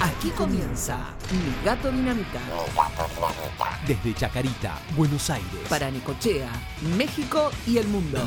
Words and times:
Aquí 0.00 0.28
comienza 0.30 1.14
Mi 1.32 1.64
Gato 1.64 1.90
Dinamita. 1.90 2.40
Desde 3.86 4.12
Chacarita, 4.12 4.78
Buenos 4.94 5.30
Aires. 5.30 5.48
Para 5.70 5.90
Necochea, 5.90 6.50
México 6.98 7.50
y 7.66 7.78
el 7.78 7.88
mundo. 7.88 8.18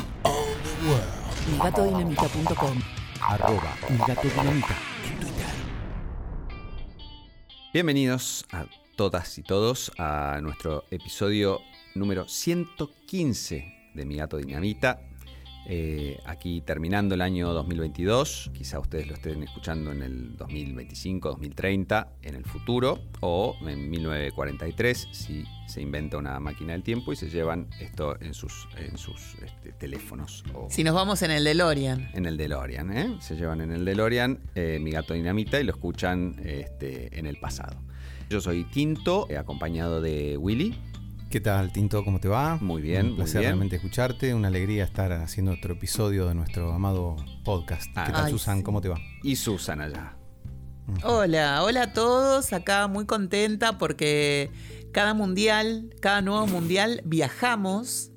MiGatoDinamita.com 1.51 2.81
Arroba 3.21 3.75
Mi 3.87 3.97
Gato 3.99 4.27
Dinamita 4.27 4.75
en 5.05 5.19
Twitter. 5.19 5.45
Bienvenidos 7.71 8.47
a 8.51 8.65
todas 8.95 9.37
y 9.37 9.43
todos 9.43 9.91
a 9.99 10.39
nuestro 10.41 10.85
episodio 10.89 11.59
número 11.93 12.27
115 12.27 13.91
de 13.93 14.05
Mi 14.05 14.15
Gato 14.15 14.37
Dinamita. 14.37 15.08
Eh, 15.71 16.19
aquí 16.25 16.61
terminando 16.61 17.13
el 17.13 17.21
año 17.21 17.53
2022, 17.53 18.49
quizá 18.55 18.79
ustedes 18.79 19.05
lo 19.05 19.13
estén 19.13 19.43
escuchando 19.43 19.91
en 19.91 20.01
el 20.01 20.35
2025, 20.35 21.29
2030, 21.29 22.07
en 22.23 22.33
el 22.33 22.43
futuro, 22.43 22.99
o 23.19 23.55
en 23.61 23.87
1943, 23.87 25.09
si 25.11 25.45
se 25.67 25.81
inventa 25.81 26.17
una 26.17 26.39
máquina 26.39 26.73
del 26.73 26.81
tiempo 26.81 27.13
y 27.13 27.15
se 27.15 27.29
llevan 27.29 27.67
esto 27.79 28.19
en 28.19 28.33
sus, 28.33 28.67
en 28.77 28.97
sus 28.97 29.35
este, 29.45 29.71
teléfonos. 29.73 30.43
O 30.55 30.69
Si 30.71 30.83
nos 30.83 30.95
vamos 30.95 31.21
en 31.21 31.29
el 31.29 31.43
DeLorean. 31.43 32.09
en 32.15 32.25
el 32.25 32.35
DeLorean, 32.35 32.97
¿eh? 32.97 33.17
Se 33.19 33.35
llevan 33.35 33.61
en 33.61 33.71
el 33.71 33.85
DeLorean 33.85 34.39
eh, 34.55 34.79
Mi 34.81 34.89
Gato 34.89 35.13
Dinamita 35.13 35.59
y 35.59 35.65
lo 35.65 35.71
escuchan 35.71 36.35
este, 36.43 37.19
en 37.19 37.27
el 37.27 37.37
pasado. 37.37 37.77
Yo 38.27 38.41
soy 38.41 38.63
Tinto, 38.63 39.27
acompañado 39.37 40.01
de 40.01 40.35
Willy. 40.35 40.75
¿Qué 41.29 41.39
tal, 41.39 41.71
Tinto? 41.71 42.03
¿Cómo 42.03 42.19
te 42.19 42.27
va? 42.27 42.57
Muy 42.59 42.81
bien, 42.81 43.07
Un 43.11 43.15
placer 43.17 43.35
muy 43.35 43.41
bien. 43.41 43.49
realmente 43.51 43.75
escucharte. 43.75 44.33
Una 44.33 44.47
alegría 44.47 44.83
estar 44.83 45.11
haciendo 45.13 45.51
otro 45.51 45.73
episodio 45.75 46.27
de 46.27 46.33
nuestro 46.33 46.73
amado 46.73 47.17
podcast. 47.43 47.91
Ah, 47.95 48.05
¿Qué 48.07 48.11
tal, 48.13 48.25
ay, 48.25 48.31
Susan? 48.31 48.57
sí. 48.57 48.63
¿Cómo 48.63 48.81
te 48.81 48.89
va? 48.89 48.97
Y 49.21 49.35
Susan 49.35 49.79
allá. 49.79 50.15
Hola, 51.03 51.63
hola 51.63 51.83
a 51.83 51.93
todos. 51.93 52.51
Acá 52.51 52.87
muy 52.87 53.05
contenta 53.05 53.77
porque 53.77 54.49
cada 54.91 55.13
mundial, 55.13 55.93
cada 56.01 56.21
nuevo 56.23 56.47
mundial 56.47 57.01
viajamos. 57.05 58.09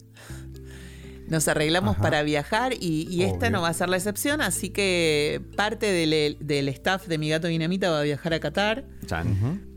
Nos 1.29 1.49
arreglamos 1.49 1.95
Ajá. 1.95 2.03
para 2.03 2.23
viajar 2.23 2.73
y, 2.73 3.07
y 3.11 3.25
esta 3.25 3.51
no 3.51 3.61
va 3.63 3.69
a 3.69 3.73
ser 3.75 3.89
la 3.89 3.97
excepción, 3.97 4.41
así 4.43 4.69
que 4.71 5.41
parte 5.57 5.87
del, 5.91 6.37
del 6.41 6.69
staff 6.69 7.07
de 7.09 7.17
Mi 7.19 7.29
Gato 7.31 7.47
Dinamita 7.47 7.91
va 7.91 8.01
a 8.01 8.03
viajar 8.03 8.35
a 8.35 8.41
Qatar 8.41 8.85
Chan. 9.07 9.72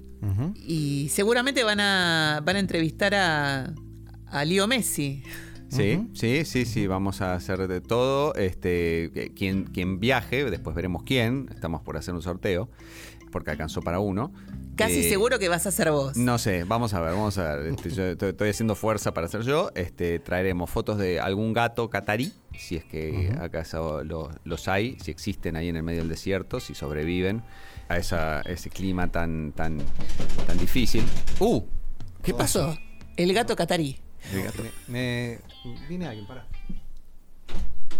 Y 0.65 1.09
seguramente 1.09 1.63
van 1.63 1.79
a, 1.79 2.41
van 2.43 2.55
a 2.55 2.59
entrevistar 2.59 3.13
a, 3.15 3.73
a 4.27 4.45
Leo 4.45 4.67
Messi. 4.67 5.23
Sí, 5.67 6.07
sí, 6.13 6.45
sí, 6.45 6.65
sí, 6.65 6.87
vamos 6.87 7.21
a 7.21 7.33
hacer 7.33 7.67
de 7.67 7.81
todo. 7.81 8.33
Este, 8.35 9.11
que- 9.13 9.33
quien, 9.35 9.65
quien 9.65 9.99
viaje, 9.99 10.49
después 10.49 10.75
veremos 10.75 11.03
quién. 11.03 11.49
Estamos 11.53 11.81
por 11.81 11.97
hacer 11.97 12.13
un 12.13 12.21
sorteo, 12.21 12.69
porque 13.31 13.51
alcanzó 13.51 13.81
para 13.81 13.99
uno. 13.99 14.31
Casi 14.77 14.99
Eh, 14.99 15.09
seguro 15.09 15.39
que 15.39 15.47
vas 15.49 15.65
a 15.67 15.71
ser 15.71 15.89
vos. 15.91 16.17
No 16.17 16.37
sé, 16.37 16.63
vamos 16.65 16.93
a 16.93 16.99
ver, 17.01 17.11
vamos 17.13 17.37
a 17.37 17.55
ver. 17.55 17.67
Este, 17.73 17.89
yo 17.89 18.03
estoy, 18.07 18.29
estoy 18.29 18.49
haciendo 18.49 18.75
fuerza 18.75 19.13
para 19.13 19.27
ser 19.27 19.41
yo. 19.41 19.71
Este, 19.75 20.19
traeremos 20.19 20.69
fotos 20.69 20.97
de 20.97 21.19
algún 21.19 21.53
gato 21.53 21.89
catarí, 21.89 22.31
si 22.57 22.75
es 22.75 22.83
que 22.85 23.33
acaso 23.39 24.03
lo- 24.03 24.29
los 24.43 24.67
hay, 24.67 24.97
si 25.01 25.11
existen 25.11 25.55
ahí 25.55 25.69
en 25.69 25.77
el 25.77 25.83
medio 25.83 25.99
del 25.99 26.09
desierto, 26.09 26.59
si 26.59 26.75
sobreviven 26.75 27.41
a 27.87 27.97
esa- 27.97 28.41
ese 28.41 28.69
clima 28.69 29.11
tan, 29.11 29.51
tan, 29.53 29.77
tan 30.47 30.57
difícil. 30.57 31.03
¡Uh! 31.39 31.61
¿Qué 32.23 32.33
pasó? 32.33 32.75
El 33.15 33.33
gato 33.33 33.55
catarí. 33.55 33.99
El 34.33 34.43
gato. 34.43 34.63
Me, 34.87 35.39
me- 35.63 35.77
Viene 35.87 36.07
alguien, 36.07 36.25
para. 36.27 36.47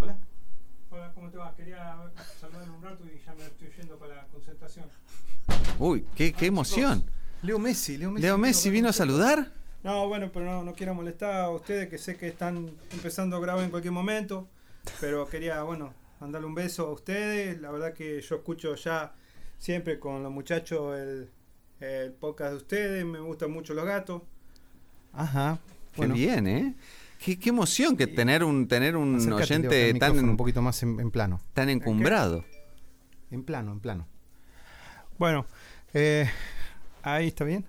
Hola. 0.02 0.18
Hola, 0.90 1.12
¿cómo 1.14 1.30
te 1.30 1.38
va? 1.38 1.56
Quería 1.56 1.96
saludar 2.40 2.70
un 2.70 2.82
rato 2.82 3.04
y 3.06 3.24
ya 3.24 3.34
me 3.36 3.46
estoy 3.46 3.70
yendo 3.78 3.98
para 3.98 4.16
la 4.16 4.24
concentración. 4.28 4.86
Uy, 5.80 6.06
qué, 6.16 6.34
qué 6.34 6.48
emoción. 6.48 7.04
Leo 7.44 7.60
Messi, 7.60 7.98
Leo 7.98 8.12
Messi. 8.12 8.22
Leo 8.24 8.38
Messi 8.38 8.70
vino 8.70 8.90
a 8.90 8.94
saludar. 8.94 9.52
No, 9.84 10.08
bueno, 10.08 10.32
pero 10.34 10.46
no, 10.46 10.64
no 10.64 10.74
quiero 10.74 10.96
molestar 10.96 11.36
a 11.42 11.50
ustedes 11.52 11.90
que 11.90 12.00
sé 12.00 12.18
que 12.18 12.28
están 12.28 12.72
empezando 12.92 13.36
a 13.38 13.40
grabar 13.40 13.64
en 13.64 13.70
cualquier 13.70 13.92
momento. 13.94 14.48
Pero 15.00 15.28
quería, 15.28 15.62
bueno, 15.62 15.94
mandarle 16.20 16.48
un 16.48 16.56
beso 16.56 16.88
a 16.88 16.92
ustedes. 16.94 17.62
La 17.62 17.70
verdad 17.72 17.94
que 17.94 18.20
yo 18.22 18.36
escucho 18.38 18.74
ya 18.76 19.14
siempre 19.58 20.00
con 20.00 20.24
los 20.24 20.32
muchachos 20.32 20.98
el, 21.00 21.30
el 21.80 22.12
podcast 22.14 22.52
de 22.52 22.58
ustedes. 22.58 23.06
Me 23.06 23.20
gustan 23.20 23.52
mucho 23.52 23.74
los 23.74 23.86
gatos. 23.86 24.22
Ajá. 25.14 25.60
Qué 25.92 25.98
Bueno, 25.98 26.14
bien, 26.14 26.48
¿eh? 26.48 26.76
Qué, 27.20 27.40
qué 27.40 27.50
emoción 27.50 27.96
que 27.96 28.08
tener 28.08 28.44
un, 28.44 28.68
tener 28.68 28.98
un 28.98 29.16
acércate, 29.16 29.44
oyente 29.44 29.94
tan, 29.96 30.18
un 30.30 30.38
poquito 30.38 30.62
más 30.62 30.84
en, 30.84 31.00
en 31.00 31.10
plano. 31.12 31.40
tan 31.54 31.70
encumbrado. 31.70 32.44
En 33.32 33.44
plano, 33.44 33.72
en 33.72 33.80
plano. 33.80 34.08
Bueno, 35.18 35.46
eh, 35.94 36.30
ahí 37.02 37.28
está 37.28 37.46
bien. 37.46 37.66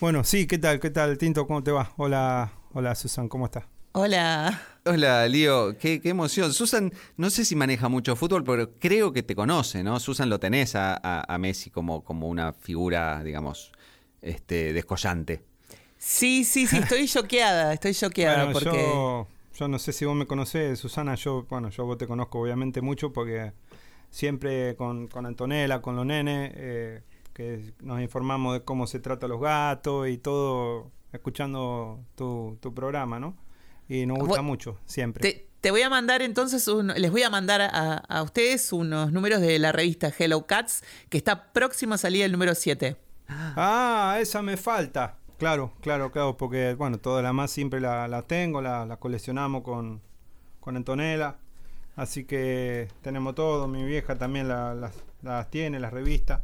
Bueno, 0.00 0.24
sí, 0.24 0.46
¿qué 0.46 0.58
tal? 0.58 0.78
¿Qué 0.80 0.90
tal, 0.90 1.18
Tinto? 1.18 1.46
¿Cómo 1.46 1.62
te 1.62 1.72
va? 1.72 1.92
Hola, 1.96 2.52
hola, 2.72 2.94
Susan, 2.94 3.28
¿cómo 3.28 3.46
estás? 3.46 3.64
Hola. 3.92 4.60
Hola, 4.84 5.28
Lío, 5.28 5.76
qué, 5.78 6.00
qué 6.00 6.08
emoción. 6.08 6.52
Susan, 6.52 6.92
no 7.16 7.30
sé 7.30 7.44
si 7.44 7.54
maneja 7.54 7.88
mucho 7.88 8.16
fútbol, 8.16 8.42
pero 8.44 8.72
creo 8.80 9.12
que 9.12 9.22
te 9.22 9.36
conoce, 9.36 9.84
¿no? 9.84 10.00
Susan 10.00 10.28
lo 10.28 10.40
tenés 10.40 10.74
a, 10.74 10.94
a- 10.96 11.32
a 11.32 11.38
Messi 11.38 11.70
como, 11.70 12.02
como 12.02 12.28
una 12.28 12.52
figura, 12.52 13.22
digamos, 13.22 13.70
este, 14.20 14.72
descollante. 14.72 15.44
Sí, 15.98 16.44
sí, 16.44 16.66
sí, 16.66 16.78
estoy 16.78 17.06
choqueada, 17.08 17.72
estoy 17.72 17.94
choqueada 17.94 18.46
Bueno, 18.46 18.52
porque... 18.52 19.06
yo, 19.10 19.26
yo 19.54 19.68
no 19.68 19.78
sé 19.78 19.92
si 19.92 20.04
vos 20.04 20.14
me 20.16 20.26
conocés, 20.26 20.78
Susana, 20.78 21.14
yo, 21.16 21.44
bueno, 21.48 21.70
yo 21.70 21.84
vos 21.86 21.98
te 21.98 22.06
conozco 22.06 22.40
obviamente 22.40 22.80
mucho 22.80 23.12
porque 23.12 23.52
siempre 24.10 24.76
con, 24.76 25.08
con 25.08 25.26
Antonella, 25.26 25.82
con 25.82 25.96
los 25.96 26.06
nenes, 26.06 26.52
eh, 26.56 27.02
que 27.34 27.74
nos 27.82 28.00
informamos 28.02 28.54
de 28.54 28.64
cómo 28.64 28.86
se 28.86 29.00
trata 29.00 29.26
a 29.26 29.28
los 29.28 29.40
gatos 29.40 30.08
y 30.08 30.18
todo, 30.18 30.92
escuchando 31.12 32.00
tu, 32.16 32.58
tu 32.60 32.74
programa, 32.74 33.18
¿no? 33.20 33.36
Y 33.94 34.06
nos 34.06 34.18
gusta 34.18 34.42
mucho, 34.42 34.78
siempre. 34.86 35.20
Te, 35.20 35.48
te 35.60 35.70
voy 35.70 35.82
a 35.82 35.90
mandar 35.90 36.22
entonces, 36.22 36.66
un- 36.68 36.88
les 36.88 37.10
voy 37.10 37.22
a 37.22 37.30
mandar 37.30 37.60
a, 37.60 37.96
a 37.98 38.22
ustedes 38.22 38.72
unos 38.72 39.12
números 39.12 39.40
de 39.40 39.58
la 39.58 39.72
revista 39.72 40.12
Hello 40.16 40.46
Cats, 40.46 40.82
que 41.08 41.18
está 41.18 41.52
próximo 41.52 41.94
a 41.94 41.98
salir 41.98 42.24
el 42.24 42.32
número 42.32 42.54
7. 42.54 42.96
Ah, 43.28 44.18
esa 44.20 44.42
me 44.42 44.56
falta. 44.56 45.16
Claro, 45.38 45.72
claro, 45.80 46.12
claro, 46.12 46.36
porque, 46.36 46.74
bueno, 46.74 46.98
todas 46.98 47.22
las 47.22 47.34
más 47.34 47.50
siempre 47.50 47.80
la, 47.80 48.06
la 48.08 48.22
tengo, 48.22 48.62
la, 48.62 48.86
la 48.86 48.96
coleccionamos 48.98 49.62
con, 49.62 50.00
con 50.60 50.76
Antonella. 50.76 51.36
Así 51.96 52.24
que 52.24 52.88
tenemos 53.02 53.34
todo, 53.34 53.68
mi 53.68 53.84
vieja 53.84 54.16
también 54.16 54.48
la- 54.48 54.74
las, 54.74 54.94
las 55.22 55.50
tiene, 55.50 55.80
las 55.80 55.92
revistas. 55.92 56.40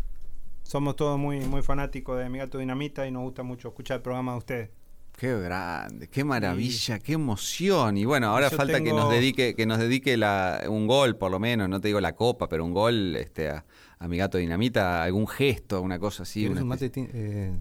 Somos 0.64 0.96
todos 0.96 1.18
muy, 1.18 1.40
muy 1.40 1.62
fanáticos 1.62 2.18
de 2.18 2.28
Mi 2.28 2.38
Gato 2.38 2.58
Dinamita 2.58 3.06
y 3.06 3.10
nos 3.10 3.22
gusta 3.22 3.42
mucho 3.42 3.68
escuchar 3.68 3.98
el 3.98 4.02
programa 4.02 4.32
de 4.32 4.38
ustedes. 4.38 4.70
Qué 5.18 5.36
grande, 5.36 6.08
qué 6.08 6.22
maravilla, 6.22 7.00
qué 7.00 7.14
emoción. 7.14 7.96
Y 7.98 8.04
bueno, 8.04 8.28
ahora 8.28 8.50
Yo 8.50 8.56
falta 8.56 8.80
que 8.80 8.92
nos 8.92 9.10
dedique, 9.10 9.56
que 9.56 9.66
nos 9.66 9.78
dedique 9.78 10.16
la- 10.16 10.62
un 10.68 10.86
gol, 10.86 11.16
por 11.16 11.32
lo 11.32 11.40
menos, 11.40 11.68
no 11.68 11.80
te 11.80 11.88
digo 11.88 12.00
la 12.00 12.14
copa, 12.14 12.48
pero 12.48 12.64
un 12.64 12.72
gol 12.72 13.16
este, 13.16 13.48
a, 13.50 13.64
a 13.98 14.06
mi 14.06 14.16
gato 14.16 14.38
dinamita, 14.38 15.02
algún 15.02 15.26
gesto, 15.26 15.82
una 15.82 15.98
cosa 15.98 16.22
así. 16.22 16.40
¿Quieres 16.42 16.52
una 16.52 16.62
un 16.62 16.68
mate? 16.68 16.92
eh, 17.12 17.52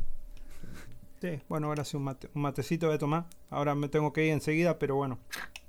Sí, 1.19 1.41
bueno, 1.50 1.67
ahora 1.67 1.84
sí 1.84 1.97
un, 1.97 2.03
mate- 2.03 2.29
un 2.35 2.44
matecito 2.44 2.85
voy 2.85 2.96
a 2.96 3.00
tomar. 3.00 3.25
Ahora 3.50 3.73
me 3.73 3.90
tengo 3.90 4.13
que 4.13 4.23
ir 4.28 4.34
enseguida, 4.34 4.78
pero 4.78 4.96
bueno, 4.96 5.17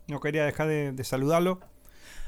no 0.08 0.20
quería 0.20 0.44
dejar 0.44 0.68
de, 0.68 0.92
de 0.92 1.04
saludarlo. 1.04 1.60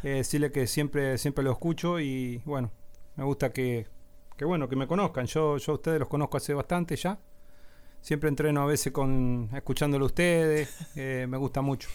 eh, 0.02 0.08
decirle 0.08 0.50
que 0.52 0.66
siempre, 0.66 1.18
siempre 1.18 1.44
lo 1.44 1.52
escucho 1.52 2.00
y 2.00 2.40
bueno, 2.46 2.70
me 3.16 3.24
gusta 3.24 3.52
que, 3.52 3.86
que 4.38 4.46
bueno, 4.46 4.70
que 4.70 4.76
me 4.76 4.86
conozcan. 4.86 5.26
Yo, 5.26 5.58
yo 5.58 5.72
a 5.72 5.74
ustedes 5.74 5.98
los 6.00 6.08
conozco 6.08 6.38
hace 6.38 6.54
bastante 6.54 6.96
ya. 6.96 7.18
Siempre 8.00 8.28
entreno 8.28 8.62
a 8.62 8.66
veces 8.66 8.92
con 8.92 9.48
escuchándolo 9.54 10.04
a 10.04 10.06
ustedes. 10.06 10.68
eh, 10.96 11.26
me 11.28 11.36
gusta 11.36 11.60
mucho. 11.60 11.88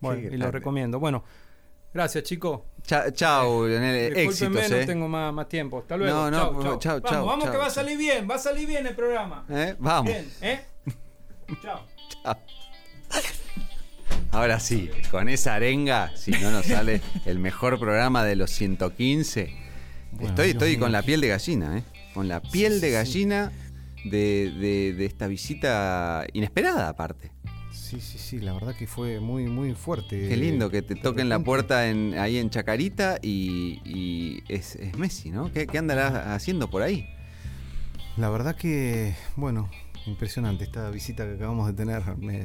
Bueno, 0.00 0.28
y 0.32 0.36
lo 0.36 0.50
recomiendo. 0.52 1.00
Bueno, 1.00 1.24
gracias 1.92 2.22
chicos. 2.24 2.60
Cha- 2.82 3.12
Chao, 3.12 3.66
Leonel, 3.66 4.14
Discúlpenme, 4.14 4.60
éxitos, 4.60 4.70
no 4.70 4.76
eh. 4.76 4.86
tengo 4.86 5.08
más, 5.08 5.32
más 5.34 5.48
tiempo. 5.48 5.80
Hasta 5.80 5.96
luego. 5.96 6.14
No, 6.16 6.30
no, 6.30 6.38
chau. 6.38 6.62
favor, 6.62 6.78
chau, 6.78 7.26
vamos, 7.26 7.50
que 7.50 7.56
va 7.56 7.66
a 7.66 7.70
salir 7.70 7.98
bien, 7.98 8.28
va 8.30 8.36
a 8.36 8.38
salir 8.38 8.66
bien 8.68 8.86
el 8.86 8.94
programa. 8.94 9.44
¿Eh? 9.50 9.74
Vamos. 9.78 10.12
Bien, 10.12 10.30
¿eh? 10.40 10.60
Chao. 11.62 11.80
Ahora 14.30 14.60
sí, 14.60 14.90
con 15.10 15.28
esa 15.28 15.54
arenga, 15.54 16.14
si 16.16 16.30
no 16.32 16.50
nos 16.50 16.66
sale 16.66 17.00
el 17.24 17.38
mejor 17.38 17.78
programa 17.80 18.24
de 18.24 18.36
los 18.36 18.50
115. 18.50 19.52
Bueno, 20.12 20.28
estoy 20.28 20.50
estoy 20.50 20.76
con 20.76 20.92
la 20.92 21.02
piel 21.02 21.20
de 21.20 21.28
gallina, 21.28 21.78
¿eh? 21.78 21.82
Con 22.14 22.28
la 22.28 22.40
piel 22.40 22.80
de 22.80 22.90
gallina 22.90 23.52
de, 24.04 24.50
de- 24.52 24.92
de 24.94 25.04
esta 25.06 25.26
visita 25.26 26.26
inesperada, 26.32 26.88
aparte. 26.88 27.30
sí, 27.72 28.00
sí, 28.00 28.18
sí, 28.18 28.38
la 28.40 28.52
verdad 28.52 28.74
que 28.76 28.86
fue 28.86 29.18
muy, 29.20 29.44
muy 29.46 29.74
fuerte. 29.74 30.28
Qué 30.28 30.36
lindo 30.36 30.70
que 30.70 30.82
te 30.82 30.94
toquen 30.94 31.28
la 31.28 31.38
puerta 31.38 31.88
en, 31.88 32.14
ahí 32.18 32.36
en 32.38 32.50
Chacarita 32.50 33.18
y, 33.22 33.80
y 33.84 34.42
es, 34.48 34.76
es 34.76 34.96
Messi, 34.98 35.30
¿no? 35.30 35.50
¿Qué, 35.52 35.66
qué 35.66 35.78
andará 35.78 36.34
haciendo 36.34 36.68
por 36.68 36.82
ahí? 36.82 37.06
La 38.16 38.28
verdad 38.30 38.56
que, 38.56 39.14
bueno, 39.36 39.70
impresionante 40.06 40.64
esta 40.64 40.90
visita 40.90 41.24
que 41.24 41.34
acabamos 41.34 41.66
de 41.68 41.72
tener. 41.72 42.02
Me, 42.18 42.44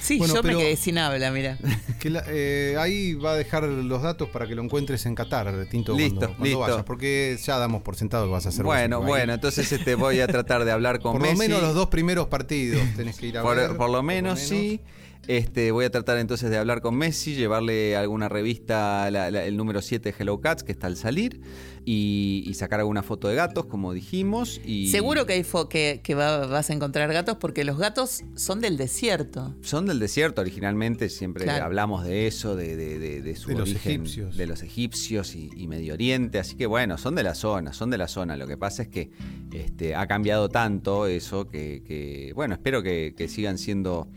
Sí, 0.00 0.18
Bueno, 0.18 0.34
yo 0.34 0.42
pero- 0.42 0.58
me 0.58 0.64
quedé 0.64 0.76
sin 0.76 0.98
habla, 0.98 1.30
mira. 1.30 1.58
Que 1.98 2.10
la- 2.10 2.24
eh, 2.28 2.76
ahí 2.78 3.14
va 3.14 3.32
a 3.32 3.36
dejar 3.36 3.62
los 3.64 4.02
datos 4.02 4.28
para 4.28 4.46
que 4.46 4.54
lo 4.54 4.62
encuentres 4.62 5.06
en 5.06 5.14
Qatar, 5.14 5.66
Tinto, 5.70 5.96
Listo, 5.96 6.16
cuando, 6.16 6.26
cuando 6.36 6.44
listo. 6.44 6.58
vayas, 6.60 6.82
porque 6.84 7.38
ya 7.42 7.56
damos 7.58 7.80
por 7.82 7.96
sentado 7.96 8.26
que 8.26 8.32
vas 8.32 8.44
a 8.44 8.50
hacer 8.50 8.62
vos 8.64 8.74
Bueno, 8.74 9.00
bueno, 9.00 9.32
entonces 9.32 9.72
este, 9.72 9.94
voy 9.94 10.20
a 10.20 10.26
tratar 10.26 10.64
de 10.66 10.72
hablar 10.72 11.00
con 11.00 11.12
Por 11.12 11.22
Messi. 11.22 11.34
lo 11.34 11.38
menos 11.38 11.62
los 11.62 11.74
dos 11.74 11.88
primeros 11.88 12.26
partidos 12.26 12.82
tenés 12.96 13.16
que 13.18 13.28
ir 13.28 13.38
a 13.38 13.42
Por, 13.42 13.56
ver. 13.56 13.76
por 13.76 13.88
lo 13.88 14.02
menos, 14.02 14.38
sí. 14.38 14.80
Este, 15.26 15.70
voy 15.72 15.86
a 15.86 15.90
tratar 15.90 16.18
entonces 16.18 16.50
de 16.50 16.58
hablar 16.58 16.82
con 16.82 16.96
Messi, 16.96 17.34
llevarle 17.34 17.96
alguna 17.96 18.28
revista, 18.28 19.10
la- 19.10 19.30
la- 19.30 19.44
el 19.44 19.56
número 19.56 19.80
7 19.80 20.10
de 20.12 20.14
Hello 20.18 20.40
Cats, 20.40 20.62
que 20.64 20.72
está 20.72 20.86
al 20.86 20.96
salir, 20.96 21.40
y, 21.86 22.44
y 22.46 22.54
sacar 22.54 22.80
alguna 22.80 23.02
foto 23.02 23.28
de 23.28 23.34
gatos, 23.34 23.66
como 23.66 23.92
dijimos. 23.94 24.60
Y 24.64 24.88
Seguro 24.90 25.24
que, 25.26 25.34
hay 25.34 25.42
fo- 25.42 25.68
que, 25.68 26.00
que 26.02 26.14
va- 26.14 26.46
vas 26.46 26.68
a 26.70 26.72
encontrar 26.74 27.10
gatos 27.12 27.36
porque 27.38 27.64
los 27.64 27.78
gatos 27.78 28.22
son 28.34 28.60
del 28.60 28.76
desierto. 28.76 29.54
Son 29.62 29.86
del 29.86 29.98
desierto 29.98 30.40
originalmente, 30.42 31.08
siempre 31.08 31.44
Claro. 31.44 31.64
hablamos 31.64 32.04
de 32.04 32.26
eso, 32.26 32.54
de, 32.56 32.76
de- 32.76 32.98
de- 32.98 33.22
de 33.22 33.36
su 33.36 33.48
De 33.48 33.54
los 33.56 33.70
origen, 33.70 33.92
egipcios. 34.02 34.36
de 34.36 34.46
los 34.46 34.62
egipcios 34.62 35.34
y, 35.34 35.50
y 35.56 35.68
Medio 35.68 35.94
Oriente, 35.94 36.38
así 36.38 36.54
que 36.56 36.66
bueno, 36.66 36.98
son 36.98 37.14
de 37.14 37.22
la 37.22 37.34
zona, 37.34 37.72
son 37.72 37.90
de 37.90 37.98
la 37.98 38.08
zona. 38.08 38.36
Lo 38.36 38.46
que 38.46 38.56
pasa 38.56 38.82
es 38.82 38.88
que 38.88 39.10
este, 39.52 39.94
ha 39.94 40.06
cambiado 40.06 40.48
tanto 40.50 41.06
eso 41.06 41.48
que, 41.48 41.82
que, 41.86 42.32
bueno, 42.34 42.54
espero 42.54 42.82
que, 42.82 43.14
que 43.16 43.28
sigan 43.28 43.56
siendo 43.58 44.08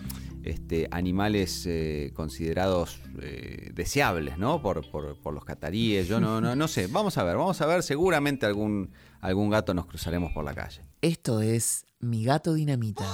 este, 0.44 0.88
animales 0.92 1.66
eh, 1.66 2.12
considerados 2.14 3.00
eh, 3.22 3.72
deseables, 3.74 4.38
¿no? 4.38 4.62
Por, 4.62 4.90
por- 4.90 5.20
por 5.22 5.34
los 5.34 5.44
cataríes, 5.46 6.08
yo 6.08 6.20
no, 6.20 6.40
no, 6.42 6.56
no 6.56 6.68
sé, 6.68 6.88
vamos 6.92 7.18
a 7.18 7.24
ver, 7.24 7.38
vamos 7.38 7.60
a 7.62 7.66
ver, 7.66 7.84
seguramente 7.84 8.46
algún, 8.46 8.92
algún 9.22 9.50
gato 9.50 9.74
nos 9.74 9.86
cruzaremos 9.86 10.32
por 10.34 10.44
la 10.46 10.54
calle. 10.54 10.82
Esto 11.02 11.42
es 11.42 11.86
Mi 12.00 12.24
Gato 12.24 12.54
Dinamita. 12.54 13.06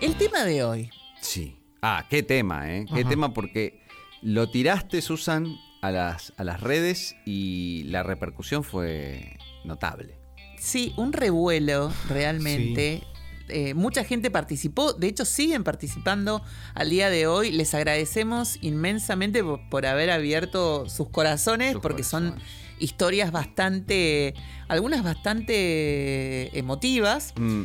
El 0.00 0.16
tema 0.16 0.44
de 0.44 0.64
hoy. 0.64 0.90
Sí. 1.20 1.56
Ah, 1.80 2.06
qué 2.08 2.22
tema, 2.22 2.70
¿eh? 2.72 2.86
Qué 2.92 3.00
Ajá. 3.00 3.08
tema 3.08 3.32
porque 3.32 3.80
lo 4.22 4.48
tiraste, 4.50 5.00
Susan, 5.02 5.56
a 5.84 5.90
las, 5.90 6.32
a 6.38 6.44
las 6.44 6.62
redes 6.62 7.14
y 7.26 7.82
la 7.88 8.02
repercusión 8.02 8.64
fue 8.64 9.36
notable. 9.64 10.18
Sí, 10.58 10.94
un 10.96 11.12
revuelo 11.12 11.92
realmente. 12.08 13.02
Eh, 13.50 13.74
mucha 13.74 14.02
gente 14.02 14.30
participó, 14.30 14.94
de 14.94 15.08
hecho 15.08 15.26
siguen 15.26 15.62
participando 15.62 16.42
al 16.72 16.88
día 16.88 17.10
de 17.10 17.26
hoy. 17.26 17.52
Les 17.52 17.74
agradecemos 17.74 18.56
inmensamente 18.62 19.44
por, 19.44 19.68
por 19.68 19.84
haber 19.84 20.10
abierto 20.10 20.88
sus 20.88 21.10
corazones, 21.10 21.72
Sus 21.72 21.82
porque 21.82 22.02
son 22.02 22.34
historias 22.78 23.30
bastante, 23.30 24.32
algunas 24.68 25.04
bastante 25.04 26.58
emotivas. 26.58 27.34
Mm, 27.36 27.64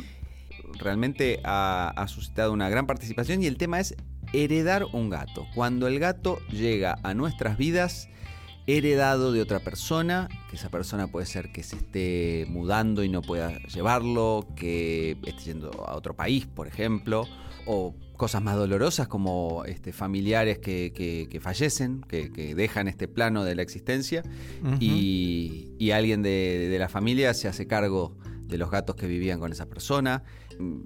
realmente 0.78 1.40
ha, 1.42 1.94
ha 1.96 2.06
suscitado 2.06 2.52
una 2.52 2.68
gran 2.68 2.86
participación 2.86 3.42
y 3.42 3.46
el 3.46 3.56
tema 3.56 3.80
es 3.80 3.96
heredar 4.32 4.84
un 4.92 5.10
gato. 5.10 5.46
Cuando 5.54 5.86
el 5.86 5.98
gato 5.98 6.38
llega 6.50 6.98
a 7.02 7.14
nuestras 7.14 7.56
vidas 7.56 8.08
heredado 8.66 9.32
de 9.32 9.40
otra 9.42 9.58
persona, 9.60 10.28
que 10.48 10.56
esa 10.56 10.68
persona 10.68 11.08
puede 11.08 11.26
ser 11.26 11.50
que 11.50 11.62
se 11.62 11.76
esté 11.76 12.46
mudando 12.48 13.02
y 13.02 13.08
no 13.08 13.22
pueda 13.22 13.58
llevarlo, 13.64 14.46
que 14.54 15.16
esté 15.26 15.44
yendo 15.44 15.70
a 15.86 15.96
otro 15.96 16.14
país, 16.14 16.46
por 16.46 16.68
ejemplo, 16.68 17.26
o 17.66 17.94
cosas 18.16 18.42
más 18.42 18.56
dolorosas 18.56 19.08
como 19.08 19.64
este, 19.64 19.92
familiares 19.92 20.58
que, 20.58 20.92
que- 20.94 21.26
que 21.30 21.40
fallecen, 21.40 22.02
que, 22.02 22.30
que 22.30 22.54
dejan 22.54 22.86
este 22.86 23.08
plano 23.08 23.44
de 23.44 23.54
la 23.54 23.62
existencia 23.62 24.22
y, 24.78 25.72
y 25.78 25.90
alguien 25.92 26.22
de, 26.22 26.68
de 26.70 26.78
la 26.78 26.88
familia 26.88 27.32
se 27.34 27.48
hace 27.48 27.66
cargo 27.66 28.16
de 28.46 28.58
los 28.58 28.70
gatos 28.70 28.94
que 28.96 29.06
vivían 29.06 29.40
con 29.40 29.52
esa 29.52 29.66
persona. 29.66 30.22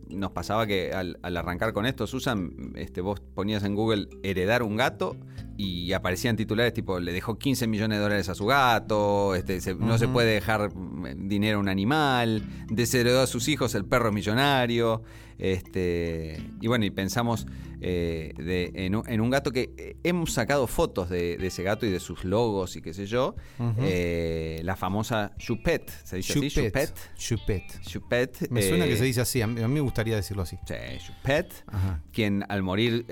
Nos 0.09 0.31
pasaba 0.33 0.67
que 0.67 0.93
al, 0.93 1.19
al 1.23 1.37
arrancar 1.37 1.73
con 1.73 1.87
esto, 1.87 2.07
Susan, 2.07 2.73
este, 2.77 3.01
vos 3.01 3.21
ponías 3.35 3.65
en 3.65 3.75
Google 3.75 4.09
heredar 4.23 4.63
un 4.63 4.77
gato 4.77 5.17
y 5.57 5.93
aparecían 5.93 6.37
titulares 6.37 6.73
tipo 6.75 6.99
le 6.99 7.13
dejó 7.13 7.39
15 7.39 7.67
millones 7.67 7.99
de 7.99 8.03
dólares 8.03 8.29
a 8.29 8.35
su 8.35 8.47
gato, 8.47 9.35
este, 9.35 9.61
se- 9.61 9.75
no 9.75 9.99
se 9.99 10.09
puede 10.09 10.33
dejar 10.35 10.75
mm, 10.75 11.29
dinero 11.29 11.59
a 11.59 11.61
un 11.61 11.69
animal, 11.69 12.43
desheredó 12.69 13.21
a 13.23 13.27
sus 13.27 13.49
hijos, 13.49 13.75
el 13.75 13.85
perro 13.85 14.09
es 14.09 14.15
millonario. 14.15 15.03
Este, 15.39 16.43
y 16.61 16.67
bueno, 16.67 16.85
y 16.85 16.91
pensamos 16.91 17.47
eh, 17.81 18.33
de- 18.37 18.73
en, 18.75 18.95
un, 18.97 19.09
en 19.09 19.21
un 19.21 19.31
gato 19.31 19.51
que 19.53 19.75
eh, 19.77 19.97
hemos 20.05 20.33
sacado 20.33 20.67
fotos 20.67 21.11
de, 21.11 21.37
de 21.37 21.47
ese 21.49 21.63
gato 21.63 21.85
y 21.87 21.91
de 21.91 22.01
sus 22.01 22.25
logos 22.25 22.77
y 22.77 22.83
qué 22.83 22.95
sé 22.95 23.07
yo. 23.07 23.35
Eh, 23.81 24.61
la 24.65 24.77
famosa 24.77 25.33
Chupet, 25.39 25.91
¿se 26.05 26.17
dice 26.17 26.33
así? 26.39 26.51
Chupet. 26.51 26.95
Chupet. 27.17 27.81
Chupet. 27.81 27.81
Chupet. 27.83 28.51
Me 28.51 28.63
suena 28.63 28.87
eh, 28.87 28.89
que 28.89 28.97
se 28.97 29.05
dice 29.05 29.21
así, 29.21 29.43
a 29.43 29.47
mí, 29.47 29.61
a 29.63 29.69
mí 29.69 29.75
me 29.75 29.81
gustaría 29.81 30.17
decirlo 30.17 30.43
así. 30.43 30.57
Sí, 30.67 30.75
Chupet, 31.07 31.53
Ajá. 31.67 32.01
quien 32.13 32.45
al 32.49 32.63
morir 32.63 33.05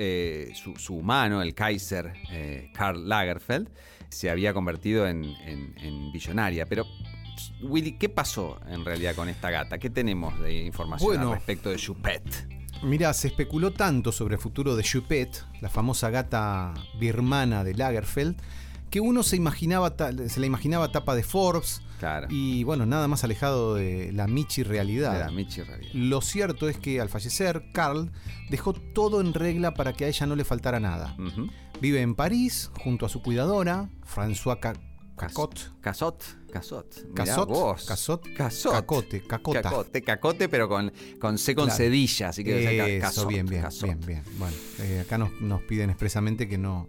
su, 0.54 0.76
su 0.76 0.94
humano, 0.96 1.42
el 1.42 1.54
Kaiser 1.54 2.12
Karl 2.74 3.08
Lagerfeld, 3.08 3.68
se 4.08 4.30
había 4.30 4.52
convertido 4.54 5.06
en, 5.08 5.24
en- 5.46 5.74
en 5.78 6.12
billonaria. 6.12 6.66
Pero, 6.66 6.84
Willy, 7.62 7.92
¿qué 7.92 8.08
pasó 8.08 8.58
en 8.68 8.84
realidad 8.84 9.14
con 9.14 9.28
esta 9.28 9.50
gata? 9.50 9.78
¿Qué 9.78 9.90
tenemos 9.90 10.38
de 10.40 10.64
información 10.64 11.08
Bueno. 11.08 11.28
al 11.30 11.36
respecto 11.36 11.70
de 11.70 11.76
Chupet? 11.76 12.48
Mirá, 12.82 13.12
se 13.14 13.28
especuló 13.28 13.72
tanto 13.72 14.10
sobre 14.12 14.34
el 14.34 14.40
futuro 14.40 14.74
de 14.74 14.82
Chupet, 14.82 15.44
la 15.60 15.68
famosa 15.68 16.10
gata 16.10 16.74
birmana 16.98 17.62
de 17.64 17.74
Lagerfeld, 17.74 18.36
que 18.90 19.00
uno 19.00 19.22
se 19.22 19.36
imaginaba 19.36 19.94
se 20.28 20.40
la 20.40 20.46
imaginaba 20.46 20.90
tapa 20.92 21.14
de 21.14 21.22
Forbes 21.22 21.80
Claro. 21.98 22.26
y 22.30 22.64
bueno, 22.64 22.84
nada 22.84 23.06
más 23.06 23.22
alejado 23.22 23.76
de 23.76 24.10
la 24.12 24.26
Michi 24.26 24.64
realidad. 24.64 25.12
de 25.14 25.18
la 25.20 25.30
Michi 25.30 25.62
realidad. 25.62 25.92
Lo 25.94 26.20
cierto 26.20 26.68
es 26.68 26.76
que 26.76 27.00
al 27.00 27.08
fallecer, 27.08 27.70
Carl 27.72 28.10
dejó 28.50 28.72
todo 28.72 29.20
en 29.20 29.32
regla 29.32 29.72
para 29.74 29.92
que 29.92 30.04
a 30.04 30.08
ella 30.08 30.26
no 30.26 30.34
le 30.34 30.44
faltara 30.44 30.80
nada. 30.80 31.16
Vive 31.80 32.00
en 32.02 32.14
París 32.16 32.70
junto 32.82 33.06
a 33.06 33.08
su 33.08 33.22
cuidadora, 33.22 33.88
François 34.04 34.58
Ca- 34.58 34.74
Cacot. 35.16 35.78
Casot. 35.80 36.22
Casot. 36.52 37.12
Casot, 37.14 37.48
vos. 37.48 37.84
Casot, 37.86 38.22
Casot. 38.36 38.72
Cacote, 38.72 39.22
Cacota. 39.22 39.62
Cacote, 39.62 40.02
cacote, 40.02 40.48
pero 40.48 40.68
con, 40.68 40.92
con 41.18 41.38
C 41.38 41.54
con 41.54 41.64
Claro. 41.64 41.76
cedilla, 41.78 42.28
así 42.28 42.44
que 42.44 42.98
Eso, 42.98 43.00
casot, 43.06 43.28
bien, 43.28 43.46
bien, 43.46 43.62
casot. 43.62 43.84
bien, 43.88 44.00
bien. 44.06 44.22
Bueno, 44.38 44.54
eh, 44.80 45.00
acá 45.04 45.18
nos, 45.18 45.32
nos 45.40 45.62
piden 45.62 45.90
expresamente 45.90 46.48
que 46.48 46.58
no, 46.58 46.88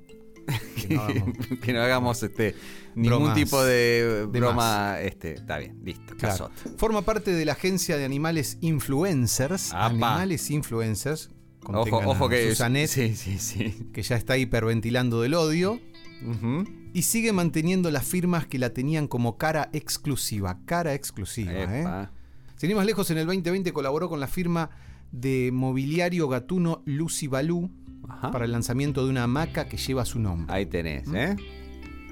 que 0.75 0.93
no 0.93 1.01
hagamos- 1.01 1.37
que 1.61 1.73
no 1.73 1.81
hagamos 1.81 2.23
este 2.23 2.55
ningún 2.95 3.19
Bromas 3.19 3.35
tipo 3.35 3.63
de 3.63 4.27
broma. 4.29 4.99
Este, 5.01 5.33
está 5.35 5.57
bien, 5.57 5.79
listo. 5.83 6.15
Claro. 6.17 6.49
Casot. 6.49 6.77
Forma 6.77 7.01
parte 7.01 7.31
de 7.31 7.45
la 7.45 7.53
agencia 7.53 7.97
de 7.97 8.05
animales 8.05 8.57
influencers. 8.61 9.71
Apa. 9.71 9.85
Animales 9.87 10.51
influencers. 10.51 11.29
Ojo, 11.65 11.97
ojo 12.05 12.27
que. 12.27 12.49
Susanet, 12.49 12.89
Sí, 12.89 13.15
sí, 13.15 13.39
sí. 13.39 13.87
que 13.93 14.03
ya 14.03 14.17
está 14.17 14.37
hiperventilando 14.37 15.21
del 15.21 15.33
odio. 15.35 15.79
Ujú. 16.21 16.65
Y 16.93 17.01
sigue 17.01 17.33
manteniendo 17.33 17.89
las 17.89 18.05
firmas 18.05 18.45
que 18.45 18.59
la 18.59 18.69
tenían 18.69 19.07
como 19.07 19.37
cara 19.37 19.69
exclusiva. 19.73 20.59
Cara 20.65 20.93
exclusiva, 20.93 21.51
¿eh? 21.51 21.81
Epa. 21.81 22.11
Sin 22.55 22.69
ir 22.69 22.75
más 22.75 22.85
lejos, 22.85 23.09
en 23.09 23.17
el 23.17 23.25
2020 23.25 23.73
colaboró 23.73 24.09
con 24.09 24.19
la 24.19 24.27
firma 24.27 24.69
de 25.11 25.49
mobiliario 25.51 26.27
gatuno 26.27 26.81
Lucy 26.85 27.27
Balú 27.27 27.71
Ajá. 28.07 28.31
para 28.31 28.45
el 28.45 28.51
lanzamiento 28.51 29.03
de 29.03 29.09
una 29.09 29.23
hamaca 29.23 29.65
que 29.65 29.77
lleva 29.77 30.05
su 30.05 30.19
nombre. 30.19 30.53
Ahí 30.53 30.65
tenés, 30.65 31.07
¿eh? 31.13 31.35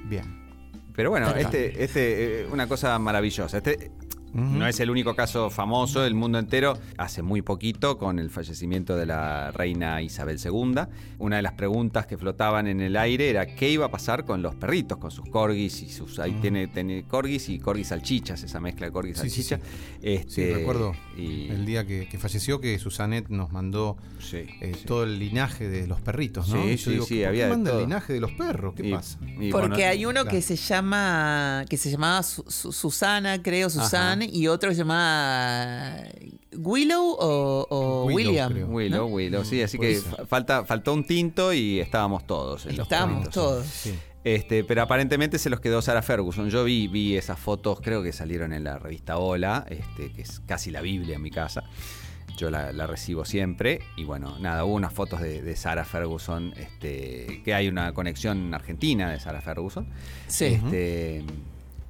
Bien. 0.09 0.41
Pero 0.95 1.09
bueno, 1.09 1.29
este, 1.35 1.83
este, 1.83 2.41
eh, 2.41 2.47
una 2.51 2.67
cosa 2.67 2.97
maravillosa. 2.99 3.57
Este 3.57 3.91
No 4.33 4.65
es 4.67 4.79
el 4.79 4.89
único 4.89 5.15
caso 5.15 5.49
famoso 5.49 6.01
del 6.01 6.13
mundo 6.15 6.39
entero. 6.39 6.77
Hace 6.97 7.21
muy 7.21 7.41
poquito, 7.41 7.97
con 7.97 8.19
el 8.19 8.29
fallecimiento 8.29 8.95
de 8.95 9.05
la 9.05 9.51
reina 9.51 10.01
Isabel 10.01 10.39
II, 10.43 10.81
una 11.19 11.35
de 11.37 11.41
las 11.41 11.53
preguntas 11.53 12.05
que 12.05 12.17
flotaban 12.17 12.67
en 12.67 12.81
el 12.81 12.95
aire 12.97 13.29
era 13.29 13.45
qué 13.45 13.69
iba 13.69 13.85
a 13.87 13.91
pasar 13.91 14.25
con 14.25 14.41
los 14.41 14.55
perritos, 14.55 14.97
con 14.97 15.11
sus 15.11 15.27
corgis 15.29 15.81
y 15.81 15.89
sus. 15.89 16.19
Ahí 16.19 16.31
Ujú. 16.31 16.41
tiene, 16.41 16.67
tiene 16.67 17.03
corgis 17.03 17.49
y 17.49 17.59
corgis 17.59 17.87
salchichas, 17.87 18.41
esa 18.43 18.59
mezcla 18.59 18.85
de 18.87 18.91
corgis 18.93 19.17
Sí, 19.17 19.29
sí, 19.29 19.43
salchicha. 19.43 19.57
Sí, 19.57 19.97
Este, 20.01 20.53
recuerdo 20.55 20.93
y- 21.17 21.49
el 21.49 21.65
día 21.65 21.85
que, 21.85 22.07
que 22.07 22.17
falleció 22.17 22.59
que 22.61 22.77
Susanet 22.79 23.29
nos 23.29 23.51
mandó 23.51 23.97
sí, 24.19 24.37
eh, 24.61 24.73
sí. 24.77 24.85
todo 24.85 25.03
el 25.03 25.19
linaje 25.19 25.67
de 25.69 25.87
los 25.87 25.99
perritos, 26.01 26.47
¿no? 26.49 26.63
Sí, 26.63 26.71
yo 26.71 26.77
sí, 26.77 26.89
digo, 26.91 27.05
sí, 27.05 27.13
¿por 27.15 27.19
qué 27.21 27.27
había 27.27 27.43
de 27.45 27.49
manda 27.51 27.71
todo. 27.71 27.79
el 27.81 27.85
linaje 27.87 28.13
de 28.13 28.19
los 28.19 28.31
perros? 28.31 28.73
¿Qué 28.75 28.87
Y- 28.87 28.91
pasa? 28.91 29.17
y 29.21 29.51
Porque 29.51 29.67
bueno, 29.69 29.85
hay 29.89 30.05
uno 30.05 30.21
claro. 30.21 30.29
que 30.29 30.41
se 30.41 30.55
llama, 30.55 31.65
que 31.69 31.77
se 31.77 31.91
llamaba 31.91 32.23
Su- 32.23 32.45
Su- 32.47 32.71
Susana, 32.71 33.41
creo, 33.41 33.69
Y 34.29 34.47
otro 34.47 34.69
que 34.69 34.75
se 34.75 34.79
llama 34.79 35.95
Willow 36.57 37.15
o, 37.19 37.67
o 37.69 38.05
Willow, 38.05 38.15
William. 38.15 38.51
creo. 38.53 38.67
Willow, 38.67 39.07
¿no? 39.09 39.13
Willow, 39.15 39.45
sí, 39.45 39.61
así 39.61 39.77
que 39.77 40.01
falta, 40.27 40.65
faltó 40.65 40.93
un 40.93 41.05
tinto 41.05 41.53
y 41.53 41.79
estábamos 41.79 42.25
todos. 42.27 42.65
en 42.65 42.79
Estábamos 42.79 43.29
todos. 43.29 43.65
Sí. 43.65 43.93
Este, 44.23 44.63
pero 44.63 44.83
aparentemente 44.83 45.39
se 45.39 45.49
los 45.49 45.59
quedó 45.59 45.81
Sarah 45.81 46.03
Ferguson. 46.03 46.49
Yo 46.49 46.63
vi, 46.63 46.87
vi 46.87 47.17
esas 47.17 47.39
fotos, 47.39 47.79
creo 47.81 48.03
que 48.03 48.13
salieron 48.13 48.53
en 48.53 48.63
la 48.63 48.77
revista 48.77 49.17
Hola, 49.17 49.65
este, 49.69 50.11
que 50.11 50.21
es 50.21 50.41
casi 50.41 50.69
la 50.69 50.81
Biblia 50.81 51.15
en 51.15 51.21
mi 51.21 51.31
casa. 51.31 51.63
Yo 52.37 52.51
la, 52.51 52.71
la 52.71 52.87
recibo 52.87 53.25
siempre. 53.25 53.79
Y 53.97 54.03
bueno, 54.03 54.37
nada, 54.39 54.63
hubo 54.63 54.75
unas 54.75 54.93
fotos 54.93 55.21
de, 55.21 55.41
de 55.41 55.55
Sarah 55.55 55.85
Ferguson, 55.85 56.53
este, 56.55 57.41
que 57.43 57.53
hay 57.53 57.67
una 57.67 57.93
conexión 57.93 58.53
argentina 58.53 59.11
de 59.11 59.19
Sarah 59.19 59.41
Ferguson. 59.41 59.87
Sí. 60.27 60.45
Este, 60.45 61.23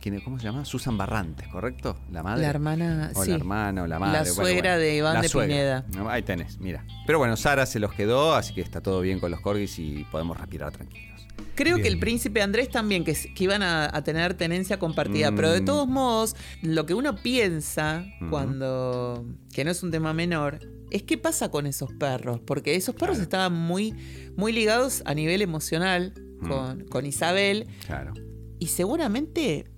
¿quién, 0.02 0.20
¿cómo 0.22 0.38
se 0.40 0.46
llama? 0.46 0.66
Susan 0.66 0.98
Barrantes, 0.98 1.48
¿correcto? 1.48 1.98
La 2.12 2.24
madre. 2.24 2.42
La 2.42 2.50
hermana, 2.50 3.12
O 3.16 3.24
sí. 3.24 3.30
la 3.30 3.36
hermana 3.38 3.84
o 3.84 3.88
la 3.88 4.00
madre. 4.00 4.14
La 4.14 4.20
bueno, 4.24 4.34
suegra 4.36 4.72
bueno. 4.72 4.80
de 4.80 4.96
Iván 4.98 5.14
La 5.16 5.22
de 5.22 5.30
suegra. 5.30 5.86
Pineda. 5.90 6.12
Ahí 6.12 6.22
tenés, 6.24 6.60
mira. 6.60 6.86
Pero 7.06 7.20
bueno, 7.20 7.38
Sara 7.38 7.66
se 7.66 7.80
los 7.80 7.94
quedó, 7.94 8.34
así 8.36 8.54
que 8.54 8.62
está 8.62 8.82
todo 8.82 9.00
bien 9.02 9.20
con 9.20 9.32
los 9.32 9.40
corgis 9.40 9.80
y 9.80 10.04
podemos 10.12 10.38
respirar 10.38 10.72
tranquilos. 10.72 11.08
Creo 11.56 11.78
que 11.78 11.88
el 11.88 12.00
príncipe 12.00 12.42
Andrés 12.42 12.70
también, 12.70 13.04
que, 13.04 13.14
que 13.14 13.44
iban 13.44 13.62
a, 13.62 13.86
a 13.96 14.04
tener 14.04 14.34
tenencia 14.36 14.80
compartida, 14.80 15.32
pero 15.32 15.52
de 15.52 15.62
Mm. 15.62 15.66
todos 15.66 15.88
modos, 15.88 16.36
lo 16.62 16.86
que 16.86 16.94
uno 16.94 17.16
piensa 17.16 18.06
cuando, 18.30 19.26
que 19.54 19.64
no 19.64 19.72
es 19.72 19.84
un 19.84 19.92
tema 19.92 20.14
menor, 20.14 20.60
es 20.90 21.04
qué 21.04 21.18
pasa 21.18 21.50
con 21.50 21.68
esos 21.68 21.92
perros, 21.94 22.40
porque 22.46 22.76
esos 22.76 22.96
perros 22.96 23.18
Claro. 23.18 23.24
estaban 23.24 23.54
muy, 23.54 23.94
muy 24.36 24.52
ligados 24.52 25.04
a 25.06 25.14
nivel 25.14 25.42
emocional 25.42 26.14
Mm. 26.42 26.48
con, 26.48 26.82
con 26.86 27.06
Isabel 27.06 27.68
Claro. 27.86 28.14
y 28.60 28.68
seguramente 28.68 29.71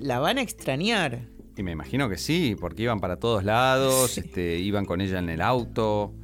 la 0.00 0.18
van 0.18 0.38
a 0.38 0.42
extrañar. 0.42 1.28
Y 1.56 1.62
me 1.62 1.72
imagino 1.72 2.08
que 2.08 2.16
sí, 2.16 2.56
porque 2.58 2.82
iban 2.84 3.00
para 3.00 3.16
todos 3.16 3.44
lados, 3.44 4.12
Sí. 4.12 4.20
este, 4.20 4.58
iban 4.58 4.84
con 4.86 5.00
ella 5.00 5.18
en 5.18 5.28
el 5.28 5.40
auto. 5.42 6.14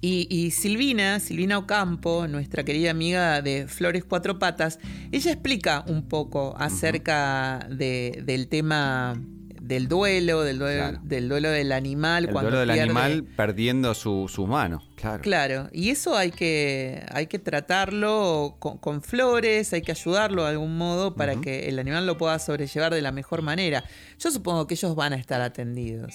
Y, 0.00 0.26
y 0.30 0.50
Silvina, 0.50 1.18
Silvina 1.20 1.58
Ocampo, 1.58 2.28
nuestra 2.28 2.64
querida 2.64 2.90
amiga 2.90 3.42
de 3.42 3.66
Flores 3.66 4.04
Cuatro 4.04 4.38
Patas, 4.38 4.78
ella 5.10 5.32
explica 5.32 5.84
un 5.88 6.06
poco 6.06 6.54
acerca 6.58 7.66
de- 7.70 8.22
del 8.24 8.46
tema 8.48 9.20
del 9.66 9.88
duelo, 9.88 10.42
del 10.42 10.58
duelo, 10.58 10.78
Claro. 10.90 11.00
del 11.02 11.28
duelo 11.28 11.50
del 11.50 11.72
animal 11.72 12.24
El 12.26 12.30
cuando 12.32 12.50
duelo 12.50 12.60
del 12.60 12.68
pierde- 12.70 12.82
animal 12.82 13.24
perdiendo 13.36 13.94
su, 13.94 14.28
sus 14.28 14.46
manos. 14.48 14.88
Claro. 14.96 15.22
Claro, 15.22 15.68
y 15.72 15.90
eso 15.90 16.16
hay 16.16 16.30
que, 16.30 17.04
hay 17.10 17.26
que 17.26 17.38
tratarlo 17.38 18.56
con, 18.58 18.78
con 18.78 19.02
flores, 19.02 19.72
hay 19.72 19.82
que 19.82 19.92
ayudarlo 19.92 20.44
de 20.44 20.50
algún 20.50 20.76
modo 20.78 21.14
para 21.14 21.36
que 21.40 21.68
el 21.68 21.78
animal 21.78 22.06
lo 22.06 22.16
pueda 22.16 22.38
sobrellevar 22.38 22.94
de 22.94 23.02
la 23.02 23.12
mejor 23.12 23.42
manera. 23.42 23.84
Yo 24.18 24.30
supongo 24.30 24.66
que 24.66 24.74
ellos 24.74 24.94
van 24.94 25.12
a 25.12 25.16
estar 25.16 25.40
atendidos. 25.40 26.14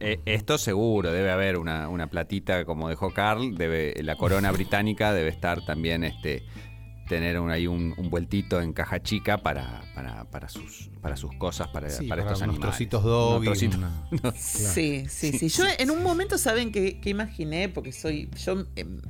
Eh, 0.00 0.18
Esto 0.24 0.58
seguro, 0.58 1.12
debe 1.12 1.30
haber 1.30 1.56
una, 1.56 1.88
una 1.88 2.08
platita 2.08 2.64
como 2.64 2.88
dejó 2.88 3.12
Carl, 3.14 3.54
debe, 3.56 3.94
la 4.02 4.16
corona 4.16 4.50
británica 4.50 5.12
debe 5.12 5.28
estar 5.28 5.64
también, 5.64 6.02
este, 6.02 6.42
tener 7.08 7.38
un- 7.38 7.50
ahí 7.50 7.66
un, 7.66 7.94
un 7.96 8.10
vueltito 8.10 8.60
en 8.60 8.72
caja 8.72 9.00
chica 9.00 9.38
para, 9.38 9.82
para, 9.94 10.24
para 10.24 10.48
sus, 10.48 10.87
para 11.00 11.16
sus 11.16 11.34
cosas, 11.36 11.68
para, 11.68 11.88
Sí, 11.90 12.06
para 12.06 12.22
para 12.22 12.32
estos 12.32 12.38
unos 12.42 12.54
animales. 12.54 12.76
trocitos 12.76 13.02
doggy, 13.04 13.44
trocitos. 13.46 13.76
una- 13.76 14.32
Sí, 14.36 15.04
sí, 15.08 15.32
sí. 15.38 15.48
Yo 15.48 15.64
en 15.78 15.90
un 15.90 16.02
momento, 16.02 16.38
¿saben 16.38 16.72
qué, 16.72 17.00
qué 17.00 17.10
imaginé? 17.10 17.68
Porque 17.68 17.92
soy. 17.92 18.28
Yo 18.44 18.66
em, 18.76 19.00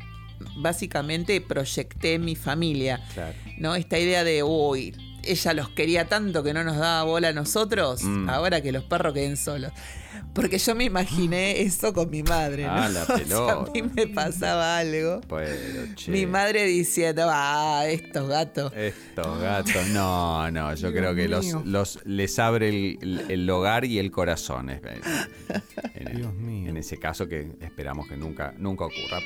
básicamente 0.56 1.40
proyecté 1.40 2.18
mi 2.18 2.36
familia. 2.36 3.02
Claro. 3.14 3.34
¿No? 3.58 3.74
Esta 3.74 3.98
idea 3.98 4.24
de, 4.24 4.42
uy, 4.42 4.94
ella 5.24 5.52
los 5.54 5.68
quería 5.70 6.06
tanto 6.08 6.42
que 6.42 6.54
no 6.54 6.64
nos 6.64 6.76
daba 6.76 7.02
bola 7.04 7.28
a 7.28 7.32
nosotros. 7.32 8.02
Mm. 8.02 8.28
Ahora 8.28 8.60
que 8.60 8.72
los 8.72 8.84
perros 8.84 9.12
queden 9.14 9.36
solos. 9.36 9.72
Porque 10.40 10.58
yo 10.58 10.74
me 10.74 10.84
imaginé 10.84 11.60
eso 11.62 11.92
con 11.92 12.08
mi 12.10 12.22
madre. 12.22 12.62
¿no? 12.64 12.70
Ah, 12.72 12.88
la 12.88 13.02
O 13.02 13.06
sea, 13.06 13.14
a 13.16 13.18
pelota. 13.18 13.70
mí 13.74 13.82
me 13.82 14.06
pasaba 14.06 14.78
algo. 14.78 15.20
Pero, 15.28 15.94
che, 15.96 16.10
Mi 16.12 16.26
madre 16.26 16.64
diciendo, 16.64 17.26
ah, 17.28 17.82
estos 17.88 18.28
gatos. 18.28 18.72
Estos 18.76 19.40
gatos, 19.40 19.86
no, 19.88 20.50
no, 20.50 20.74
yo 20.74 20.92
creo 20.92 21.14
que 21.14 21.26
los, 21.28 21.46
los 21.66 21.98
les 22.04 22.38
abre 22.38 22.68
el, 22.68 22.98
el- 23.02 23.24
el 23.30 23.50
hogar 23.50 23.84
y 23.84 23.98
el 23.98 24.10
corazón. 24.10 24.70
En, 25.94 26.16
Dios 26.16 26.34
mío. 26.34 26.68
en 26.70 26.76
ese 26.76 26.98
caso 26.98 27.26
que 27.26 27.50
esperamos 27.60 28.06
que 28.08 28.16
nunca, 28.16 28.54
nunca 28.58 28.84
ocurra. 28.84 29.18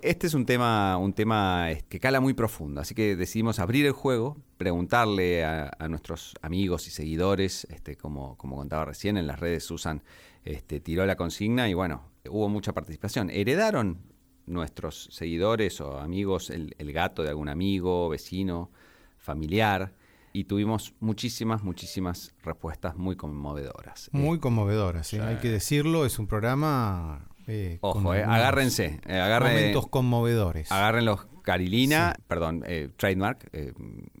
Este 0.00 0.28
es 0.28 0.34
un 0.34 0.46
tema, 0.46 0.96
un 0.96 1.12
tema 1.12 1.66
que 1.88 1.98
cala 1.98 2.20
muy 2.20 2.32
profundo, 2.32 2.80
así 2.80 2.94
que 2.94 3.16
decidimos 3.16 3.58
abrir 3.58 3.84
el 3.84 3.92
juego, 3.92 4.36
preguntarle 4.56 5.44
a, 5.44 5.72
a 5.76 5.88
nuestros 5.88 6.36
amigos 6.40 6.86
y 6.86 6.90
seguidores, 6.90 7.66
este, 7.70 7.96
como, 7.96 8.36
como 8.36 8.56
contaba 8.56 8.84
recién 8.84 9.16
en 9.16 9.26
las 9.26 9.40
redes, 9.40 9.64
Susan 9.64 10.04
este, 10.44 10.78
tiró 10.80 11.04
la 11.04 11.16
consigna 11.16 11.68
y 11.68 11.74
bueno, 11.74 12.04
hubo 12.30 12.48
mucha 12.48 12.72
participación. 12.72 13.28
¿Heredaron 13.28 13.98
nuestros 14.46 15.08
seguidores 15.10 15.80
o 15.80 15.98
amigos 15.98 16.50
el, 16.50 16.74
el 16.78 16.92
gato 16.92 17.22
de 17.24 17.30
algún 17.30 17.48
amigo, 17.48 18.08
vecino, 18.08 18.70
familiar? 19.18 19.94
Y 20.32 20.44
tuvimos 20.44 20.94
muchísimas, 21.00 21.64
muchísimas 21.64 22.34
respuestas 22.44 22.96
muy 22.96 23.16
conmovedoras. 23.16 24.10
Muy 24.12 24.38
conmovedoras, 24.38 25.12
¿eh? 25.12 25.20
hay 25.20 25.36
que 25.36 25.50
decirlo, 25.50 26.06
es 26.06 26.18
un 26.18 26.28
programa... 26.28 27.28
eh, 27.48 27.78
Ojo, 27.80 28.14
eh, 28.14 28.22
agárrense, 28.22 29.00
eh, 29.06 29.18
agarren, 29.18 29.52
Momentos 29.54 29.88
conmovedores. 29.88 30.70
agarren 30.70 31.04
los 31.04 31.26
Carilina, 31.42 32.14
perdón, 32.28 32.62
eh, 32.66 32.90
trademark, 32.96 33.48
eh, 33.52 33.72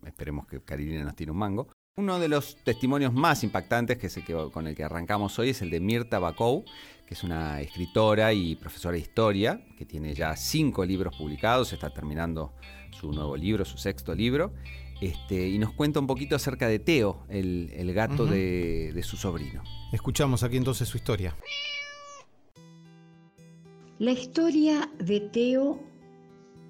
esperemos 0.06 0.46
que 0.46 0.60
Carilina 0.62 1.04
nos 1.04 1.14
tire 1.14 1.30
un 1.30 1.36
mango. 1.38 1.68
Uno 1.96 2.18
de 2.18 2.28
los 2.28 2.56
testimonios 2.64 3.12
más 3.12 3.44
impactantes 3.44 3.98
que 3.98 4.06
es 4.06 4.16
el 4.16 4.24
que- 4.24 4.50
con 4.52 4.66
el 4.66 4.74
que 4.74 4.84
arrancamos 4.84 5.38
hoy 5.38 5.50
es 5.50 5.60
el 5.62 5.68
de 5.70 5.80
Mirta 5.80 6.18
Bakou, 6.18 6.64
que 7.06 7.14
es 7.14 7.22
una 7.24 7.60
escritora 7.60 8.32
y 8.32 8.54
profesora 8.56 8.94
de 8.94 9.00
historia, 9.00 9.60
que 9.76 9.84
tiene 9.84 10.14
ya 10.14 10.34
cinco 10.36 10.84
libros 10.84 11.16
publicados, 11.16 11.72
está 11.72 11.90
terminando 11.90 12.54
su 12.92 13.12
nuevo 13.12 13.36
libro, 13.36 13.64
su 13.64 13.76
sexto 13.78 14.14
libro, 14.14 14.52
este, 15.00 15.48
y 15.48 15.58
nos 15.58 15.72
cuenta 15.72 16.00
un 16.00 16.06
poquito 16.06 16.34
acerca 16.36 16.66
de 16.68 16.78
Teo, 16.78 17.24
el, 17.28 17.70
el 17.74 17.92
gato 17.92 18.26
de, 18.26 18.92
de 18.94 19.02
su 19.02 19.16
sobrino. 19.16 19.62
Escuchamos 19.92 20.42
aquí 20.42 20.56
entonces 20.56 20.88
su 20.88 20.96
historia. 20.96 21.34
La 24.00 24.12
historia 24.12 24.88
de 25.00 25.18
Teo 25.18 25.80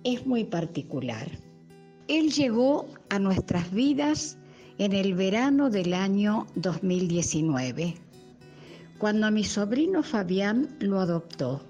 es 0.03 0.27
muy 0.27 0.45
particular. 0.45 1.29
Él 2.09 2.33
llegó 2.33 2.87
a 3.11 3.19
nuestras 3.19 3.71
vidas 3.71 4.39
en 4.79 4.95
el 4.95 5.13
verano 5.13 5.69
del 5.69 5.93
año 5.93 6.47
2019, 6.55 7.97
cuando 8.97 9.31
mi 9.31 9.45
sobrino 9.45 10.03
Fabián 10.03 10.75
lo 10.81 11.01
adoptó. 11.01 11.61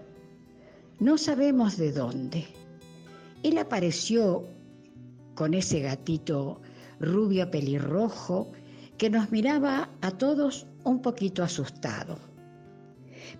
No 1.01 1.19
sabemos 1.19 1.77
de 1.77 1.91
dónde. 1.91 2.47
Él 3.43 3.59
apareció 3.59 4.47
con 5.35 5.55
ese 5.55 5.81
gatito 5.81 6.61
rubio 7.01 7.51
pelirrojo 7.51 8.53
que 8.97 9.11
nos 9.11 9.33
miraba 9.33 9.91
a 10.03 10.13
todos 10.13 10.69
un 10.85 11.03
poquito 11.03 11.43
asustado. 11.43 12.17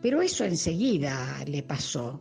Pero 0.03 0.23
eso 0.23 0.45
enseguida 0.45 1.45
le 1.47 1.63
pasó, 1.63 2.21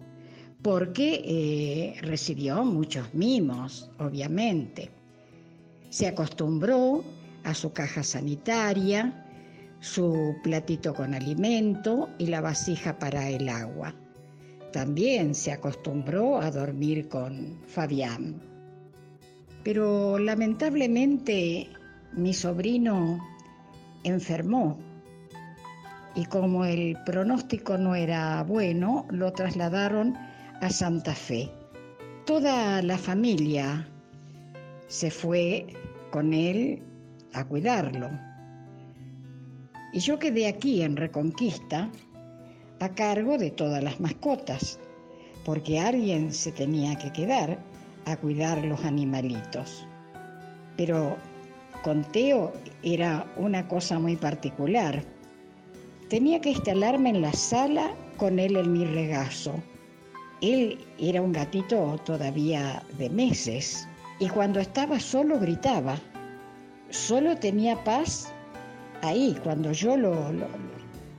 porque 0.62 1.22
eh, 1.24 2.02
recibió 2.02 2.64
muchos 2.64 3.14
mimos, 3.14 3.90
obviamente. 4.00 4.90
Se 5.90 6.08
acostumbró 6.08 7.04
a 7.44 7.54
su 7.54 7.72
caja 7.72 8.04
sanitaria, 8.04 9.26
su 9.80 10.36
platito 10.44 10.94
con 10.94 11.14
alimento 11.14 12.10
y 12.18 12.28
la 12.28 12.42
vasija 12.42 12.98
para 13.00 13.30
el 13.30 13.48
agua. 13.48 13.94
También 14.74 15.34
se 15.34 15.52
acostumbró 15.52 16.42
a 16.42 16.52
dormir 16.52 17.08
con 17.08 17.62
Fabián. 17.68 18.42
Pero 19.64 20.20
lamentablemente 20.20 21.70
mi 22.14 22.34
sobrino 22.34 23.20
enfermó 24.04 24.80
y 26.18 26.26
como 26.26 26.66
el 26.66 26.98
pronóstico 27.06 27.78
no 27.78 27.94
era 27.94 28.42
bueno, 28.44 29.06
lo 29.12 29.32
trasladaron 29.32 30.18
a 30.62 30.70
Santa 30.72 31.14
Fe. 31.14 31.48
Toda 32.26 32.82
la 32.82 32.98
familia 32.98 33.88
se 34.88 35.12
fue 35.12 35.68
con 36.10 36.34
él 36.34 36.82
a 37.34 37.46
cuidarlo. 37.46 38.10
Y 39.94 40.00
yo 40.00 40.18
quedé 40.18 40.48
aquí 40.48 40.82
en 40.82 40.98
Reconquista 40.98 41.88
a 42.80 42.90
cargo 42.90 43.38
de 43.38 43.52
todas 43.52 43.84
las 43.84 44.00
mascotas, 44.00 44.80
porque 45.46 45.80
alguien 45.80 46.34
se 46.34 46.52
tenía 46.52 46.96
que 46.96 47.14
quedar 47.14 47.60
a 48.06 48.18
cuidar 48.18 48.66
los 48.66 48.84
animalitos. 48.86 49.88
Pero 50.78 51.16
con 51.84 52.04
Teo 52.06 52.54
era 52.82 53.32
una 53.38 53.68
cosa 53.68 54.00
muy 54.00 54.16
particular. 54.16 55.17
Tenía 56.10 56.40
que 56.40 56.52
instalarme 56.52 57.10
en 57.10 57.22
la 57.22 57.34
sala 57.34 57.92
con 58.16 58.40
él 58.40 58.56
en 58.56 58.72
mi 58.72 58.86
regazo. 58.86 59.62
Él 60.42 60.80
era 60.98 61.22
un 61.22 61.34
gatito 61.34 62.00
todavía 62.06 62.82
de 62.98 63.10
meses 63.10 63.86
y 64.18 64.30
cuando 64.30 64.62
estaba 64.62 65.02
solo 65.02 65.38
gritaba. 65.38 65.98
Solo 66.92 67.36
tenía 67.36 67.84
paz 67.84 68.32
ahí, 69.02 69.38
cuando 69.44 69.74
yo 69.74 69.98
lo, 69.98 70.32
lo, 70.32 70.48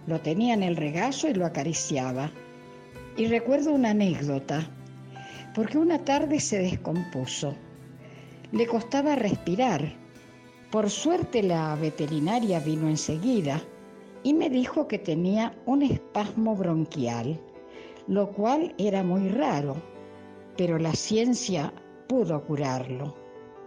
lo 0.07 0.21
tenía 0.21 0.55
en 0.55 0.63
el 0.63 0.75
regazo 0.75 1.29
y 1.29 1.35
lo 1.35 1.45
acariciaba. 1.45 2.31
Y 3.19 3.27
recuerdo 3.27 3.73
una 3.73 3.91
anécdota, 3.91 4.71
porque 5.55 5.77
una 5.77 5.99
tarde 5.99 6.41
se 6.41 6.61
descompuso. 6.61 7.55
Le 8.53 8.67
costaba 8.67 9.17
respirar. 9.17 9.93
Por 10.71 10.89
suerte 10.89 11.43
la 11.43 11.75
veterinaria 11.75 12.59
vino 12.61 12.89
enseguida 12.89 13.63
y 14.23 14.35
me 14.35 14.51
dijo 14.51 14.89
que 14.89 14.99
tenía 14.99 15.55
un 15.67 15.83
espasmo 15.83 16.55
bronquial, 16.57 17.41
lo 18.07 18.31
cual 18.31 18.75
era 18.79 19.03
muy 19.03 19.29
raro, 19.29 19.77
pero 20.57 20.79
la 20.79 20.93
ciencia 20.93 21.73
pudo 22.09 22.43
curarlo, 22.45 23.15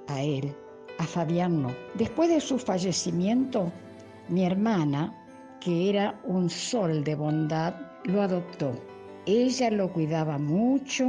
a 0.08 0.22
él, 0.22 0.54
a 0.98 1.06
Fabián 1.06 1.62
no. 1.62 1.70
Después 1.96 2.30
de 2.30 2.42
su 2.42 2.58
fallecimiento, 2.58 3.72
mi 4.30 4.46
hermana, 4.46 5.16
que 5.60 5.90
era 5.90 6.20
un 6.26 6.50
sol 6.50 7.04
de 7.04 7.16
bondad, 7.16 7.74
lo 8.06 8.22
adoptó. 8.22 8.72
Ella 9.26 9.70
lo 9.70 9.94
cuidaba 9.94 10.38
mucho 10.38 11.08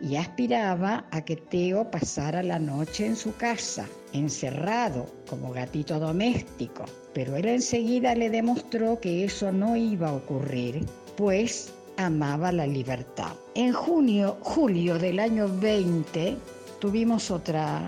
y 0.00 0.16
aspiraba 0.16 1.04
a 1.10 1.20
que 1.20 1.36
Teo 1.36 1.90
pasara 1.90 2.42
la 2.42 2.58
noche 2.58 3.06
en 3.06 3.16
su 3.16 3.36
casa, 3.36 3.86
encerrado 4.12 5.06
como 5.28 5.52
gatito 5.52 5.98
doméstico. 5.98 6.84
Pero 7.12 7.36
él 7.36 7.46
enseguida 7.46 8.14
le 8.14 8.30
demostró 8.30 9.00
que 9.00 9.24
eso 9.24 9.52
no 9.52 9.76
iba 9.76 10.08
a 10.08 10.14
ocurrir, 10.14 10.86
pues 11.16 11.72
amaba 11.96 12.52
la 12.52 12.66
libertad. 12.66 13.32
En 13.54 13.72
junio, 13.72 14.38
julio 14.42 14.98
del 14.98 15.18
año 15.18 15.48
20 15.48 16.36
tuvimos 16.78 17.30
otra 17.30 17.82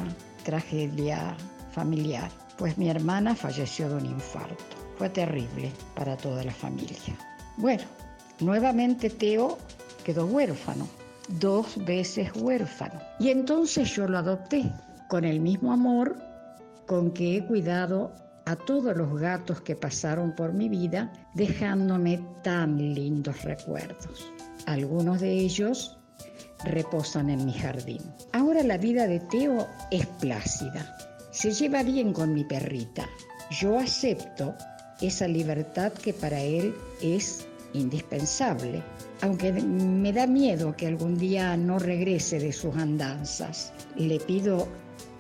tragedia 0.45 1.37
familiar, 1.73 2.31
pues 2.59 2.77
mi 2.77 2.91
hermana 2.91 3.35
falleció 3.35 3.89
de 3.89 3.97
un 3.97 4.07
infarto. 4.07 4.77
Fue 4.99 5.09
terrible 5.09 5.73
para 5.95 6.17
toda 6.17 6.45
la 6.45 6.53
familia. 6.53 7.17
Bueno, 7.57 7.85
nuevamente 8.41 9.09
Teo 9.09 9.59
quedó 10.05 10.27
huérfano, 10.27 10.87
dos 11.29 11.83
veces 11.85 12.31
huérfano. 12.37 13.01
Y 13.19 13.31
entonces 13.31 13.95
yo 13.95 14.07
lo 14.07 14.19
adopté 14.19 14.71
con 15.13 15.27
el 15.27 15.41
mismo 15.41 15.75
amor 15.75 16.17
con 16.87 17.11
que 17.11 17.37
he 17.37 17.45
cuidado 17.45 18.13
a 18.47 18.57
todos 18.57 18.97
los 18.97 19.21
gatos 19.21 19.61
que 19.61 19.77
pasaron 19.77 20.35
por 20.35 20.55
mi 20.55 20.71
vida, 20.71 21.13
dejándome 21.35 22.25
tan 22.43 22.95
lindos 22.95 23.43
recuerdos. 23.43 24.33
Algunos 24.65 25.21
de 25.21 25.33
ellos 25.33 25.99
reposan 26.65 27.29
en 27.29 27.45
mi 27.45 27.53
jardín. 27.53 28.01
Ahora 28.33 28.63
la 28.63 28.79
vida 28.79 29.07
de 29.07 29.21
Teo 29.21 29.69
es 29.91 30.07
plácida. 30.07 30.97
Se 31.31 31.53
lleva 31.53 31.83
bien 31.83 32.15
con 32.15 32.33
mi 32.33 32.45
perrita. 32.45 33.07
Yo 33.51 33.79
acepto 33.79 34.55
esa 35.03 35.29
libertad 35.29 35.93
que 35.93 36.15
para 36.15 36.41
él 36.41 36.75
es 37.03 37.47
indispensable, 37.75 38.83
aunque 39.21 39.53
me 39.53 40.11
da 40.15 40.27
miedo 40.27 40.75
que 40.75 40.87
algún 40.87 41.19
día 41.19 41.55
no 41.59 41.79
regrese 41.79 42.39
de 42.39 42.53
sus 42.55 42.75
andanzas. 42.77 43.75
Le 43.95 44.19
pido 44.19 44.69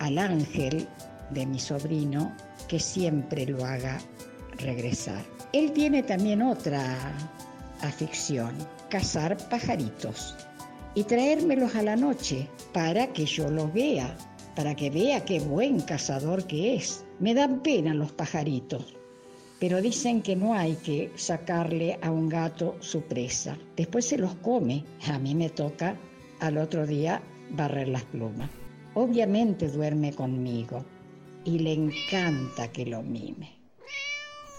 al 0.03 0.19
ángel 0.19 0.89
de 1.31 1.47
mi 1.47 1.61
sobrino 1.61 2.35
que 2.67 2.81
siempre 2.81 3.47
lo 3.47 3.65
haga 3.65 4.01
regresar. 4.59 5.25
Él 5.53 5.71
tiene 5.73 6.03
también 6.03 6.43
otra 6.43 7.15
afición, 7.83 8.53
cazar 8.91 9.37
pajaritos 9.49 10.35
y 10.97 11.05
traérmelos 11.05 11.77
a 11.77 11.83
la 11.83 11.95
noche 11.95 12.49
para 12.73 13.13
que 13.13 13.27
yo 13.27 13.49
los 13.49 13.73
vea, 13.73 14.17
para 14.57 14.75
que 14.75 14.91
vea 14.91 15.25
qué 15.25 15.39
buen 15.39 15.81
cazador 15.81 16.49
que 16.49 16.75
es. 16.75 17.05
Me 17.21 17.33
dan 17.33 17.61
pena 17.61 17.95
los 17.95 18.11
pajaritos, 18.11 18.97
pero 19.61 19.81
dicen 19.81 20.21
que 20.21 20.35
no 20.35 20.53
hay 20.55 20.75
que 20.75 21.13
sacarle 21.15 22.01
a 22.03 22.11
un 22.11 22.29
gato 22.29 22.77
su 22.81 23.03
presa. 23.03 23.57
Después 23.77 24.05
se 24.05 24.19
los 24.19 24.35
come. 24.37 24.85
A 25.07 25.21
mí 25.21 25.37
me 25.37 25.49
toca 25.49 25.95
al 26.41 26.59
otro 26.59 26.89
día 26.89 27.23
barrer 27.51 27.87
las 27.87 28.03
plumas. 28.03 28.51
Obviamente 28.95 29.69
duerme 29.69 30.15
conmigo 30.15 30.85
y 31.45 31.59
le 31.59 31.73
encanta 31.73 32.71
que 32.71 32.87
lo 32.87 33.03
mime. 33.03 33.59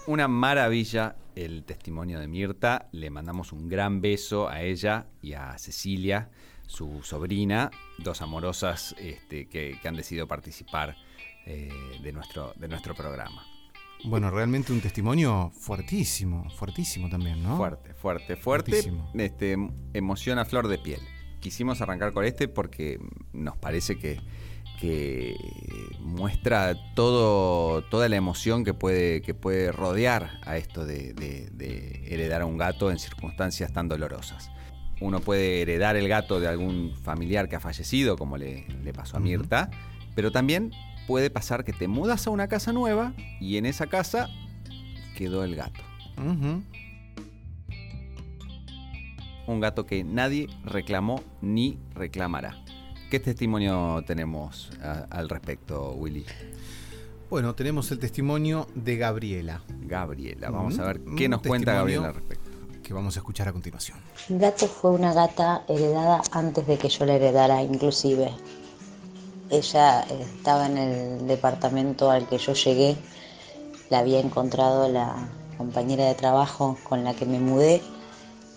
Una 0.06 0.28
maravilla 0.28 1.16
el 1.34 1.64
testimonio 1.64 2.20
de 2.20 2.28
Mirta. 2.28 2.88
Le 2.92 3.10
mandamos 3.10 3.52
un 3.52 3.68
gran 3.68 4.00
beso 4.00 4.48
a 4.48 4.62
ella 4.62 5.06
y 5.22 5.34
a 5.34 5.56
Cecilia, 5.58 6.30
su 6.66 7.02
sobrina, 7.02 7.70
dos 7.98 8.22
amorosas 8.22 8.94
este, 8.98 9.48
que, 9.48 9.78
que 9.80 9.88
han 9.88 9.96
decidido 9.96 10.26
participar 10.26 10.96
eh, 11.46 11.70
de, 12.02 12.12
nuestro, 12.12 12.52
de 12.56 12.68
nuestro 12.68 12.94
programa. 12.94 13.44
Bueno, 14.04 14.30
realmente 14.30 14.72
un 14.72 14.80
testimonio 14.80 15.50
fuertísimo, 15.54 16.50
fuertísimo 16.50 17.08
también, 17.08 17.42
¿no? 17.42 17.56
Fuerte, 17.56 17.94
fuerte, 17.94 18.36
fuerte. 18.36 18.72
Fuertísimo. 18.72 19.10
Este, 19.14 19.56
emoción 19.94 20.38
a 20.38 20.44
flor 20.44 20.68
de 20.68 20.78
piel. 20.78 21.00
Quisimos 21.44 21.82
arrancar 21.82 22.12
con 22.14 22.24
este 22.24 22.48
porque 22.48 22.98
nos 23.34 23.54
parece 23.58 23.98
que, 23.98 24.18
que 24.80 25.36
muestra 26.00 26.74
todo, 26.94 27.82
toda 27.82 28.08
la 28.08 28.16
emoción 28.16 28.64
que 28.64 28.72
puede, 28.72 29.20
que 29.20 29.34
puede 29.34 29.70
rodear 29.70 30.38
a 30.46 30.56
esto 30.56 30.86
de, 30.86 31.12
de- 31.12 31.50
de 31.52 32.02
heredar 32.08 32.40
a 32.40 32.46
un 32.46 32.56
gato 32.56 32.90
en 32.90 32.98
circunstancias 32.98 33.74
tan 33.74 33.88
dolorosas. 33.88 34.50
Uno 35.02 35.20
puede 35.20 35.60
heredar 35.60 35.96
el 35.96 36.08
gato 36.08 36.40
de 36.40 36.48
algún 36.48 36.94
familiar 37.02 37.48
que 37.50 37.56
ha 37.56 37.60
fallecido, 37.60 38.16
como 38.16 38.38
le, 38.38 38.66
le 38.82 38.92
pasó 38.94 39.18
a. 39.18 39.20
Mirta, 39.20 39.70
pero 40.14 40.32
también 40.32 40.72
puede 41.06 41.28
pasar 41.28 41.62
que 41.64 41.74
te 41.74 41.88
mudas 41.88 42.26
a 42.26 42.30
una 42.30 42.48
casa 42.48 42.72
nueva 42.72 43.12
y 43.38 43.58
en 43.58 43.66
esa 43.66 43.86
casa 43.86 44.30
quedó 45.14 45.44
el 45.44 45.56
gato. 45.56 45.82
Un 49.46 49.60
gato 49.60 49.84
que 49.86 50.04
nadie 50.04 50.48
reclamó 50.64 51.20
ni 51.42 51.78
reclamará. 51.94 52.56
¿Qué 53.10 53.20
testimonio 53.20 54.02
tenemos 54.06 54.70
a- 54.82 55.06
al 55.10 55.28
respecto, 55.28 55.92
Willy? 55.92 56.24
Bueno, 57.30 57.54
tenemos 57.54 57.90
el 57.90 57.98
testimonio 57.98 58.66
de 58.74 58.96
Gabriela, 58.96 59.62
Gabriela, 59.86 60.50
vamos 60.50 60.78
a 60.78 60.84
ver 60.84 61.00
qué 61.16 61.28
nos 61.28 61.42
cuenta. 61.42 61.74
Gabriela 61.74 62.08
al 62.08 62.14
respecto. 62.14 62.50
que 62.82 62.92
vamos 62.92 63.16
a 63.16 63.20
escuchar 63.20 63.48
a 63.48 63.52
continuación. 63.54 63.96
Gato 64.28 64.66
fue 64.66 64.90
una 64.90 65.14
gata 65.14 65.62
heredada 65.68 66.20
antes 66.32 66.66
de 66.66 66.76
que 66.76 66.90
yo 66.90 67.06
la 67.06 67.14
heredara 67.14 67.62
inclusive. 67.62 68.30
Ella 69.48 70.02
estaba 70.02 70.66
en 70.66 70.76
el 70.76 71.26
departamento 71.26 72.10
al 72.10 72.28
que 72.28 72.36
yo 72.36 72.52
llegué, 72.52 72.96
la 73.88 74.00
había 74.00 74.20
encontrado 74.20 74.88
la 74.90 75.14
compañera 75.56 76.04
de 76.04 76.14
trabajo 76.14 76.76
con 76.82 77.04
la 77.04 77.14
que 77.14 77.24
me 77.24 77.40
mudé 77.40 77.80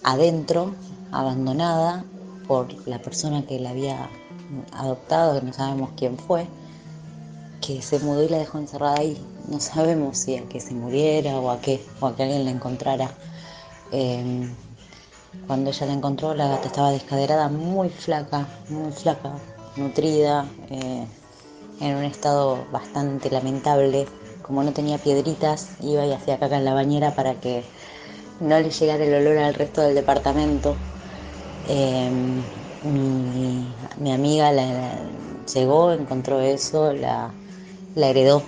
adentro, 0.03 0.73
abandonada 1.11 2.05
por 2.47 2.67
la 2.87 2.99
persona 2.99 3.45
que 3.45 3.59
la 3.59 3.71
había 3.71 4.09
adoptado, 4.71 5.39
que 5.39 5.45
no 5.45 5.53
sabemos 5.53 5.91
quién 5.97 6.17
fue, 6.17 6.47
que 7.61 7.81
se 7.81 7.99
mudó 7.99 8.23
y 8.23 8.29
la 8.29 8.37
dejó 8.37 8.57
encerrada 8.57 8.99
ahí. 8.99 9.17
No 9.47 9.59
sabemos 9.59 10.17
si 10.17 10.37
a 10.37 10.47
que 10.47 10.59
se 10.59 10.73
muriera 10.73 11.39
o 11.39 11.49
a 11.49 11.59
qué, 11.59 11.83
o 11.99 12.07
a 12.07 12.15
que 12.15 12.23
alguien 12.23 12.45
la 12.45 12.51
encontrara. 12.51 13.11
Eh, 13.91 14.49
cuando 15.45 15.69
ella 15.69 15.85
la 15.85 15.93
encontró, 15.93 16.33
la 16.33 16.47
gata 16.47 16.67
estaba 16.67 16.91
descaderada, 16.91 17.49
muy 17.49 17.89
flaca, 17.89 18.47
muy 18.69 18.91
flaca, 18.91 19.33
nutrida, 19.75 20.45
eh, 20.69 21.05
en 21.79 21.95
un 21.95 22.03
estado 22.03 22.65
bastante 22.71 23.29
lamentable. 23.29 24.07
Como 24.41 24.63
no 24.63 24.71
tenía 24.71 24.97
piedritas, 24.97 25.71
iba 25.81 26.05
y 26.05 26.13
hacía 26.13 26.39
caca 26.39 26.57
en 26.57 26.65
la 26.65 26.73
bañera 26.73 27.15
para 27.15 27.35
que 27.35 27.63
no 28.39 28.59
le 28.59 28.69
llegara 28.71 29.03
el 29.03 29.13
olor 29.15 29.37
al 29.37 29.53
resto 29.53 29.81
del 29.81 29.95
departamento. 29.95 30.77
Eh, 31.65 32.09
mi, 32.83 33.75
mi 33.99 34.11
amiga 34.13 34.51
la, 34.51 34.65
la- 34.73 34.99
llegó, 35.53 35.91
encontró 35.93 36.39
eso, 36.41 36.93
la, 36.93 37.33
la 37.95 38.07
heredó, 38.09 38.43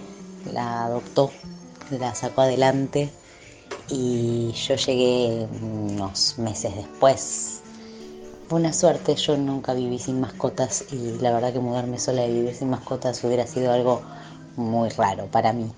la 0.45 0.85
adoptó, 0.85 1.31
la 1.91 2.15
sacó 2.15 2.41
adelante 2.41 3.11
y 3.89 4.53
yo 4.67 4.75
llegué 4.75 5.47
unos 5.61 6.37
meses 6.39 6.75
después. 6.75 7.61
Fue 8.47 8.59
una 8.59 8.73
suerte, 8.73 9.15
yo 9.15 9.37
nunca 9.37 9.73
viví 9.73 9.99
sin 9.99 10.19
mascotas 10.21 10.85
y 10.91 11.19
la 11.19 11.31
verdad 11.33 11.53
que 11.53 11.59
mudarme 11.59 11.99
sola 11.99 12.25
y 12.25 12.33
vivir 12.33 12.55
sin 12.55 12.69
mascotas 12.69 13.23
hubiera 13.23 13.47
sido 13.47 13.71
algo 13.71 14.03
muy 14.57 14.89
raro 14.89 15.27
para 15.27 15.53
mí. 15.53 15.71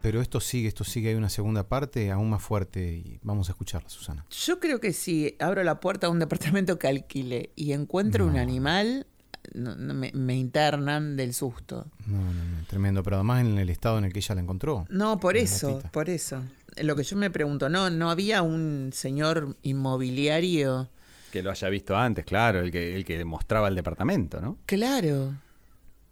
Pero 0.00 0.20
esto 0.22 0.40
sigue, 0.40 0.68
esto 0.68 0.84
sigue, 0.84 1.08
hay 1.10 1.14
una 1.16 1.28
segunda 1.28 1.68
parte 1.68 2.10
aún 2.12 2.30
más 2.30 2.40
fuerte 2.42 2.92
y 3.04 3.18
vamos 3.22 3.48
a 3.48 3.52
escucharla, 3.52 3.88
Susana. 3.88 4.24
Yo 4.30 4.60
creo 4.60 4.80
que 4.80 4.92
si 4.92 5.34
abro 5.40 5.62
la 5.64 5.80
puerta 5.80 6.06
a 6.06 6.10
un 6.10 6.18
departamento 6.20 6.78
que 6.78 6.86
alquile 6.86 7.50
y 7.56 7.72
encuentro 7.72 8.24
un 8.26 8.36
animal, 8.38 9.06
no- 9.54 9.74
no, 9.74 9.94
me, 9.94 10.12
me 10.14 10.36
internan 10.36 11.16
del 11.16 11.34
susto. 11.34 11.86
No, 12.06 12.18
no, 12.18 12.44
no, 12.44 12.64
tremendo, 12.68 13.02
pero 13.02 13.16
además 13.16 13.40
en 13.40 13.58
el 13.58 13.70
estado 13.70 13.98
en 13.98 14.04
el 14.04 14.12
que 14.12 14.20
ella 14.20 14.34
la 14.36 14.40
encontró. 14.42 14.86
No, 14.88 15.18
por 15.18 15.36
eso, 15.36 15.80
por 15.92 16.08
eso. 16.08 16.42
Lo 16.80 16.94
que 16.94 17.02
yo 17.02 17.16
me 17.16 17.30
pregunto, 17.30 17.68
¿no, 17.68 17.90
no 17.90 18.08
había 18.10 18.42
un 18.42 18.90
señor 18.94 19.56
inmobiliario? 19.62 20.88
Que 21.32 21.42
lo 21.42 21.50
haya 21.50 21.68
visto 21.68 21.96
antes, 21.96 22.24
claro, 22.24 22.60
el 22.60 22.70
que, 22.70 22.94
el 22.94 23.04
que 23.04 23.24
mostraba 23.24 23.66
el 23.68 23.74
departamento, 23.74 24.40
¿no? 24.40 24.58
Claro. 24.64 25.34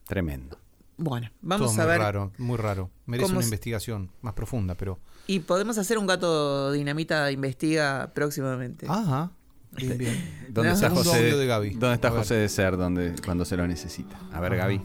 Tremendo. 0.07 0.59
Bueno, 0.98 1.30
vamos 1.42 1.72
Todo 1.72 1.82
a 1.82 1.85
muy 1.85 1.92
ver. 1.92 2.00
raro, 2.00 2.32
muy 2.38 2.56
raro. 2.56 2.90
Merece 3.06 3.32
una 3.32 3.42
investigación 3.44 4.11
más 4.22 4.32
profunda, 4.35 4.74
pero. 4.76 4.98
Y 5.26 5.40
podemos 5.40 5.76
hacer 5.78 5.98
un 5.98 6.06
gato 6.06 6.72
dinamita 6.72 7.30
investiga 7.30 8.12
próximamente. 8.14 8.87
Ajá. 8.88 9.30
Bien, 9.72 9.98
bien. 9.98 10.14
¿Dónde 10.48 10.70
No. 10.70 10.74
está 10.74 10.88
José 10.90 11.37
de 11.37 11.46
Gaby. 11.46 11.70
¿Dónde 11.74 11.94
está. 11.96 12.11
José 12.11 12.35
de 12.35 12.48
Ser 12.48 12.76
donde, 12.78 13.14
cuando 13.24 13.44
se 13.44 13.56
lo 13.56 13.66
necesita? 13.66 14.16
A 14.32 14.40
ver, 14.40 14.52
Ajá. 14.54 14.62
Gaby. 14.62 14.80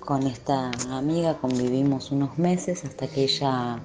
Con 0.00 0.22
esta 0.26 0.70
amiga 0.90 1.36
convivimos 1.38 2.10
unos 2.10 2.38
meses 2.38 2.84
hasta 2.84 3.06
que 3.06 3.24
ella, 3.24 3.78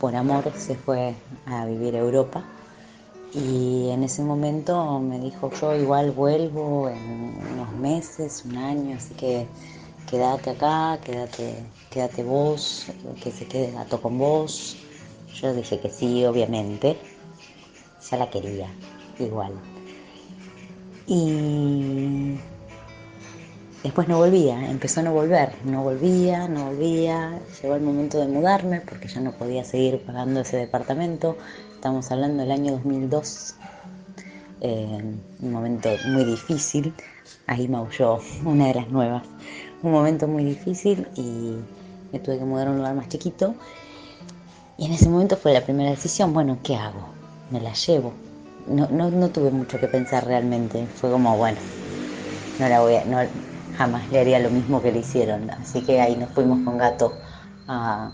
por 0.00 0.14
amor, 0.16 0.52
se 0.56 0.74
fue 0.74 1.14
a 1.46 1.64
vivir 1.66 1.94
a 1.94 2.00
Europa. 2.00 2.42
Y 3.32 3.88
en 3.90 4.02
ese 4.04 4.22
momento 4.22 5.00
me 5.00 5.18
dijo, 5.20 5.50
yo 5.60 5.74
igual 5.76 6.10
vuelvo 6.12 6.88
en 6.88 7.38
unos 7.52 7.72
meses, 7.76 8.44
un 8.44 8.56
año, 8.56 8.96
así 8.96 9.14
que 9.14 9.46
quédate 10.08 10.50
acá, 10.50 10.98
quédate, 11.04 11.54
quédate 11.90 12.22
vos, 12.22 12.86
que 13.22 13.30
se 13.30 13.46
quede 13.46 13.72
gato 13.72 14.00
con 14.00 14.18
vos. 14.18 14.76
Yo 15.40 15.52
dije 15.54 15.80
que 15.80 15.90
sí, 15.90 16.24
obviamente. 16.24 16.96
Ya 18.10 18.18
la 18.18 18.30
quería, 18.30 18.68
igual. 19.18 19.52
Y 21.06 22.38
después 23.82 24.08
no 24.08 24.18
volvía, 24.18 24.70
empezó 24.70 25.00
a 25.00 25.02
no 25.04 25.12
volver, 25.12 25.52
no 25.64 25.82
volvía, 25.82 26.48
no 26.48 26.66
volvía. 26.66 27.40
Llegó 27.60 27.74
el 27.74 27.82
momento 27.82 28.18
de 28.18 28.28
mudarme 28.28 28.80
porque 28.80 29.08
ya 29.08 29.20
no 29.20 29.32
podía 29.32 29.64
seguir 29.64 30.00
pagando 30.04 30.40
ese 30.40 30.58
departamento. 30.58 31.36
Estamos 31.74 32.10
hablando 32.10 32.42
del 32.42 32.52
año 32.52 32.72
2002, 32.72 33.56
eh, 34.60 35.02
un 35.40 35.52
momento 35.52 35.90
muy 36.08 36.24
difícil. 36.24 36.94
Ahí 37.46 37.68
maulló 37.68 38.20
una 38.44 38.68
de 38.68 38.74
las 38.74 38.88
nuevas. 38.88 39.22
Un 39.84 39.92
momento 39.92 40.26
muy 40.26 40.44
difícil 40.44 41.06
y 41.14 41.56
me 42.10 42.18
tuve 42.18 42.38
que 42.38 42.44
mudar 42.46 42.68
a 42.68 42.70
un 42.70 42.78
lugar 42.78 42.94
más 42.94 43.06
chiquito. 43.10 43.54
Y 44.78 44.86
en 44.86 44.92
ese 44.92 45.10
momento 45.10 45.36
fue 45.36 45.52
la 45.52 45.60
primera 45.60 45.90
decisión, 45.90 46.32
bueno, 46.32 46.56
¿qué 46.62 46.74
hago? 46.74 47.10
Me 47.50 47.60
la 47.60 47.74
llevo. 47.74 48.14
No, 48.66 48.88
no, 48.88 49.10
no 49.10 49.28
tuve 49.28 49.50
mucho 49.50 49.78
que 49.78 49.86
pensar 49.86 50.24
realmente. 50.26 50.86
Fue 50.86 51.10
como, 51.10 51.36
bueno, 51.36 51.58
no 52.58 52.66
la 52.66 52.80
voy 52.80 52.94
a, 52.94 53.04
no, 53.04 53.18
jamás 53.76 54.10
le 54.10 54.20
haría 54.20 54.38
lo 54.38 54.48
mismo 54.48 54.80
que 54.80 54.90
le 54.90 55.00
hicieron. 55.00 55.50
Así 55.50 55.82
que 55.82 56.00
ahí 56.00 56.16
nos 56.16 56.30
fuimos 56.30 56.64
con 56.64 56.78
Gato 56.78 57.12
a 57.68 58.10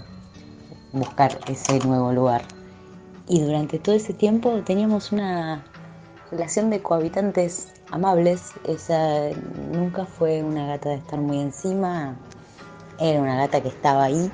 buscar 0.93 1.39
ese 1.47 1.79
nuevo 1.87 2.13
lugar. 2.13 2.43
Y 3.29 3.43
durante 3.43 3.79
todo 3.79 3.95
ese 3.95 4.13
tiempo 4.13 4.61
teníamos 4.65 5.13
una 5.13 5.65
relación 6.31 6.71
de 6.71 6.81
cohabitantes 6.81 7.69
amables. 7.91 8.53
Esa 8.65 9.31
nunca 9.73 10.07
fue 10.07 10.43
una 10.43 10.67
gata 10.67 10.91
de 10.91 10.97
estar 10.97 11.21
muy 11.21 11.41
encima. 11.41 12.17
Era 12.99 13.21
una 13.21 13.37
gata 13.37 13.61
que 13.61 13.69
estaba 13.69 14.05
ahí. 14.05 14.31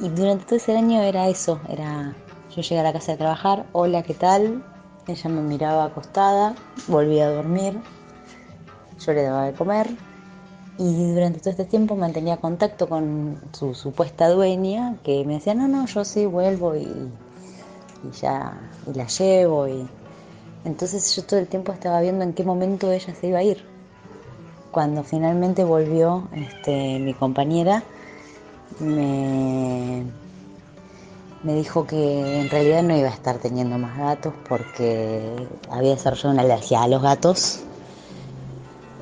Y 0.00 0.08
durante 0.08 0.44
todo 0.44 0.56
ese 0.56 0.76
año 0.76 1.02
era 1.02 1.28
eso, 1.28 1.60
era 1.68 2.14
yo 2.54 2.60
llegué 2.60 2.80
a 2.80 2.82
la 2.82 2.92
casa 2.92 3.12
de 3.12 3.18
trabajar, 3.18 3.66
hola, 3.72 4.02
¿qué 4.02 4.14
tal? 4.14 4.62
Ella 5.06 5.30
me 5.30 5.42
miraba 5.42 5.84
acostada, 5.84 6.54
volvía 6.86 7.26
a 7.26 7.30
dormir, 7.30 7.80
yo 8.98 9.12
le 9.12 9.22
daba 9.22 9.44
de 9.44 9.52
comer 9.52 9.88
y 10.78 11.12
durante 11.12 11.40
todo 11.40 11.50
este 11.50 11.64
tiempo 11.64 11.96
mantenía 11.96 12.36
contacto 12.38 12.88
con 12.88 13.40
su 13.52 13.74
supuesta 13.74 14.28
dueña 14.28 14.96
que 15.02 15.24
me 15.24 15.34
decía, 15.34 15.54
no, 15.54 15.66
no, 15.68 15.86
yo 15.86 16.04
sí 16.04 16.26
vuelvo 16.26 16.76
y, 16.76 16.82
y 16.82 18.10
ya, 18.20 18.58
y 18.90 18.96
la 18.96 19.06
llevo 19.06 19.68
y 19.68 19.88
entonces 20.64 21.14
yo 21.16 21.24
todo 21.24 21.40
el 21.40 21.48
tiempo 21.48 21.72
estaba 21.72 22.00
viendo 22.00 22.24
en 22.24 22.32
qué 22.32 22.44
momento 22.44 22.90
ella 22.90 23.14
se 23.14 23.26
iba 23.26 23.38
a 23.38 23.42
ir. 23.42 23.64
Cuando 24.70 25.02
finalmente 25.02 25.64
volvió 25.64 26.28
este, 26.32 26.98
mi 26.98 27.14
compañera, 27.14 27.82
me, 28.80 30.04
me 31.42 31.54
dijo 31.54 31.86
que 31.86 32.40
en 32.40 32.48
realidad 32.48 32.82
no 32.82 32.96
iba 32.96 33.08
a 33.08 33.12
estar 33.12 33.38
teniendo 33.38 33.76
más 33.76 33.98
gatos 33.98 34.32
porque 34.48 35.48
había 35.70 35.90
desarrollado 35.90 36.30
una 36.30 36.42
alergia 36.42 36.82
a 36.82 36.88
los 36.88 37.02
gatos. 37.02 37.60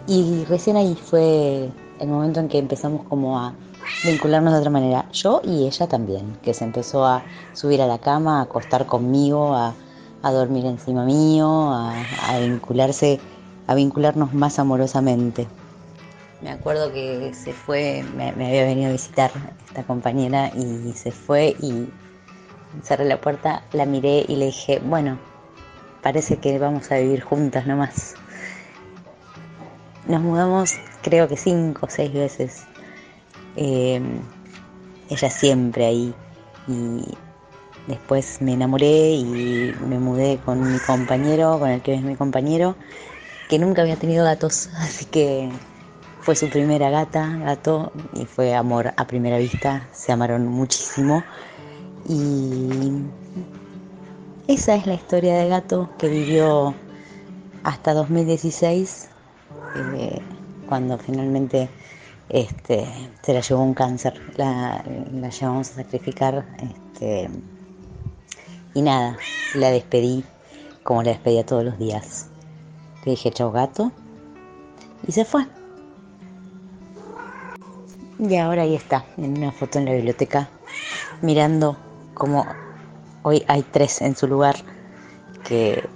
Y 0.07 0.45
recién 0.47 0.77
ahí 0.77 0.97
fue 0.97 1.71
el 2.01 2.09
momento 2.09 2.41
en 2.41 2.49
que 2.49 2.59
empezamos 2.59 3.07
como 3.07 3.39
a 3.39 3.55
vincularnos 4.05 4.53
de 4.55 4.59
otra 4.59 4.71
manera. 4.71 5.07
Yo 5.13 5.41
y 5.45 5.67
ella 5.67 5.87
también, 5.87 6.39
que 6.43 6.55
se 6.55 6.65
empezó 6.65 7.05
a 7.05 7.23
subir 7.53 7.83
a 7.83 7.87
la 7.87 7.99
cama, 7.99 8.41
a 8.41 8.43
acostar 8.43 8.87
conmigo, 8.87 9.55
a, 9.55 9.75
a 10.23 10.31
dormir 10.33 10.67
encima 10.67 11.05
mío, 11.05 11.73
a, 11.73 12.39
vincularse, 12.41 13.21
a 13.67 13.75
vincularnos 13.75 14.35
más 14.35 14.59
amorosamente. 14.59 15.47
Me 16.43 16.51
acuerdo 16.51 16.93
que 16.93 17.33
se 17.35 17.53
fue, 17.53 18.05
me, 18.17 18.33
me 18.33 18.47
había 18.47 18.65
venido 18.65 18.89
a 18.89 18.93
visitar 18.93 19.31
esta 19.67 19.83
compañera 19.83 20.51
y 20.55 20.93
se 20.93 21.11
fue 21.13 21.57
y 21.61 21.89
cerré 22.83 23.05
la 23.05 23.21
puerta, 23.21 23.63
la 23.73 23.85
miré 23.85 24.25
y 24.27 24.37
le 24.37 24.47
dije, 24.47 24.81
bueno, 24.85 25.19
parece 26.03 26.39
que 26.39 26.59
vamos 26.59 26.91
a 26.91 26.97
vivir 26.99 27.21
juntas 27.21 27.67
nomás. 27.67 28.15
Nos 30.07 30.23
mudamos 30.23 30.75
creo 31.03 31.29
que 31.29 31.37
cinco 31.37 31.87
o 31.87 31.91
seis 31.91 32.13
veces. 32.13 32.65
Eh, 33.57 34.01
ella 35.09 35.31
siempre 35.31 35.87
ahí. 35.87 36.15
Y 36.69 37.03
después 37.91 38.41
me 38.41 38.55
enamoré 38.55 39.13
y 39.13 39.75
me 39.87 39.99
mudé 39.99 40.39
con 40.45 40.73
mi 40.73 40.79
compañero, 40.79 41.59
con 41.59 41.71
el 41.71 41.83
que 41.83 41.95
es 41.95 42.03
mi 42.03 42.17
compañero, 42.17 42.77
que 43.49 43.59
nunca 43.59 43.83
había 43.83 43.97
tenido 43.97 44.25
gatos. 44.25 44.71
Así 44.79 45.05
que 45.07 45.51
fue 46.21 46.37
su 46.37 46.49
primera 46.49 46.91
gata, 46.91 47.37
gato, 47.39 47.93
y 48.15 48.25
fue 48.25 48.55
amor 48.55 48.93
a 48.97 49.07
primera 49.07 49.39
vista. 49.39 49.89
Se 49.93 50.13
amaron 50.13 50.47
muchísimo. 50.47 51.25
Y 52.09 53.03
esa 54.47 54.75
es 54.75 54.87
la 54.87 54.95
historia 54.95 55.37
de 55.37 55.49
gato 55.49 55.91
que 55.99 56.09
vivió 56.09 56.75
hasta 57.63 57.93
2016, 57.93 59.09
eh, 59.77 60.21
cuando 60.69 60.97
finalmente 60.99 61.69
este, 62.29 62.87
se 63.23 63.35
la 63.35 63.41
llevó 63.41 63.63
un 63.63 63.75
cáncer, 63.75 64.15
la, 64.37 64.85
la 65.13 65.29
llevamos 65.29 65.71
a 65.71 65.75
sacrificar. 65.75 66.47
Este, 66.59 67.29
y 68.75 68.83
nada, 68.83 69.19
la 69.55 69.71
despedí 69.71 70.25
como 70.83 71.03
la 71.03 71.11
despedía 71.11 71.45
todos 71.45 71.65
los 71.65 71.79
días. 71.79 72.29
Le 73.05 73.13
dije 73.13 73.31
chao 73.31 73.51
gato 73.51 73.93
y 75.07 75.13
se 75.13 75.25
fue. 75.25 75.47
Y 78.19 78.37
ahora 78.37 78.63
ahí 78.63 78.75
está, 78.75 79.05
en 79.17 79.39
una 79.39 79.51
foto 79.51 79.79
en 79.79 79.87
la 79.87 79.93
biblioteca, 79.93 80.51
mirando 81.23 81.77
como 82.13 82.47
hoy 83.23 83.45
hay 83.49 83.63
tres 83.63 84.03
en 84.03 84.15
su 84.15 84.27
lugar 84.27 84.57
que 85.45 85.89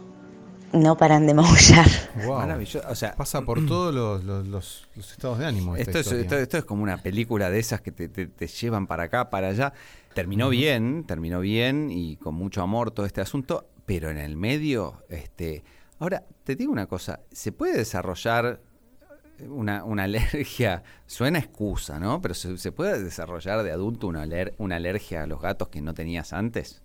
no 0.74 0.96
paran 0.96 1.26
de 1.26 1.34
maullar. 1.34 1.86
Wow. 2.26 2.38
Maravilloso. 2.38 2.86
O 2.88 2.94
sea, 2.94 3.14
Pasa 3.14 3.40
por 3.42 3.64
todos 3.66 3.94
los, 3.94 4.24
los- 4.24 4.46
los- 4.46 4.88
los 4.96 5.12
estados 5.12 5.38
de 5.38 5.46
ánimo. 5.46 5.76
esta 5.76 5.90
Esto 5.90 5.98
es, 6.00 6.06
historia. 6.06 6.22
esto, 6.24 6.36
esto 6.38 6.58
es 6.58 6.64
como 6.64 6.82
una 6.82 6.98
película 6.98 7.48
de 7.50 7.58
esas 7.58 7.80
que 7.80 7.92
te, 7.92 8.08
te- 8.08 8.26
te 8.26 8.46
llevan 8.46 8.86
para 8.86 9.04
acá, 9.04 9.30
para 9.30 9.48
allá. 9.48 9.72
Terminó 10.14 10.48
bien, 10.48 11.04
terminó 11.06 11.40
bien 11.40 11.90
y 11.90 12.16
con 12.16 12.34
mucho 12.34 12.62
amor 12.62 12.90
todo 12.90 13.06
este 13.06 13.20
asunto, 13.20 13.66
pero 13.86 14.10
en 14.10 14.18
el 14.18 14.36
medio, 14.36 15.02
este, 15.08 15.64
ahora 15.98 16.24
te 16.44 16.54
digo 16.56 16.70
una 16.72 16.86
cosa, 16.86 17.20
se 17.32 17.50
puede 17.52 17.76
desarrollar 17.76 18.60
una, 19.48 19.82
una 19.84 20.04
alergia, 20.04 20.82
suena 21.06 21.38
excusa, 21.40 21.98
¿no? 21.98 22.20
Pero 22.22 22.34
se, 22.34 22.56
se 22.58 22.70
puede 22.72 23.02
desarrollar 23.02 23.62
de 23.64 23.72
adulto 23.72 24.06
una, 24.06 24.22
aler- 24.24 24.54
una 24.58 24.76
alergia 24.76 25.24
a 25.24 25.26
los 25.26 25.40
gatos 25.40 25.68
que 25.68 25.80
no 25.80 25.94
tenías 25.94 26.32
antes. 26.32 26.82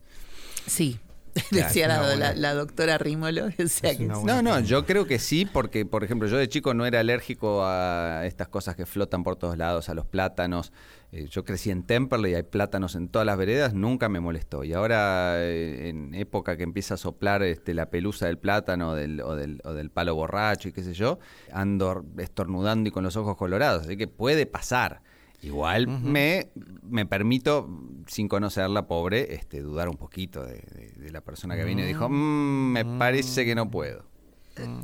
Sí, 0.65 0.99
decía 1.51 1.87
la, 1.87 2.01
buena- 2.01 2.15
la- 2.15 2.35
la 2.35 2.53
doctora 2.53 2.97
Rímolo. 2.97 3.47
Que 3.57 4.07
No, 4.25 4.41
no, 4.41 4.59
yo 4.59 4.85
creo 4.85 5.05
que 5.05 5.19
sí, 5.19 5.45
porque, 5.45 5.85
por 5.85 6.03
ejemplo, 6.03 6.27
yo 6.27 6.37
de 6.37 6.47
chico 6.49 6.73
no 6.73 6.85
era 6.85 6.99
alérgico 6.99 7.63
a 7.65 8.25
estas 8.25 8.47
cosas 8.47 8.75
que 8.75 8.85
flotan 8.85 9.23
por 9.23 9.35
todos 9.35 9.57
lados, 9.57 9.89
a 9.89 9.93
los 9.93 10.05
plátanos. 10.05 10.71
Eh, 11.11 11.25
yo 11.29 11.43
crecí 11.43 11.71
en 11.71 11.83
Temperley 11.83 12.33
y 12.33 12.35
hay 12.35 12.43
plátanos 12.43 12.93
en 12.95 13.07
todas 13.09 13.25
las 13.25 13.35
veredas, 13.37 13.73
nunca 13.73 14.09
me 14.09 14.19
molestó. 14.19 14.63
Y 14.63 14.73
ahora, 14.73 15.33
eh, 15.43 15.89
en 15.89 16.13
época 16.13 16.55
que 16.55 16.63
empieza 16.63 16.93
a 16.93 16.97
soplar 16.97 17.41
este, 17.41 17.73
la 17.73 17.89
pelusa 17.89 18.27
del 18.27 18.37
plátano 18.37 18.93
del- 18.93 19.21
o, 19.21 19.35
del, 19.35 19.59
o 19.63 19.73
del 19.73 19.89
palo 19.89 20.13
borracho 20.13 20.69
y 20.69 20.71
qué 20.71 20.83
sé 20.83 20.93
yo, 20.93 21.17
ando 21.51 22.05
estornudando 22.19 22.89
y 22.89 22.91
con 22.91 23.03
los 23.03 23.15
ojos 23.15 23.35
colorados. 23.37 23.85
Así 23.85 23.97
que 23.97 24.07
puede 24.07 24.45
pasar. 24.45 25.01
Igual 25.41 25.87
me, 25.87 26.49
me 26.83 27.05
permito, 27.05 27.69
sin 28.07 28.27
conocerla, 28.27 28.87
pobre, 28.87 29.33
este, 29.35 29.61
dudar 29.61 29.87
un 29.89 29.95
poquito 29.95 30.43
de, 30.45 30.55
de- 30.55 30.93
de 30.97 31.11
la 31.11 31.21
persona 31.21 31.55
que 31.55 31.63
vino 31.63 31.81
y 31.81 31.85
dijo, 31.87 32.09
"Mm, 32.09 32.71
me 32.73 32.85
parece 32.99 33.45
que 33.45 33.55
no 33.55 33.71
puedo. 33.71 34.05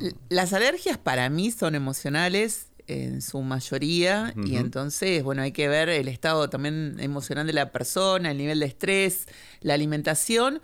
L- 0.00 0.14
Las 0.30 0.52
alergias 0.54 0.96
para 0.96 1.28
mí 1.28 1.50
son 1.50 1.74
emocionales 1.74 2.68
en 2.86 3.20
su 3.20 3.42
mayoría 3.42 4.32
y 4.46 4.56
entonces, 4.56 5.22
bueno, 5.24 5.42
hay 5.42 5.52
que 5.52 5.68
ver 5.68 5.88
el 5.90 6.08
estado 6.08 6.48
también 6.48 6.96
emocional 7.00 7.46
de 7.46 7.52
la 7.52 7.70
persona, 7.72 8.30
el 8.30 8.38
nivel 8.38 8.60
de 8.60 8.66
estrés, 8.66 9.26
la 9.60 9.74
alimentación 9.74 10.62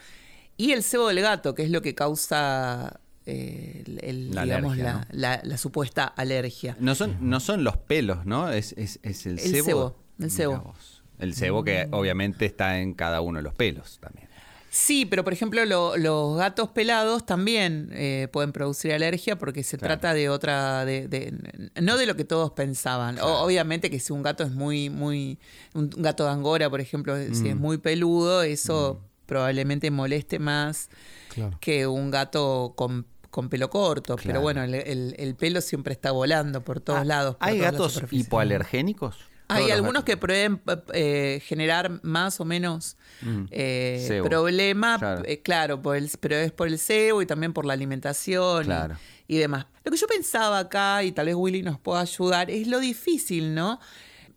y 0.57 0.70
el 0.72 0.83
cebo 0.85 1.09
del 1.09 1.20
gato, 1.20 1.55
que 1.55 1.64
es 1.64 1.70
lo 1.70 1.83
que 1.83 1.94
causa 1.94 3.00
eh, 3.26 3.85
el, 4.02 4.35
La 4.35 4.44
digamos, 4.44 4.72
alergia, 4.72 4.85
la, 4.85 4.92
¿no? 5.00 5.06
la- 5.12 5.40
la 5.44 5.58
supuesta 5.58 6.04
alergia. 6.04 6.76
No 6.80 6.94
son, 6.94 7.16
no 7.20 7.40
son 7.40 7.64
los 7.64 7.76
pelos, 7.76 8.24
¿no? 8.26 8.50
Es, 8.50 8.72
es, 8.76 8.98
es 9.02 9.26
el, 9.26 9.32
El 9.32 9.38
cebo. 9.38 9.64
cebo, 9.64 9.96
el 10.20 10.30
cebo. 10.30 10.74
El 11.18 11.35
cebo 11.35 11.62
que 11.64 11.87
obviamente 11.92 12.46
está 12.46 12.80
en 12.80 12.94
cada 12.94 13.20
uno 13.20 13.38
de 13.38 13.42
los 13.44 13.54
pelos 13.54 13.98
también. 14.00 14.28
Sí, 14.70 15.04
pero 15.04 15.22
por 15.22 15.35
ejemplo 15.35 15.64
lo- 15.66 15.98
los 15.98 16.37
gatos 16.38 16.70
pelados 16.70 17.26
también 17.26 17.90
eh, 17.92 18.26
pueden 18.32 18.52
producir 18.52 18.92
alergia 18.94 19.37
porque 19.38 19.62
se 19.62 19.76
Claro. 19.76 19.98
trata 20.00 20.14
de 20.14 20.30
otra, 20.30 20.87
de, 20.87 21.08
de- 21.08 21.70
no 21.80 21.98
de 21.98 22.06
lo 22.06 22.16
que 22.16 22.24
todos 22.24 22.52
pensaban. 22.52 23.18
O- 23.20 23.42
obviamente 23.44 23.90
que 23.90 24.00
si 24.00 24.14
un 24.14 24.22
gato 24.22 24.42
es 24.44 24.50
muy, 24.52 24.88
muy, 24.88 25.38
un 25.74 25.90
gato 25.90 26.24
de 26.24 26.30
angora, 26.30 26.70
por 26.70 26.80
ejemplo, 26.80 27.14
si 27.35 27.44
Mm. 27.44 27.46
es 27.48 27.56
muy 27.56 27.76
peludo, 27.78 28.42
eso 28.42 29.02
probablemente 29.26 29.90
moleste 29.90 30.38
más 30.38 30.88
Claro. 31.28 31.56
que 31.61 31.87
un 31.87 32.11
gato 32.11 32.72
con, 32.74 33.06
con 33.33 33.49
pelo 33.49 33.68
corto. 33.71 34.14
Claro. 34.16 34.29
Pero 34.29 34.40
bueno, 34.42 34.62
el, 34.62 34.75
el- 34.75 35.14
el 35.18 35.35
pelo 35.35 35.61
siempre 35.61 35.92
está 35.95 36.12
volando 36.12 36.62
por 36.62 36.81
todos 36.81 37.01
Ah, 37.01 37.05
lados. 37.05 37.35
por 37.37 37.49
¿Hay 37.49 37.59
todas 37.59 37.73
gatos 37.73 38.03
hipoalergénicos? 38.12 39.16
Hay 39.49 39.71
algunos 39.71 40.05
que 40.05 40.12
gatos. 40.12 40.21
prueben 40.21 40.62
eh, 40.95 41.42
generar 41.45 42.01
más 42.05 42.40
o 42.40 42.45
menos 42.45 42.97
Mm. 43.23 43.45
eh, 43.51 44.05
Sebo. 44.07 44.29
problema, 44.29 44.99
Claro. 44.99 45.23
eh, 45.27 45.40
claro, 45.42 45.81
por 45.83 45.97
el, 45.97 46.11
pero 46.21 46.37
es 46.37 46.53
por 46.53 46.68
el 46.68 46.79
cebo 46.79 47.21
y 47.23 47.27
también 47.27 47.53
por 47.53 47.64
la 47.66 47.73
alimentación 47.75 48.62
y- 48.62 48.66
Claro. 48.66 48.97
y, 49.29 49.37
demás. 49.38 49.66
Lo 49.85 49.90
que 49.92 49.97
yo 49.99 50.07
pensaba 50.07 50.59
acá, 50.59 51.03
y 51.03 51.12
tal 51.12 51.27
vez 51.27 51.35
Willy 51.35 51.62
nos 51.62 51.79
pueda 51.79 52.01
ayudar, 52.01 52.51
es 52.51 52.66
lo 52.68 52.81
difícil, 52.81 53.55
¿no? 53.55 53.79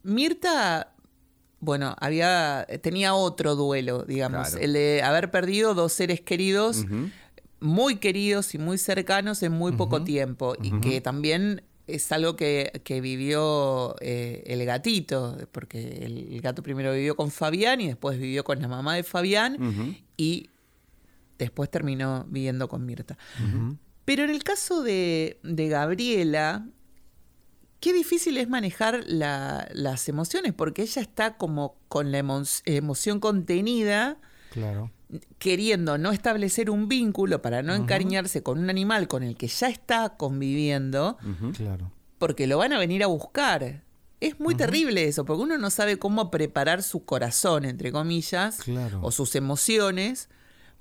Mirta, 0.03 0.91
bueno, 1.59 1.95
había, 1.99 2.67
tenía 2.81 3.13
otro 3.15 3.55
duelo, 3.55 4.03
digamos, 4.03 4.49
Claro. 4.49 4.63
el 4.63 4.73
de 4.73 5.01
haber 5.03 5.31
perdido 5.31 5.73
dos 5.73 5.93
seres 5.93 6.21
queridos. 6.21 6.85
Muy 7.65 7.97
queridos 7.97 8.53
y 8.55 8.57
muy 8.57 8.77
cercanos 8.77 9.41
en 9.43 9.51
muy 9.51 9.71
poco 9.73 10.03
tiempo 10.03 10.55
y 10.61 10.71
que 10.81 11.01
también 11.01 11.63
es 11.87 12.11
algo 12.11 12.35
que, 12.35 12.81
que 12.83 12.99
vivió 13.01 13.95
eh, 14.01 14.43
el 14.47 14.65
gatito, 14.65 15.37
porque 15.51 15.99
el, 16.05 16.33
el 16.33 16.41
gato 16.41 16.63
primero 16.63 16.91
vivió 16.93 17.15
con 17.15 17.29
Fabián 17.31 17.79
y 17.81 17.87
después 17.87 18.17
vivió 18.19 18.43
con 18.43 18.61
la 18.61 18.67
mamá 18.67 18.95
de 18.95 19.03
Fabián 19.03 19.57
y 20.17 20.49
después 21.37 21.69
terminó 21.69 22.25
viviendo 22.29 22.67
con 22.67 22.85
Mirta. 22.85 23.17
Pero 24.05 24.23
en 24.23 24.29
el 24.29 24.43
caso 24.43 24.81
de, 24.83 25.39
de 25.43 25.67
Gabriela, 25.67 26.65
qué 27.79 27.93
difícil 27.93 28.37
es 28.37 28.47
manejar 28.49 29.03
la- 29.05 29.67
las 29.73 30.07
emociones, 30.09 30.53
porque 30.53 30.81
ella 30.83 31.01
está 31.01 31.37
como 31.37 31.75
con 31.87 32.11
la 32.11 32.19
emo- 32.19 32.61
emoción 32.65 33.19
contenida 33.19 34.17
Claro. 34.51 34.89
Queriendo 35.37 35.97
no 35.97 36.11
establecer 36.11 36.69
un 36.69 36.87
vínculo 36.87 37.41
para 37.41 37.61
no 37.61 37.73
encariñarse 37.75 38.41
con 38.43 38.59
un 38.59 38.69
animal 38.69 39.07
con 39.07 39.23
el 39.23 39.37
que 39.37 39.47
ya 39.47 39.67
está 39.69 40.17
conviviendo. 40.17 41.17
Claro. 41.55 41.91
porque 42.17 42.47
lo 42.47 42.57
van 42.57 42.71
a 42.73 42.79
venir 42.79 43.03
a 43.03 43.07
buscar. 43.07 43.83
Es 44.21 44.39
muy 44.39 44.55
terrible 44.55 45.03
eso, 45.07 45.25
porque 45.25 45.43
uno 45.43 45.57
no 45.57 45.69
sabe 45.69 45.99
cómo 45.99 46.31
preparar 46.31 46.81
su 46.81 47.03
corazón, 47.05 47.65
entre 47.65 47.91
comillas, 47.91 48.57
Claro. 48.63 48.99
o 49.03 49.11
sus 49.11 49.35
emociones, 49.35 50.29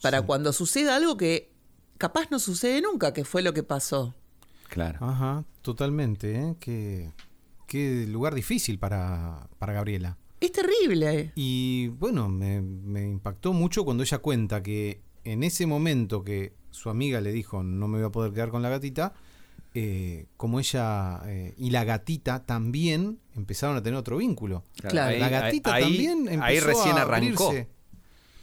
para 0.00 0.20
Sí. 0.20 0.24
cuando 0.26 0.52
suceda 0.52 0.94
algo 0.96 1.16
que 1.16 1.50
capaz 1.98 2.30
no 2.30 2.38
sucede 2.38 2.80
nunca, 2.80 3.12
que 3.12 3.24
fue 3.24 3.42
lo 3.42 3.52
que 3.52 3.62
pasó. 3.64 4.14
Claro. 4.68 5.04
Ajá, 5.06 5.44
totalmente. 5.62 6.34
¿eh? 6.36 6.56
Qué, 6.60 7.12
qué 7.66 8.06
lugar 8.08 8.34
difícil 8.34 8.78
para, 8.78 9.48
para 9.58 9.72
Gabriela. 9.72 10.16
Es 10.44 10.52
terrible. 10.52 11.32
Y 11.36 11.88
bueno, 11.88 12.28
me, 12.28 12.60
me 12.60 13.02
impactó 13.08 13.52
mucho 13.52 13.84
cuando 13.84 14.02
ella 14.02 14.18
cuenta 14.18 14.62
que 14.62 15.00
en 15.24 15.42
ese 15.42 15.66
momento 15.66 16.22
que 16.22 16.52
su 16.70 16.90
amiga 16.90 17.20
le 17.20 17.32
dijo 17.32 17.62
no 17.62 17.88
me 17.88 17.98
voy 17.98 18.06
a 18.06 18.10
poder 18.10 18.32
quedar 18.32 18.50
con 18.50 18.60
la 18.62 18.68
gatita, 18.68 19.14
eh, 19.74 20.26
como 20.36 20.60
ella 20.60 21.20
eh, 21.26 21.54
y 21.56 21.70
la 21.70 21.84
gatita 21.84 22.44
también 22.44 23.18
empezaron 23.34 23.76
a 23.76 23.82
tener 23.82 23.98
otro 23.98 24.18
vínculo. 24.18 24.64
Claro. 24.82 25.10
Ahí- 25.12 25.18
la 25.20 25.28
gatita 25.28 25.74
ahí- 25.74 25.82
también 25.84 26.18
empezó 26.28 26.42
Ahí 26.44 26.60
recién 26.60 26.96
a 26.98 27.02
arrancó. 27.02 27.46
abrirse. 27.48 27.68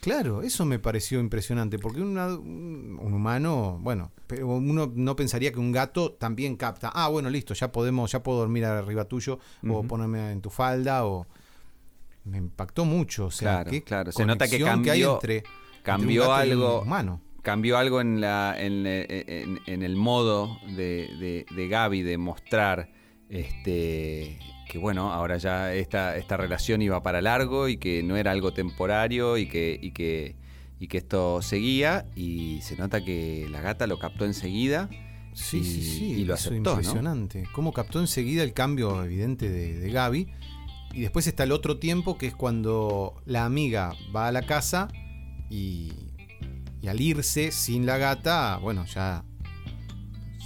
Claro, 0.02 0.42
eso 0.42 0.66
me 0.66 0.80
pareció 0.80 1.20
impresionante, 1.20 1.78
porque 1.78 2.02
una- 2.02 2.36
un, 2.36 2.98
un 3.00 3.14
humano, 3.14 3.78
bueno, 3.82 4.12
pero 4.26 4.48
uno 4.48 4.92
no 4.96 5.16
pensaría 5.16 5.52
que 5.52 5.60
un 5.60 5.72
gato 5.72 6.14
también 6.14 6.56
capta, 6.58 6.90
ah, 6.92 7.08
bueno, 7.10 7.30
listo, 7.30 7.54
ya 7.54 7.72
podemos, 7.72 8.12
ya 8.12 8.24
puedo 8.24 8.40
dormir 8.40 8.66
arriba 8.66 9.06
tuyo, 9.06 9.38
o 9.70 9.84
ponerme 9.84 10.32
en 10.32 10.42
tu 10.42 10.50
falda, 10.50 11.06
o 11.06 11.28
me 12.24 12.38
impactó 12.38 12.86
mucho, 12.86 13.26
o 13.26 13.32
sea, 13.32 13.50
Claro, 13.56 13.72
qué 13.72 13.84
claro. 13.84 14.12
Se 14.12 14.26
nota 14.26 14.48
que 14.48 14.58
hay 14.58 14.62
cambió- 14.62 15.16
entre, 15.16 15.38
un 15.38 15.84
cambió 15.84 16.34
algo. 16.34 16.82
humano. 16.82 17.22
Cambió 17.42 17.78
algo 17.80 18.02
en, 18.02 18.22
la, 18.22 18.56
en, 18.60 18.86
en- 18.86 19.60
en 19.66 19.82
el 19.84 19.96
modo 19.96 20.60
de, 20.68 21.10
de, 21.20 21.46
de 21.56 21.68
Gaby 21.68 22.04
de 22.04 22.18
mostrar 22.20 22.90
este, 23.30 24.38
que, 24.70 24.78
bueno, 24.78 25.12
ahora 25.12 25.38
ya 25.38 25.74
esta, 25.74 26.18
esta 26.18 26.38
relación 26.38 26.82
iba 26.82 27.02
para 27.02 27.22
largo 27.22 27.68
y 27.68 27.78
que 27.78 28.04
no 28.04 28.16
era 28.18 28.32
algo 28.32 28.54
temporario 28.54 29.38
y 29.38 29.48
que, 29.48 29.80
y, 29.82 29.92
que, 29.92 30.36
y 30.80 30.88
que 30.88 30.98
esto 31.00 31.42
seguía. 31.42 32.06
Y 32.16 32.60
se 32.62 32.76
nota 32.78 33.04
que 33.04 33.48
la 33.50 33.62
gata 33.62 33.88
lo 33.88 33.98
captó 33.98 34.26
enseguida. 34.26 34.90
Sí, 35.34 35.60
y, 35.60 35.64
sí, 35.64 35.82
sí. 35.84 36.06
y 36.12 36.26
lo 36.26 36.36
eso 36.36 36.50
aceptó, 36.50 36.72
¿no? 36.72 36.78
impresionante. 36.82 37.48
Cómo 37.54 37.72
captó 37.74 38.00
enseguida 38.00 38.44
el 38.44 38.54
cambio 38.54 39.04
evidente 39.04 39.50
de, 39.50 39.80
de 39.80 39.92
Gaby. 39.92 40.28
Y 40.94 41.02
después 41.02 41.26
está 41.28 41.44
el 41.44 41.52
otro 41.52 41.78
tiempo 41.78 42.18
que 42.18 42.28
es 42.28 42.36
cuando 42.36 43.22
la 43.26 43.46
amiga 43.46 43.94
va 44.16 44.28
a 44.28 44.32
la 44.32 44.42
casa 44.42 44.90
y, 45.50 45.92
y 46.82 46.88
al 46.88 47.00
irse 47.00 47.52
sin 47.52 47.86
la 47.86 47.98
gata, 47.98 48.58
bueno, 48.58 48.86
ya 48.86 49.24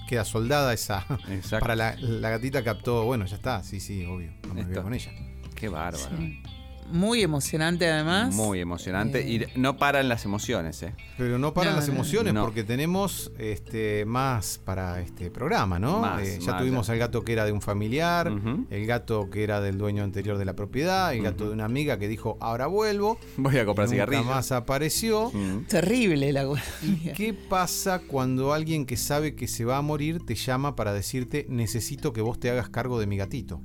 queda 0.08 0.24
soldada 0.24 0.74
esa. 0.74 1.06
Exacto. 1.30 1.60
Para 1.62 1.76
la, 1.76 1.96
la 1.96 2.30
gatita 2.30 2.64
captó, 2.64 3.06
bueno, 3.06 3.26
ya 3.26 3.36
está, 3.38 3.64
sí, 3.64 3.80
sí, 3.80 4.06
obvio. 4.06 4.32
No 4.48 4.54
me 4.54 4.62
Esto. 4.62 4.74
voy 4.76 4.84
con 4.84 4.94
ella. 4.94 5.12
Qué 5.56 5.68
bárbaro. 5.70 6.18
Sí. 6.18 6.44
Muy 6.92 7.22
emocionante 7.24 7.90
además. 7.92 8.34
Muy 8.36 8.60
emocionante. 8.60 9.22
Eh, 9.22 9.50
Y 9.56 9.60
no 9.60 9.78
paran 9.78 10.08
las 10.10 10.26
emociones, 10.26 10.82
¿eh? 10.84 10.94
Pero 11.18 11.38
no 11.40 11.54
paran 11.54 11.74
No, 11.74 11.80
las 11.80 11.90
emociones 11.90 12.34
no. 12.34 12.44
porque 12.44 12.64
tenemos 12.64 13.32
este 13.40 14.06
más 14.06 14.60
para 14.64 15.02
este 15.02 15.32
programa, 15.32 15.80
¿no? 15.80 16.00
Más, 16.00 16.22
Eh, 16.22 16.40
ya 16.42 16.52
más, 16.54 16.62
tuvimos 16.62 16.88
ya. 16.88 16.94
al 16.94 17.00
gato 17.00 17.24
que 17.24 17.34
era 17.34 17.46
de 17.46 17.52
un 17.52 17.62
familiar, 17.62 18.32
el 18.70 18.86
gato 18.86 19.30
que 19.30 19.44
era 19.44 19.62
del 19.62 19.78
dueño 19.78 20.04
anterior 20.04 20.38
de 20.38 20.46
la 20.46 20.54
propiedad, 20.56 21.14
el 21.14 21.24
gato 21.24 21.46
de 21.48 21.52
una 21.54 21.66
amiga 21.66 21.98
que 21.98 22.08
dijo 22.08 22.38
ahora 22.40 22.68
vuelvo, 22.68 23.18
Voy 23.38 23.58
a 23.58 23.66
comprar 23.66 23.88
cigarrillos. 23.90 24.26
más 24.26 24.52
apareció. 24.52 25.32
Terrible 25.68 26.32
la 26.34 26.46
¿Y 26.84 27.12
qué 27.14 27.34
pasa 27.34 28.00
cuando 28.00 28.54
alguien 28.54 28.86
que 28.86 28.98
sabe 28.98 29.36
que 29.36 29.48
se 29.48 29.66
va 29.66 29.78
a 29.78 29.82
morir 29.82 30.26
te 30.26 30.36
llama 30.36 30.76
para 30.76 30.94
decirte 30.94 31.46
necesito 31.50 32.14
que 32.14 32.22
vos 32.22 32.40
te 32.40 32.50
hagas 32.52 32.70
cargo 32.70 33.00
de 33.00 33.08
mi 33.08 33.18
gatito? 33.18 33.62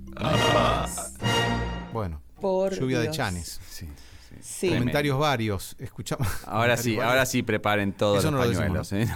Bueno, 1.92 2.22
Por 2.40 2.78
lluvia 2.78 3.00
de 3.00 3.10
chanes. 3.10 3.60
Sí, 3.68 3.86
sí. 3.86 3.92
Sí. 4.40 4.60
Tremendo. 4.68 4.80
Comentarios 4.82 5.18
varios. 5.18 5.76
Escuchamos. 5.78 6.26
Ahora 6.46 6.76
sí, 6.76 6.98
ahora 6.98 7.26
sí 7.26 7.42
preparen 7.42 7.92
todos 7.92 8.18
Eso 8.18 8.30
los 8.30 8.40
no 8.40 8.46
lo 8.46 8.58
pañuelos. 8.58 8.92
¿eh? 8.92 9.08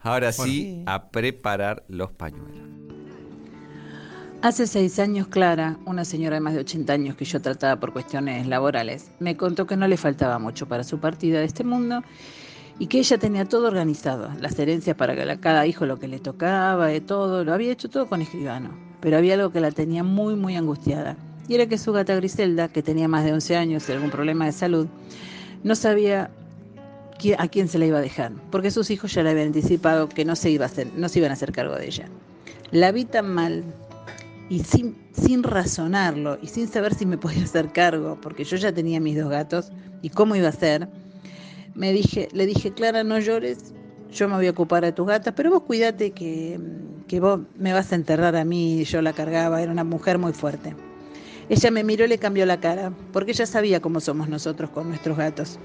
Ahora 0.00 0.30
Bueno. 0.36 0.52
sí, 0.52 0.82
a 0.86 1.10
preparar 1.10 1.84
los 1.88 2.10
pañuelos. 2.12 2.58
Hace 4.42 4.66
seis 4.66 4.98
años, 4.98 5.28
Clara, 5.28 5.76
una 5.84 6.04
señora 6.06 6.36
de 6.36 6.40
más 6.40 6.54
de 6.54 6.60
80 6.60 6.92
años 6.94 7.14
que 7.14 7.26
yo 7.26 7.42
trataba 7.42 7.78
por 7.78 7.92
cuestiones 7.92 8.46
laborales, 8.46 9.10
me 9.18 9.36
contó 9.36 9.66
que 9.66 9.76
no 9.76 9.86
le 9.86 9.98
faltaba 9.98 10.38
mucho 10.38 10.66
para 10.66 10.82
su 10.82 10.98
partida 10.98 11.40
de 11.40 11.44
este 11.44 11.62
mundo 11.62 12.02
y 12.78 12.86
que 12.86 12.98
ella 13.00 13.18
tenía 13.18 13.44
todo 13.44 13.66
organizado, 13.66 14.30
las 14.40 14.58
herencias 14.58 14.96
para 14.96 15.38
cada 15.38 15.66
hijo 15.66 15.84
lo 15.84 15.98
que 15.98 16.08
le 16.08 16.18
tocaba, 16.20 16.86
de 16.86 17.02
todo, 17.02 17.44
lo 17.44 17.52
había 17.52 17.70
hecho 17.70 17.90
todo 17.90 18.08
con 18.08 18.22
escribano. 18.22 18.70
Pero 19.02 19.18
había 19.18 19.34
algo 19.34 19.52
que 19.52 19.60
la 19.60 19.70
tenía 19.72 20.02
muy, 20.02 20.34
muy 20.36 20.56
angustiada. 20.56 21.16
Y 21.50 21.56
era 21.56 21.66
que 21.66 21.78
su 21.78 21.92
gata 21.92 22.14
Griselda, 22.14 22.68
que 22.68 22.80
tenía 22.80 23.08
más 23.08 23.24
de 23.24 23.32
11 23.32 23.56
años 23.56 23.88
y 23.88 23.92
algún 23.92 24.08
problema 24.08 24.46
de 24.46 24.52
salud, 24.52 24.86
no 25.64 25.74
sabía 25.74 26.30
a 27.38 27.48
quién 27.48 27.66
se 27.66 27.76
la 27.76 27.86
iba 27.86 27.98
a 27.98 28.00
dejar, 28.00 28.30
porque 28.52 28.70
sus 28.70 28.88
hijos 28.88 29.12
ya 29.12 29.24
le 29.24 29.30
habían 29.30 29.48
anticipado 29.48 30.08
que 30.08 30.24
no 30.24 30.36
se, 30.36 30.48
iba 30.48 30.66
a 30.66 30.68
hacer, 30.68 30.86
no 30.94 31.08
se 31.08 31.18
iban 31.18 31.32
a 31.32 31.34
hacer 31.34 31.50
cargo 31.50 31.74
de 31.74 31.86
ella. 31.86 32.08
La 32.70 32.92
vi 32.92 33.04
tan 33.04 33.34
mal 33.34 33.64
y 34.48 34.60
sin, 34.60 34.96
sin 35.10 35.42
razonarlo 35.42 36.38
y 36.40 36.46
sin 36.46 36.68
saber 36.68 36.94
si 36.94 37.04
me 37.04 37.18
podía 37.18 37.42
hacer 37.42 37.72
cargo, 37.72 38.16
porque 38.22 38.44
yo 38.44 38.56
ya 38.56 38.72
tenía 38.72 39.00
mis 39.00 39.18
dos 39.18 39.28
gatos 39.28 39.72
y 40.02 40.10
cómo 40.10 40.36
iba 40.36 40.50
a 40.50 40.52
ser, 40.52 40.86
me 41.74 41.92
dije, 41.92 42.28
le 42.30 42.46
dije, 42.46 42.72
Clara, 42.72 43.02
no 43.02 43.18
llores, 43.18 43.74
yo 44.12 44.28
me 44.28 44.36
voy 44.36 44.46
a 44.46 44.52
ocupar 44.52 44.84
de 44.84 44.92
tus 44.92 45.08
gatas, 45.08 45.34
pero 45.36 45.50
vos 45.50 45.62
cuídate 45.64 46.12
que, 46.12 46.60
que 47.08 47.18
vos 47.18 47.40
me 47.58 47.72
vas 47.72 47.90
a 47.90 47.96
enterrar 47.96 48.36
a 48.36 48.44
mí, 48.44 48.84
yo 48.84 49.02
la 49.02 49.12
cargaba, 49.12 49.60
era 49.60 49.72
una 49.72 49.82
mujer 49.82 50.16
muy 50.16 50.32
fuerte. 50.32 50.76
Ella 51.50 51.72
me 51.72 51.82
miró 51.82 52.04
y 52.04 52.08
le 52.08 52.18
cambió 52.18 52.46
la 52.46 52.60
cara, 52.60 52.92
porque 53.12 53.32
ella 53.32 53.44
sabía 53.44 53.80
cómo 53.80 53.98
somos 53.98 54.28
nosotros 54.28 54.70
con 54.70 54.88
nuestros 54.88 55.18
gatos. 55.18 55.58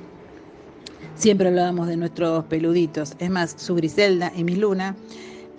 Siempre 1.14 1.48
hablábamos 1.48 1.88
de 1.88 1.96
nuestros 1.96 2.44
peluditos. 2.46 3.14
Es 3.20 3.30
más, 3.30 3.54
su 3.56 3.76
Griselda 3.76 4.34
y 4.36 4.44
mi 4.44 4.56
Luna 4.56 4.96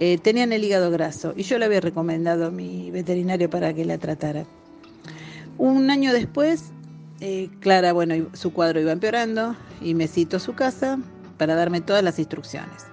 eh, 0.01 0.19
tenían 0.19 0.53
el 0.53 0.65
hígado 0.65 0.91
graso 0.91 1.33
y 1.37 1.45
yo 1.45 1.61
le 1.61 1.67
había 1.67 1.81
recomendado 1.81 2.47
a 2.47 2.51
mi 2.51 2.91
veterinario 2.91 3.49
para 3.49 3.73
que 3.73 3.85
la 3.85 3.99
tratara. 3.99 4.45
Un 5.59 5.91
año 5.93 6.13
después, 6.13 6.73
eh, 7.21 7.49
Clara, 7.61 7.93
bueno, 7.93 8.27
su 8.33 8.53
cuadro 8.53 8.81
iba 8.81 8.91
empeorando 8.91 9.55
y 9.81 9.95
me 9.95 10.09
citó 10.09 10.39
a 10.39 10.41
su 10.41 10.55
casa 10.55 10.99
para 11.39 11.55
darme 11.55 11.81
todas 11.81 12.03
las 12.03 12.19
instrucciones. 12.19 12.85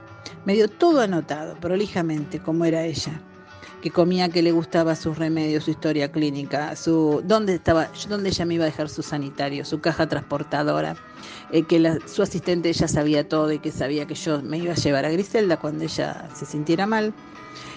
Me 0.46 0.54
dio 0.54 0.68
todo 0.68 1.02
anotado, 1.02 1.56
prolijamente, 1.60 2.38
como 2.38 2.64
era 2.64 2.86
ella. 2.86 3.20
Que 3.84 3.92
comía, 3.92 4.30
que 4.30 4.42
le 4.42 4.54
gustaba 4.54 4.96
sus 4.96 5.18
remedios, 5.18 5.66
su 5.66 5.72
historia 5.72 6.10
clínica, 6.10 6.74
su 6.78 7.22
dónde 7.26 7.56
estaba, 7.56 7.90
dónde 8.08 8.30
ella 8.30 8.46
me 8.46 8.54
iba 8.54 8.64
a 8.64 8.68
dejar 8.68 8.88
su 8.88 9.04
sanitario, 9.04 9.66
su 9.66 9.82
caja 9.82 10.08
transportadora, 10.08 10.96
eh, 11.52 11.64
que 11.64 12.00
su 12.06 12.24
asistente 12.24 12.72
ya 12.72 12.88
sabía 12.88 13.28
todo 13.28 13.52
y 13.52 13.60
que 13.60 13.72
sabía 13.72 14.08
que 14.08 14.16
yo 14.16 14.42
me 14.42 14.60
iba 14.60 14.72
a 14.72 14.78
llevar 14.78 15.04
a 15.04 15.10
Griselda 15.10 15.58
cuando 15.58 15.84
ella 15.84 16.30
se 16.34 16.46
sintiera 16.46 16.86
mal. 16.86 17.14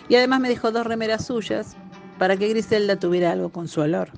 Y 0.09 0.15
además 0.15 0.39
me 0.39 0.49
dejó 0.49 0.71
dos 0.71 0.87
remeras 0.87 1.27
suyas 1.27 1.77
para 2.21 2.37
que 2.37 2.51
Griselda 2.51 2.95
tuviera 2.95 3.33
algo 3.33 3.49
con 3.49 3.67
su 3.67 3.81
olor. 3.81 4.11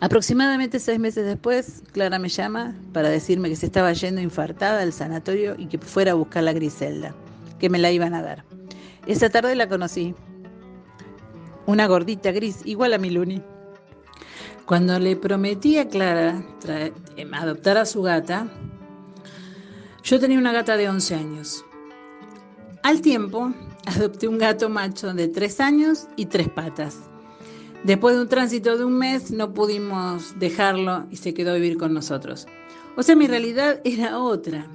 Aproximadamente 0.00 0.80
seis 0.80 0.98
meses 0.98 1.26
después, 1.26 1.82
Clara 1.92 2.18
me 2.18 2.30
llama 2.30 2.74
para 2.94 3.10
decirme 3.10 3.50
que 3.50 3.56
se 3.56 3.66
estaba 3.66 3.92
yendo 3.92 4.22
infartada 4.22 4.80
al 4.80 4.94
sanatorio 4.94 5.56
y 5.58 5.66
que 5.66 5.76
fuera 5.76 6.12
a 6.12 6.14
buscar 6.14 6.42
la 6.42 6.54
Griselda, 6.54 7.14
que 7.58 7.68
me 7.68 7.78
la 7.78 7.90
iban 7.90 8.14
a 8.14 8.22
dar. 8.22 8.44
Esa 9.06 9.28
tarde 9.28 9.54
la 9.56 9.68
conocí. 9.68 10.14
Una 11.66 11.86
gordita 11.86 12.30
gris, 12.30 12.60
igual 12.64 12.92
a 12.92 12.98
mi 12.98 13.10
Luni. 13.10 13.42
Cuando 14.66 14.98
le 14.98 15.16
prometí 15.16 15.78
a 15.78 15.88
Clara 15.88 16.42
em, 17.16 17.34
adoptar 17.34 17.78
a 17.78 17.86
su 17.86 18.02
gata, 18.02 18.46
yo 20.02 20.20
tenía 20.20 20.38
una 20.38 20.52
gata 20.52 20.76
de 20.76 20.88
11 20.88 21.14
años. 21.14 21.64
Al 22.82 23.00
tiempo, 23.00 23.52
adopté 23.86 24.28
un 24.28 24.38
gato 24.38 24.68
macho 24.68 25.14
de 25.14 25.28
3 25.28 25.60
años 25.60 26.06
y 26.16 26.26
3 26.26 26.50
patas. 26.50 26.98
Después 27.82 28.14
de 28.14 28.22
un 28.22 28.28
tránsito 28.28 28.76
de 28.76 28.84
un 28.84 28.98
mes, 28.98 29.30
no 29.30 29.52
pudimos 29.52 30.38
dejarlo 30.38 31.06
y 31.10 31.16
se 31.16 31.34
quedó 31.34 31.52
a 31.52 31.54
vivir 31.54 31.76
con 31.76 31.92
nosotros. 31.92 32.46
O 32.96 33.02
sea, 33.02 33.16
mi 33.16 33.26
realidad 33.26 33.80
era 33.84 34.18
otra. 34.18 34.66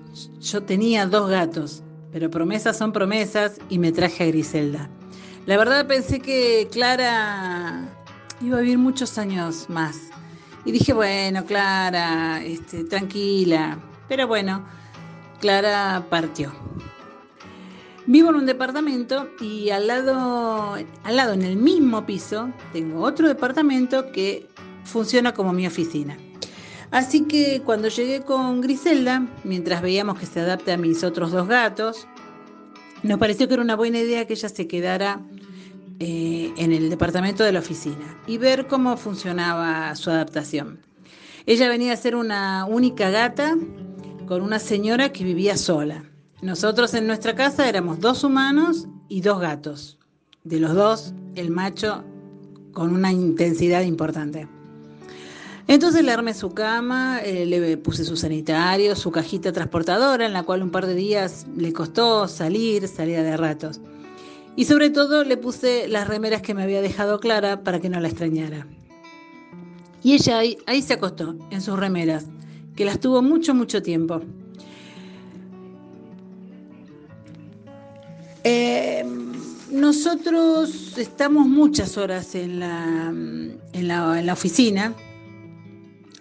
Yo 0.41 0.63
tenía 0.63 1.05
dos 1.05 1.29
gatos, 1.29 1.83
pero 2.11 2.29
promesas 2.29 2.77
son 2.77 2.91
promesas 2.91 3.59
y 3.69 3.79
me 3.79 3.91
traje 3.91 4.23
a 4.23 4.27
Griselda. 4.27 4.89
La 5.49 5.57
verdad 5.57 5.87
pensé 5.87 6.19
que 6.19 6.67
Clara 6.71 7.89
iba 8.39 8.59
a 8.59 8.61
vivir 8.61 8.77
muchos 8.77 9.17
años 9.17 9.67
más. 9.67 9.97
Y 10.63 10.71
dije, 10.71 10.93
bueno, 10.93 11.43
Clara, 11.43 12.39
este, 12.43 12.83
tranquila. 12.83 13.79
Pero 14.07 14.27
bueno, 14.27 14.63
Clara 15.39 16.05
partió. 16.07 16.53
Vivo 18.05 18.29
en 18.29 18.35
un 18.35 18.45
departamento 18.45 19.27
y 19.41 19.71
al 19.71 19.87
lado, 19.87 20.75
al 20.75 21.15
lado, 21.15 21.33
en 21.33 21.41
el 21.41 21.55
mismo 21.55 22.05
piso, 22.05 22.51
tengo 22.71 23.01
otro 23.01 23.27
departamento 23.27 24.11
que 24.11 24.47
funciona 24.83 25.33
como 25.33 25.51
mi 25.51 25.65
oficina. 25.65 26.15
Así 26.91 27.23
que 27.23 27.63
cuando 27.65 27.87
llegué 27.87 28.21
con 28.21 28.61
Griselda, 28.61 29.25
mientras 29.43 29.81
veíamos 29.81 30.19
que 30.19 30.27
se 30.27 30.41
adapta 30.41 30.75
a 30.75 30.77
mis 30.77 31.03
otros 31.03 31.31
dos 31.31 31.47
gatos, 31.47 32.07
nos 33.01 33.17
pareció 33.17 33.47
que 33.47 33.55
era 33.55 33.63
una 33.63 33.75
buena 33.75 33.97
idea 33.97 34.27
que 34.27 34.33
ella 34.33 34.49
se 34.49 34.67
quedara 34.67 35.21
eh, 35.99 36.53
en 36.57 36.71
el 36.71 36.89
departamento 36.89 37.43
de 37.43 37.51
la 37.51 37.59
oficina 37.59 38.17
y 38.25 38.37
ver 38.37 38.67
cómo 38.67 38.95
funcionaba 38.95 39.93
su 39.95 40.09
adaptación. 40.09 40.79
Ella 41.45 41.67
venía 41.67 41.93
a 41.93 41.97
ser 41.97 42.15
una 42.15 42.65
única 42.65 43.09
gata 43.09 43.57
con 44.25 44.41
una 44.41 44.59
señora 44.59 45.11
que 45.11 45.23
vivía 45.23 45.57
sola. 45.57 46.03
Nosotros 46.41 46.93
en 46.93 47.07
nuestra 47.07 47.35
casa 47.35 47.67
éramos 47.67 47.99
dos 47.99 48.23
humanos 48.23 48.87
y 49.09 49.21
dos 49.21 49.41
gatos. 49.41 49.97
De 50.43 50.59
los 50.59 50.73
dos, 50.73 51.13
el 51.35 51.49
macho 51.49 52.05
con 52.71 52.93
una 52.93 53.11
intensidad 53.11 53.81
importante. 53.81 54.47
Entonces 55.67 56.03
le 56.03 56.11
armé 56.11 56.33
su 56.33 56.51
cama, 56.51 57.19
eh, 57.19 57.45
le 57.45 57.77
puse 57.77 58.05
su 58.05 58.15
sanitario, 58.15 58.95
su 58.95 59.11
cajita 59.11 59.51
transportadora, 59.51 60.25
en 60.25 60.33
la 60.33 60.43
cual 60.43 60.63
un 60.63 60.71
par 60.71 60.87
de 60.87 60.95
días 60.95 61.45
le 61.57 61.73
costó 61.73 62.27
salir, 62.27 62.87
salía 62.87 63.21
de 63.21 63.35
ratos. 63.35 63.81
Y 64.59 64.65
sobre 64.65 64.89
todo 64.89 65.23
le 65.23 65.37
puse 65.37 65.87
las 65.87 66.09
remeras 66.09 66.41
que 66.41 66.53
me 66.53 66.63
había 66.63 66.81
dejado 66.81 67.21
Clara 67.21 67.63
para 67.63 67.79
que 67.79 67.87
no 67.87 67.97
la 68.01 68.09
extrañara. 68.09 68.67
Y 70.03 70.15
ella 70.15 70.39
ahí, 70.39 70.81
se 70.81 70.95
acostó, 70.95 71.33
en 71.49 71.61
sus 71.61 71.79
remeras, 71.79 72.25
que 72.75 72.83
las 72.83 72.99
tuvo 72.99 73.21
mucho, 73.21 73.55
mucho 73.55 73.81
tiempo. 73.81 74.19
Eh, 78.43 79.05
nosotros 79.71 80.97
estamos 80.97 81.47
muchas 81.47 81.97
horas 81.97 82.35
en 82.35 82.59
la, 82.59 83.07
en 83.07 83.87
la, 83.87 84.19
en 84.19 84.25
la 84.25 84.33
oficina, 84.33 84.93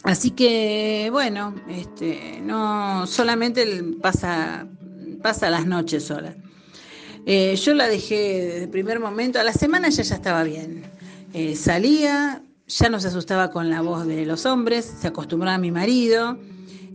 así 0.05 0.31
que 0.31 1.09
bueno, 1.11 1.57
este, 1.69 2.41
no 2.41 3.05
solamente 3.09 3.83
pasa, 4.01 4.69
pasa 5.23 5.51
las 5.51 5.67
noches 5.67 6.05
sola. 6.05 6.37
Eh, 7.31 7.57
yo 7.57 7.75
la 7.75 7.89
dejé 7.89 8.47
desde 8.47 8.63
el 8.65 8.71
primer 8.71 9.01
momento, 9.01 9.39
a 9.39 9.45
la 9.45 9.53
semana 9.53 9.91
ya 9.91 10.03
ya 10.03 10.15
estaba 10.15 10.45
bien. 10.45 10.85
Eh, 11.35 11.57
salía, 11.57 12.41
ya 12.67 12.89
no 12.89 12.99
se 13.01 13.09
asustaba 13.09 13.51
con 13.51 13.69
la 13.69 13.83
voz 13.83 14.07
de 14.07 14.25
los 14.25 14.47
hombres, 14.47 14.91
se 14.99 15.09
acostumbraba 15.09 15.57
a 15.57 15.59
mi 15.59 15.71
marido. 15.71 16.39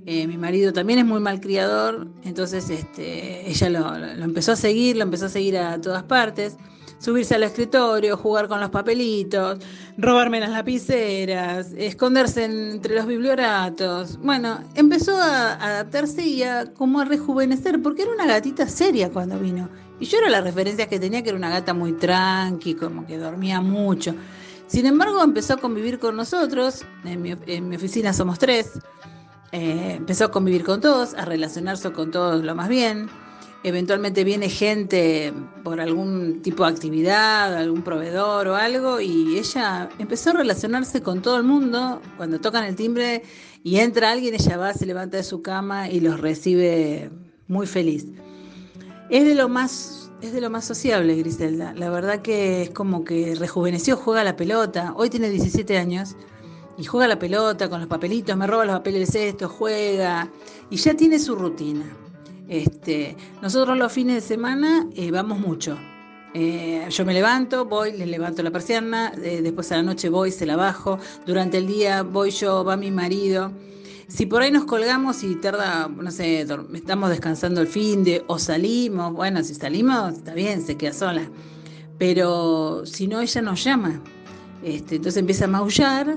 Eh, 0.07 0.25
mi 0.25 0.37
marido 0.37 0.73
también 0.73 0.97
es 0.97 1.05
muy 1.05 1.19
malcriador, 1.19 2.07
entonces 2.23 2.67
este, 2.71 3.47
ella 3.47 3.69
lo, 3.69 4.23
empezó 4.23 4.53
a 4.53 4.55
seguir, 4.55 4.97
lo 4.97 5.03
empezó 5.03 5.27
a 5.27 5.29
seguir 5.29 5.55
a 5.55 5.79
todas 5.79 6.01
partes. 6.01 6.57
Subirse 6.97 7.35
al 7.35 7.43
escritorio, 7.43 8.17
jugar 8.17 8.47
con 8.47 8.59
los 8.59 8.69
papelitos, 8.71 9.59
robarme 9.97 10.39
las 10.39 10.49
lapiceras, 10.49 11.73
esconderse 11.77 12.45
entre 12.45 12.95
los 12.95 13.05
biblioratos. 13.05 14.17
Bueno, 14.17 14.63
empezó 14.73 15.15
a 15.21 15.53
adaptarse 15.55 16.25
y 16.25 16.41
a 16.41 16.73
como 16.73 17.01
a 17.01 17.05
rejuvenecer, 17.05 17.81
porque 17.83 18.03
era 18.03 18.11
una 18.13 18.25
gatita 18.25 18.67
seria 18.67 19.11
cuando 19.11 19.37
vino. 19.37 19.69
Y 20.03 20.05
yo 20.05 20.17
era 20.17 20.29
la 20.29 20.41
referencia 20.41 20.89
que 20.89 20.99
tenía, 20.99 21.23
que 21.23 21.29
era 21.29 21.37
una 21.37 21.49
gata 21.49 21.73
muy 21.73 21.93
tranqui, 21.93 22.75
como 22.75 23.07
que 23.07 23.17
dormía 23.17 23.61
mucho. 23.61 24.13
Sin 24.67 24.85
embargo, 24.85 25.23
empezó 25.23 25.53
a 25.53 25.57
convivir 25.57 25.97
con 25.97 26.17
nosotros, 26.17 26.83
en 27.05 27.21
mi, 27.21 27.31
oficina 27.73 28.11
somos 28.11 28.37
tres, 28.37 28.81
eh, 29.53 29.93
empezó 29.95 30.25
a 30.25 30.31
convivir 30.31 30.65
con 30.65 30.81
todos, 30.81 31.13
a 31.13 31.23
relacionarse 31.23 31.93
con 31.93 32.11
todos 32.11 32.43
lo 32.43 32.53
más 32.53 32.67
bien. 32.67 33.07
Eventualmente 33.63 34.25
viene 34.25 34.49
gente 34.49 35.31
por 35.63 35.79
algún 35.79 36.41
tipo 36.41 36.65
de 36.65 36.71
actividad, 36.73 37.55
algún 37.55 37.81
proveedor 37.81 38.49
o 38.49 38.55
algo, 38.57 38.99
y 38.99 39.37
ella 39.37 39.87
empezó 39.99 40.31
a 40.31 40.33
relacionarse 40.33 41.01
con 41.01 41.21
todo 41.21 41.37
el 41.37 41.43
mundo. 41.43 42.01
Cuando 42.17 42.41
tocan 42.41 42.65
el 42.65 42.75
timbre 42.75 43.23
y 43.63 43.77
entra 43.77 44.11
alguien, 44.11 44.33
ella 44.33 44.57
va, 44.57 44.73
se 44.73 44.85
levanta 44.85 45.15
de 45.15 45.23
su 45.23 45.41
cama 45.41 45.89
y 45.89 46.01
los 46.01 46.19
recibe 46.19 47.09
muy 47.47 47.67
feliz. 47.67 48.05
Es 49.09 49.25
de 49.25 49.35
lo 49.35 49.49
más, 49.49 50.11
es 50.21 50.33
de 50.33 50.41
lo 50.41 50.49
más 50.49 50.65
sociable, 50.65 51.15
Griselda. 51.15 51.73
La 51.75 51.89
verdad 51.89 52.21
que 52.21 52.63
es 52.63 52.69
como 52.69 53.03
que 53.03 53.35
rejuveneció, 53.35 53.97
juega 53.97 54.23
la 54.23 54.35
pelota. 54.35 54.93
Hoy 54.95 55.09
tiene 55.09 55.29
17 55.29 55.77
años 55.77 56.15
y 56.77 56.85
juega 56.85 57.07
la 57.07 57.19
pelota 57.19 57.69
con 57.69 57.79
los 57.79 57.87
papelitos, 57.87 58.35
me 58.35 58.47
roba 58.47 58.65
los 58.65 58.75
papeles 58.77 59.13
estos, 59.13 59.51
juega 59.51 60.29
y 60.69 60.77
ya 60.77 60.95
tiene 60.95 61.19
su 61.19 61.35
rutina. 61.35 61.85
Este, 62.47 63.15
nosotros 63.41 63.77
los 63.77 63.91
fines 63.91 64.15
de 64.15 64.21
semana 64.21 64.87
eh, 64.95 65.11
vamos 65.11 65.39
mucho. 65.39 65.77
Eh, 66.33 66.87
yo 66.89 67.05
me 67.05 67.13
levanto, 67.13 67.65
voy, 67.65 67.91
le 67.91 68.07
levanto 68.07 68.41
la 68.41 68.49
persiana, 68.49 69.13
eh, 69.21 69.41
después 69.43 69.71
a 69.71 69.77
la 69.77 69.83
noche 69.83 70.09
voy, 70.09 70.31
se 70.31 70.47
la 70.47 70.55
bajo, 70.55 70.97
durante 71.27 71.59
el 71.59 71.67
día 71.67 72.01
voy 72.01 72.31
yo, 72.31 72.63
va 72.63 72.75
mi 72.75 72.89
marido. 72.89 73.51
Si 74.07 74.25
por 74.25 74.41
ahí 74.41 74.51
nos 74.51 74.65
colgamos 74.65 75.23
y 75.23 75.35
tarda, 75.35 75.87
no 75.87 76.11
sé, 76.11 76.45
estamos 76.73 77.09
descansando 77.09 77.61
el 77.61 77.67
fin 77.67 78.03
de 78.03 78.23
o 78.27 78.37
salimos, 78.37 79.13
bueno, 79.13 79.43
si 79.43 79.55
salimos 79.55 80.13
está 80.13 80.33
bien, 80.33 80.61
se 80.61 80.77
queda 80.77 80.93
sola. 80.93 81.29
Pero 81.97 82.85
si 82.85 83.07
no, 83.07 83.21
ella 83.21 83.41
nos 83.41 83.63
llama. 83.63 84.01
Este, 84.63 84.95
entonces 84.95 85.19
empieza 85.19 85.45
a 85.45 85.49
maullar 85.49 86.15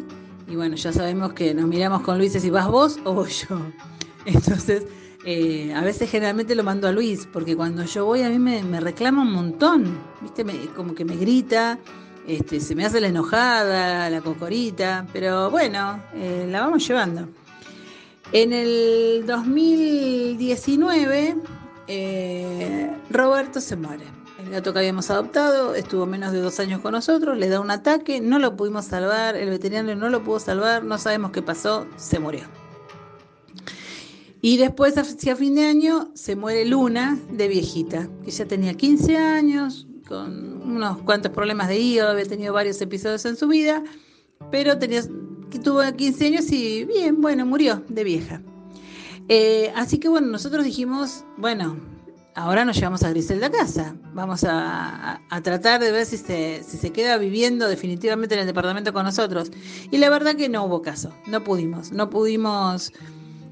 y 0.49 0.55
bueno, 0.55 0.77
ya 0.77 0.93
sabemos 0.93 1.33
que 1.33 1.53
nos 1.55 1.67
miramos 1.67 2.03
con 2.03 2.19
Luis 2.19 2.35
y 2.37 2.41
si 2.41 2.51
vas 2.51 2.69
vos 2.69 2.99
o 3.05 3.27
yo. 3.27 3.61
Entonces, 4.27 4.85
eh, 5.25 5.73
a 5.75 5.83
veces 5.83 6.11
generalmente 6.11 6.55
lo 6.55 6.63
mando 6.63 6.87
a 6.87 6.93
Luis, 6.93 7.29
porque 7.33 7.57
cuando 7.57 7.85
yo 7.85 8.05
voy 8.05 8.23
a 8.23 8.29
mí 8.29 8.39
me, 8.39 8.81
reclama 8.81 9.23
un 9.23 9.33
montón, 9.33 9.99
¿viste? 10.21 10.45
como 10.75 10.95
que 10.95 11.05
me 11.05 11.17
grita, 11.17 11.79
este, 12.27 12.61
se 12.61 12.75
me 12.75 12.85
hace 12.85 13.01
la 13.01 13.09
enojada, 13.09 14.09
la 14.09 14.21
cocorita, 14.21 15.07
pero 15.13 15.51
bueno, 15.51 16.01
eh, 16.15 16.47
la 16.49 16.61
vamos 16.61 16.87
llevando. 16.87 17.29
En 18.33 18.53
el 18.53 19.25
2019, 19.27 21.37
eh, 21.87 22.97
Roberto 23.11 23.61
se 23.61 23.77
muere. 23.77 24.05
El 24.43 24.51
gato 24.51 24.73
que 24.73 24.81
habíamos 24.81 25.09
adoptado 25.11 25.75
estuvo 25.75 26.07
menos 26.07 26.33
de 26.33 26.41
dos 26.41 26.59
años 26.61 26.81
con 26.81 26.93
nosotros, 26.93 27.39
le 27.39 27.49
da 27.49 27.61
un 27.61 27.71
ataque, 27.71 28.21
no 28.21 28.39
lo 28.39 28.57
pudimos 28.57 28.87
salvar, 28.87 29.37
el 29.37 29.51
veterinario 29.51 29.97
no 29.97 30.09
lo 30.11 30.25
pudo 30.25 30.41
salvar, 30.41 30.85
no 30.85 30.99
sabemos 30.99 31.31
qué 31.31 31.43
pasó, 31.43 31.87
se 31.97 32.19
murió. 32.19 32.43
Y 34.43 34.59
después, 34.59 34.99
hacia 34.99 35.35
fin 35.35 35.55
de 35.55 35.67
año, 35.67 36.11
se 36.15 36.37
muere 36.37 36.65
Luna 36.65 37.19
de 37.31 37.49
viejita, 37.49 38.09
que 38.25 38.31
ya 38.31 38.45
tenía 38.45 38.75
15 38.75 39.17
años, 39.17 39.87
con 40.07 40.63
unos 40.63 40.99
cuantos 41.03 41.33
problemas 41.33 41.69
de 41.69 41.79
hígado, 41.79 42.11
había 42.11 42.27
tenido 42.27 42.53
varios 42.53 42.81
episodios 42.81 43.25
en 43.25 43.37
su 43.37 43.49
vida, 43.49 43.83
pero 44.51 44.79
tenía 44.79 45.03
que 45.51 45.59
tuvo 45.59 45.81
15 45.83 46.27
años 46.27 46.51
y 46.51 46.85
bien, 46.85 47.21
bueno, 47.21 47.47
murió 47.47 47.83
de 47.89 48.05
vieja. 48.05 48.43
Eh, 49.29 49.73
así 49.75 49.99
que 49.99 50.09
bueno, 50.09 50.29
nosotros 50.29 50.65
dijimos, 50.65 51.25
bueno, 51.37 51.77
ahora 52.35 52.65
nos 52.65 52.77
llevamos 52.77 53.03
a 53.03 53.11
Griselda 53.11 53.49
a 53.49 53.51
casa. 53.51 53.97
Vamos 54.13 54.45
a, 54.49 55.21
tratar 55.43 55.81
de 55.81 55.91
ver 55.91 56.07
si 56.07 56.17
se, 56.17 56.63
si 56.63 56.77
se, 56.77 56.91
queda 56.93 57.19
viviendo 57.19 57.69
definitivamente 57.69 58.35
en 58.35 58.43
el 58.43 58.47
departamento 58.47 58.93
con 58.93 59.05
nosotros. 59.05 59.51
Y 59.91 59.99
la 59.99 60.11
verdad 60.11 60.37
que 60.37 60.49
no 60.49 60.65
hubo 60.65 60.83
caso, 60.83 61.13
no 61.27 61.43
pudimos, 61.43 61.93
no 61.93 62.09
pudimos 62.11 62.93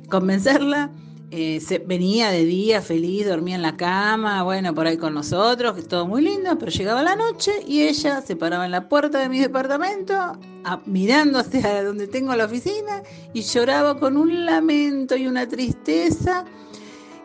convencerla. 0.08 0.90
Eh, 1.36 1.60
se, 1.60 1.80
venía 1.80 2.30
de 2.30 2.44
día 2.44 2.80
feliz, 2.80 3.26
dormía 3.26 3.56
en 3.56 3.62
la 3.62 3.76
cama, 3.76 4.44
bueno, 4.44 4.72
por 4.72 4.86
ahí 4.86 4.96
con 4.96 5.14
nosotros, 5.14 5.74
que 5.74 5.82
todo 5.82 6.06
muy 6.06 6.22
lindo, 6.22 6.56
pero 6.56 6.70
llegaba 6.70 7.02
la 7.02 7.16
noche 7.16 7.50
y 7.66 7.82
ella 7.82 8.20
se 8.20 8.36
paraba 8.36 8.66
en 8.66 8.70
la 8.70 8.88
puerta 8.88 9.18
de 9.18 9.28
mi 9.28 9.40
departamento, 9.40 10.14
mirando 10.86 11.40
hacia 11.40 11.82
donde 11.82 12.06
tengo 12.06 12.36
la 12.36 12.44
oficina 12.44 13.02
y 13.32 13.42
lloraba 13.42 13.98
con 13.98 14.16
un 14.16 14.46
lamento 14.46 15.16
y 15.16 15.26
una 15.26 15.48
tristeza 15.48 16.44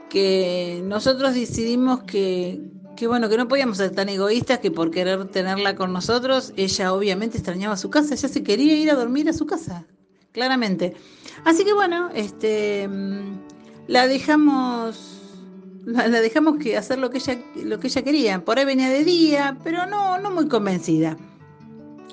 que 0.10 0.82
nosotros 0.86 1.36
decidimos 1.36 2.02
que, 2.02 2.60
que 2.98 3.06
bueno, 3.06 3.30
que 3.30 3.38
no 3.38 3.48
podíamos 3.48 3.78
ser 3.78 3.92
tan 3.92 4.10
egoístas 4.10 4.58
que 4.58 4.72
por 4.72 4.90
querer 4.90 5.26
tenerla 5.26 5.76
con 5.76 5.94
nosotros, 5.94 6.52
ella 6.58 6.94
obviamente 6.94 7.38
extrañaba 7.38 7.78
su 7.78 7.92
casa, 7.92 8.16
ella 8.16 8.28
se 8.28 8.42
quería 8.42 8.76
ir 8.76 8.90
a 8.90 8.96
dormir 8.96 9.30
a 9.30 9.34
su 9.34 9.46
casa, 9.46 9.86
claramente. 10.32 10.96
Así 11.46 11.64
que 11.64 11.74
bueno, 11.74 12.10
este 12.16 12.88
mm, 12.88 13.49
la 13.90 14.08
dejamos 14.08 14.96
la, 15.86 16.08
dejamos 16.22 16.58
que 16.58 16.78
hacer 16.78 17.00
lo 17.00 17.10
que 17.10 17.18
ella 17.18 17.40
lo 17.66 17.80
que 17.80 17.88
ella 17.88 18.04
quería. 18.04 18.46
Por 18.46 18.60
ahí 18.60 18.66
venía 18.66 18.90
de 18.90 19.04
día, 19.04 19.58
pero 19.64 19.88
no 19.88 20.20
no 20.20 20.30
muy 20.32 20.48
convencida. 20.48 21.18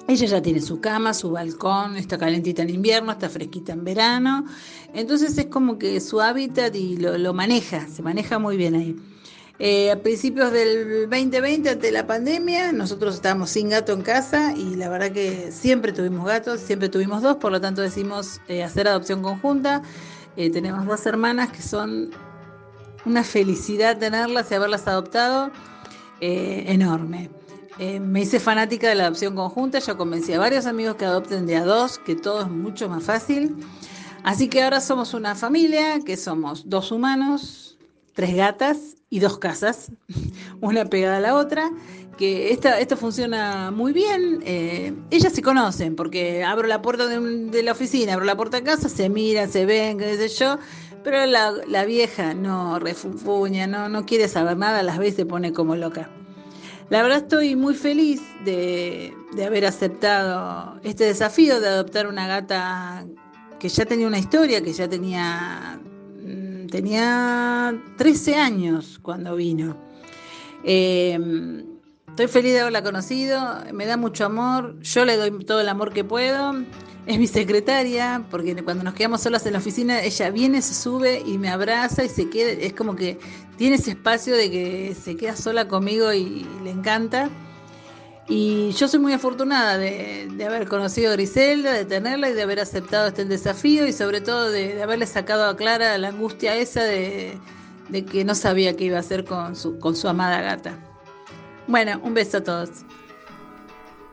Ella 0.09 0.27
ya 0.27 0.41
tiene 0.41 0.61
su 0.63 0.81
cama, 0.81 1.13
su 1.13 1.33
balcón, 1.33 1.97
está 1.97 2.17
calentita 2.17 2.63
en 2.63 2.71
invierno, 2.71 3.13
está 3.13 3.29
fresquita 3.29 3.73
en 3.73 3.85
verano. 3.85 4.47
Entonces 4.95 5.37
es 5.37 5.47
como 5.47 5.79
que 5.79 6.01
su 6.01 6.21
hábitat 6.21 6.75
y 6.75 6.97
lo, 6.97 7.19
lo 7.19 7.35
maneja, 7.35 7.87
se 7.89 8.03
maneja 8.03 8.39
muy 8.39 8.57
bien 8.57 8.75
ahí. 8.75 8.97
Eh, 9.59 9.91
a 9.91 10.01
principios 10.01 10.53
del 10.53 11.09
2020, 11.11 11.71
ante 11.71 11.91
la 11.91 12.07
pandemia, 12.07 12.73
nosotros 12.73 13.17
estábamos 13.17 13.51
sin 13.51 13.71
gato 13.71 13.93
en 13.93 14.03
casa 14.03 14.55
y 14.55 14.77
la 14.77 14.89
verdad 14.89 15.13
que 15.13 15.51
siempre 15.51 15.93
tuvimos 15.93 16.27
gatos, 16.27 16.61
siempre 16.61 16.89
tuvimos 16.89 17.23
dos, 17.23 17.37
por 17.37 17.53
lo 17.53 17.61
tanto 17.61 17.83
decidimos 17.83 18.41
eh, 18.49 18.63
hacer 18.63 18.87
adopción 18.87 19.23
conjunta. 19.23 19.83
Eh, 20.37 20.51
tenemos 20.51 20.87
dos 20.87 21.07
hermanas 21.07 21.51
que 21.51 21.63
son 21.63 22.11
una 23.07 23.25
felicidad 23.25 23.99
tenerlas 23.99 24.51
y 24.51 24.55
haberlas 24.55 24.87
adoptado 24.87 25.51
eh, 26.21 26.65
enorme. 26.69 27.31
Eh, 27.79 28.01
me 28.01 28.23
hice 28.23 28.41
fanática 28.41 28.89
de 28.89 28.95
la 28.95 29.05
adopción 29.05 29.35
conjunta, 29.35 29.79
ya 29.79 29.97
convencí 29.97 30.33
a 30.33 30.39
varios 30.39 30.67
amigos 30.67 30.97
que 30.97 31.05
adopten 31.05 31.47
de 31.47 31.57
a 31.57 31.65
dos, 31.65 31.99
que 31.99 32.17
todo 32.17 32.43
es 32.43 32.49
mucho 32.49 32.89
más 32.89 33.05
fácil. 33.05 33.57
Así 34.25 34.49
que 34.49 34.63
ahora 34.63 34.81
somos 34.81 35.15
una 35.15 35.35
familia, 35.35 36.01
que 36.01 36.17
somos 36.17 36.69
dos 36.69 36.91
humanos, 36.91 37.79
tres 38.15 38.35
gatas 38.35 38.97
y 39.09 39.21
dos 39.21 39.39
casas, 39.39 39.93
una 40.61 40.87
pegada 40.87 41.19
a 41.19 41.21
la 41.21 41.35
otra, 41.35 41.71
que 42.17 42.53
esta, 42.53 42.81
esto 42.81 42.97
funciona 42.97 43.71
muy 43.71 43.93
bien. 43.93 44.43
Eh, 44.45 44.95
ellas 45.11 45.33
se 45.33 45.43
conocen, 45.43 45.97
porque 45.97 46.43
abro 46.45 46.67
la 46.67 46.83
puerta 46.83 47.07
de, 47.07 47.63
la 47.63 47.73
oficina, 47.73 48.15
abro 48.15 48.25
la 48.25 48.37
puerta 48.37 48.59
de 48.59 48.63
casa, 48.65 48.89
se 48.89 49.09
miran, 49.09 49.51
se 49.51 49.67
ven, 49.67 49.99
qué 49.99 50.17
sé 50.17 50.29
yo, 50.29 50.59
pero 51.05 51.27
la, 51.27 51.53
la 51.69 51.85
vieja 51.85 52.35
no 52.35 52.79
refunfuña, 52.79 53.67
no, 53.67 53.89
no 53.89 54.07
quiere 54.07 54.29
saber 54.29 54.57
nada, 54.57 54.83
las 54.83 54.99
ve 54.99 55.09
y 55.09 55.13
se 55.13 55.27
pone 55.27 55.53
como 55.53 55.77
loca. 55.77 56.11
La 56.89 57.03
verdad 57.03 57.19
estoy 57.19 57.57
muy 57.57 57.75
feliz 57.75 58.23
de, 58.45 59.13
de 59.33 59.45
haber 59.45 59.67
aceptado 59.67 60.81
este 60.85 61.05
desafío 61.05 61.61
de 61.61 61.69
adoptar 61.69 62.07
una 62.07 62.29
gata 62.29 63.05
que 63.59 63.69
ya 63.69 63.85
tenía 63.85 64.07
una 64.07 64.19
historia, 64.19 64.63
que 64.63 64.73
ya 64.73 64.89
tenía, 64.89 65.81
mm, 66.23 66.67
tenía 66.69 67.75
13 67.97 68.37
años 68.37 69.01
cuando 69.03 69.35
vino. 69.35 69.77
Eh, 70.63 71.19
estoy 72.09 72.29
feliz 72.29 72.55
de 72.55 72.61
haberla 72.61 72.83
conocido, 72.83 73.63
me 73.73 73.87
da 73.87 73.97
mucho 73.97 74.25
amor, 74.25 74.81
yo 74.81 75.05
le 75.05 75.17
doy 75.17 75.45
todo 75.45 75.61
el 75.61 75.69
amor 75.69 75.93
que 75.93 76.05
puedo. 76.05 76.55
Es 77.07 77.19
mi 77.21 77.29
secretaria, 77.29 78.25
porque 78.31 78.57
cuando 78.65 78.83
nos 78.83 78.95
quedamos 78.95 79.21
solas 79.21 79.47
en 79.47 79.53
la 79.53 79.61
oficina, 79.61 80.01
ella 80.03 80.31
viene, 80.31 80.61
se 80.61 80.75
sube 80.75 81.23
y 81.25 81.39
me 81.39 81.49
abraza 81.49 82.03
y 82.03 82.09
se 82.09 82.29
queda, 82.29 82.51
es 82.51 82.73
como 82.73 82.97
que 82.97 83.19
tiene 83.57 83.77
ese 83.77 83.93
espacio 83.93 84.35
de 84.35 84.51
que 84.51 84.97
se 85.01 85.17
queda 85.17 85.37
sola 85.37 85.69
conmigo 85.69 86.13
y, 86.13 86.45
le 86.65 86.71
encanta. 86.71 87.31
Y 88.29 88.73
yo 88.73 88.89
soy 88.89 88.99
muy 88.99 89.13
afortunada 89.13 89.79
de, 89.79 90.29
haber 90.45 90.67
conocido 90.67 91.11
a 91.11 91.13
Griselda, 91.13 91.73
de 91.73 91.85
tenerla 91.85 92.29
y 92.31 92.33
de 92.33 92.43
haber 92.43 92.59
aceptado 92.59 93.07
este 93.07 93.25
desafío 93.25 93.87
y 93.87 93.93
sobre 93.93 94.21
todo 94.21 94.51
de, 94.51 94.75
de 94.75 94.83
haberle 94.83 95.07
sacado 95.07 95.49
a 95.49 95.57
Clara 95.57 95.97
la 95.99 96.09
angustia 96.09 96.57
esa 96.57 96.83
de, 96.83 97.39
de 97.89 98.05
que 98.05 98.25
no 98.25 98.35
sabía 98.35 98.77
qué 98.77 98.85
iba 98.85 98.97
a 98.97 99.01
hacer 99.01 99.25
con 99.25 99.55
su, 99.55 99.79
con 99.79 99.95
su 99.95 100.09
amada 100.09 100.41
gata. 100.41 100.86
Bueno, 101.69 102.01
un 102.03 102.15
beso 102.15 102.39
a 102.39 102.45
todos. 102.45 102.71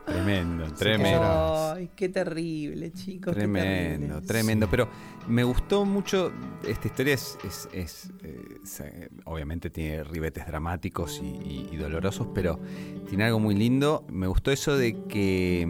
Tremendo, 0.05 0.65
tremendo. 0.73 1.71
Ay, 1.75 1.89
qué 1.95 2.09
terrible, 2.09 2.91
chicos. 2.91 3.33
qué 3.33 3.39
Tremendo, 3.41 4.07
terrible. 4.07 4.27
tremendo. 4.27 4.67
Pero 4.69 4.89
me 5.27 5.43
gustó 5.45 5.85
mucho. 5.85 6.31
Esta 6.67 6.87
historia 6.87 7.13
es. 7.13 7.37
es- 7.45 7.69
es, 7.71 8.11
eh, 8.81 9.09
obviamente 9.25 9.69
tiene 9.69 10.03
ribetes 10.03 10.45
dramáticos 10.45 11.21
y, 11.23 11.25
y- 11.27 11.69
y 11.71 11.77
dolorosos, 11.77 12.27
pero 12.35 12.59
tiene 13.07 13.23
algo 13.25 13.39
muy 13.39 13.55
lindo. 13.55 14.05
Me 14.09 14.27
gustó 14.27 14.51
eso 14.51 14.75
de 14.77 14.97
que. 15.07 15.65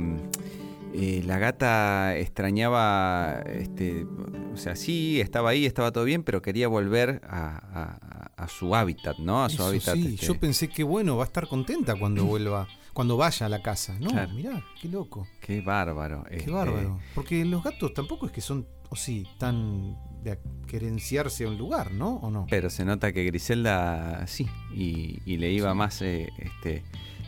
Mm, 0.93 0.99
eh, 1.01 1.23
la 1.25 1.37
gata 1.39 2.15
extrañaba, 2.17 3.41
este, 3.47 4.05
o 4.53 4.57
sea, 4.57 4.75
sí, 4.75 5.19
estaba 5.21 5.49
ahí, 5.49 5.65
estaba 5.65 5.91
todo 5.91 6.03
bien, 6.03 6.23
pero 6.23 6.41
quería 6.41 6.67
volver 6.67 7.21
a, 7.27 7.57
a- 7.73 8.43
a 8.43 8.47
su 8.47 8.75
hábitat, 8.75 9.17
¿no? 9.19 9.43
A 9.43 9.49
su 9.49 9.55
Eso 9.55 9.67
hábitat. 9.67 9.95
sí, 9.95 10.13
este, 10.15 10.25
yo 10.25 10.39
pensé 10.39 10.67
que 10.67 10.83
bueno, 10.83 11.15
va 11.17 11.23
a 11.23 11.27
estar 11.27 11.47
contenta 11.47 11.95
cuando 11.95 12.25
vuelva, 12.25 12.67
cuando 12.93 13.15
vaya 13.15 13.45
a 13.45 13.49
la 13.49 13.61
casa. 13.61 13.97
No, 13.99 14.09
Claro. 14.11 14.33
mirá, 14.33 14.63
qué 14.81 14.89
loco, 14.89 15.27
Qué 15.41 15.61
bárbaro. 15.61 16.23
qué 16.29 16.37
este, 16.37 16.51
bárbaro. 16.51 16.99
Porque 17.15 17.45
los 17.45 17.63
gatos 17.63 17.93
tampoco 17.93 18.25
es 18.25 18.31
que 18.31 18.41
son, 18.41 18.67
o 18.89 18.95
sí, 18.95 19.25
tan 19.37 19.95
de 20.23 20.39
querenciarse 20.67 21.45
a 21.45 21.49
un 21.49 21.57
lugar, 21.57 21.91
¿no? 21.91 22.15
¿O 22.17 22.31
no? 22.31 22.47
Pero 22.49 22.69
se 22.69 22.83
nota 22.85 23.11
que 23.13 23.23
Griselda 23.23 24.25
sí, 24.27 24.47
y, 24.73 25.19
y 25.25 25.37
le 25.37 25.51
iba 25.51 25.73
más 25.73 26.01
eh, 26.01 26.29
este, 26.37 26.83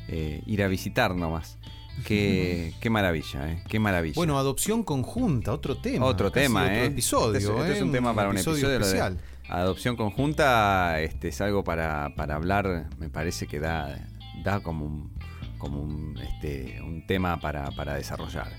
eh, 0.08 0.42
ir 0.46 0.64
a 0.64 0.68
visitar 0.68 1.16
nomás. 1.16 1.58
Qué, 2.04 2.74
qué 2.82 2.90
maravilla, 2.90 3.52
¿eh? 3.52 3.64
Qué 3.68 3.80
maravilla. 3.80 4.16
Bueno, 4.16 4.38
adopción 4.38 4.84
conjunta, 4.84 5.54
otro 5.54 5.78
tema. 5.78 6.06
otro 6.06 6.32
tema, 6.32 6.64
otro 6.64 6.74
¿eh? 6.74 6.86
episodio, 6.86 7.38
Este 7.38 7.52
es, 7.52 7.58
este 7.60 7.72
¿eh? 7.72 7.76
es 7.78 7.82
un 7.82 7.92
tema 7.92 8.14
para 8.14 8.30
un 8.30 8.36
episodio. 8.36 8.70
especial. 8.70 9.18
adopción 9.50 9.96
conjunta 9.96 11.00
este, 11.02 11.30
es 11.30 11.42
algo 11.42 11.64
para, 11.64 12.14
para 12.16 12.36
hablar, 12.36 12.90
me 13.00 13.10
parece 13.10 13.48
que 13.48 13.60
da, 13.60 13.98
da 14.44 14.60
como 14.60 14.86
un, 14.86 15.12
como 15.58 15.82
un, 15.82 16.18
este, 16.18 16.82
un 16.82 17.06
tema 17.08 17.40
para, 17.40 17.72
para 17.72 17.96
desarrollar. 17.96 18.52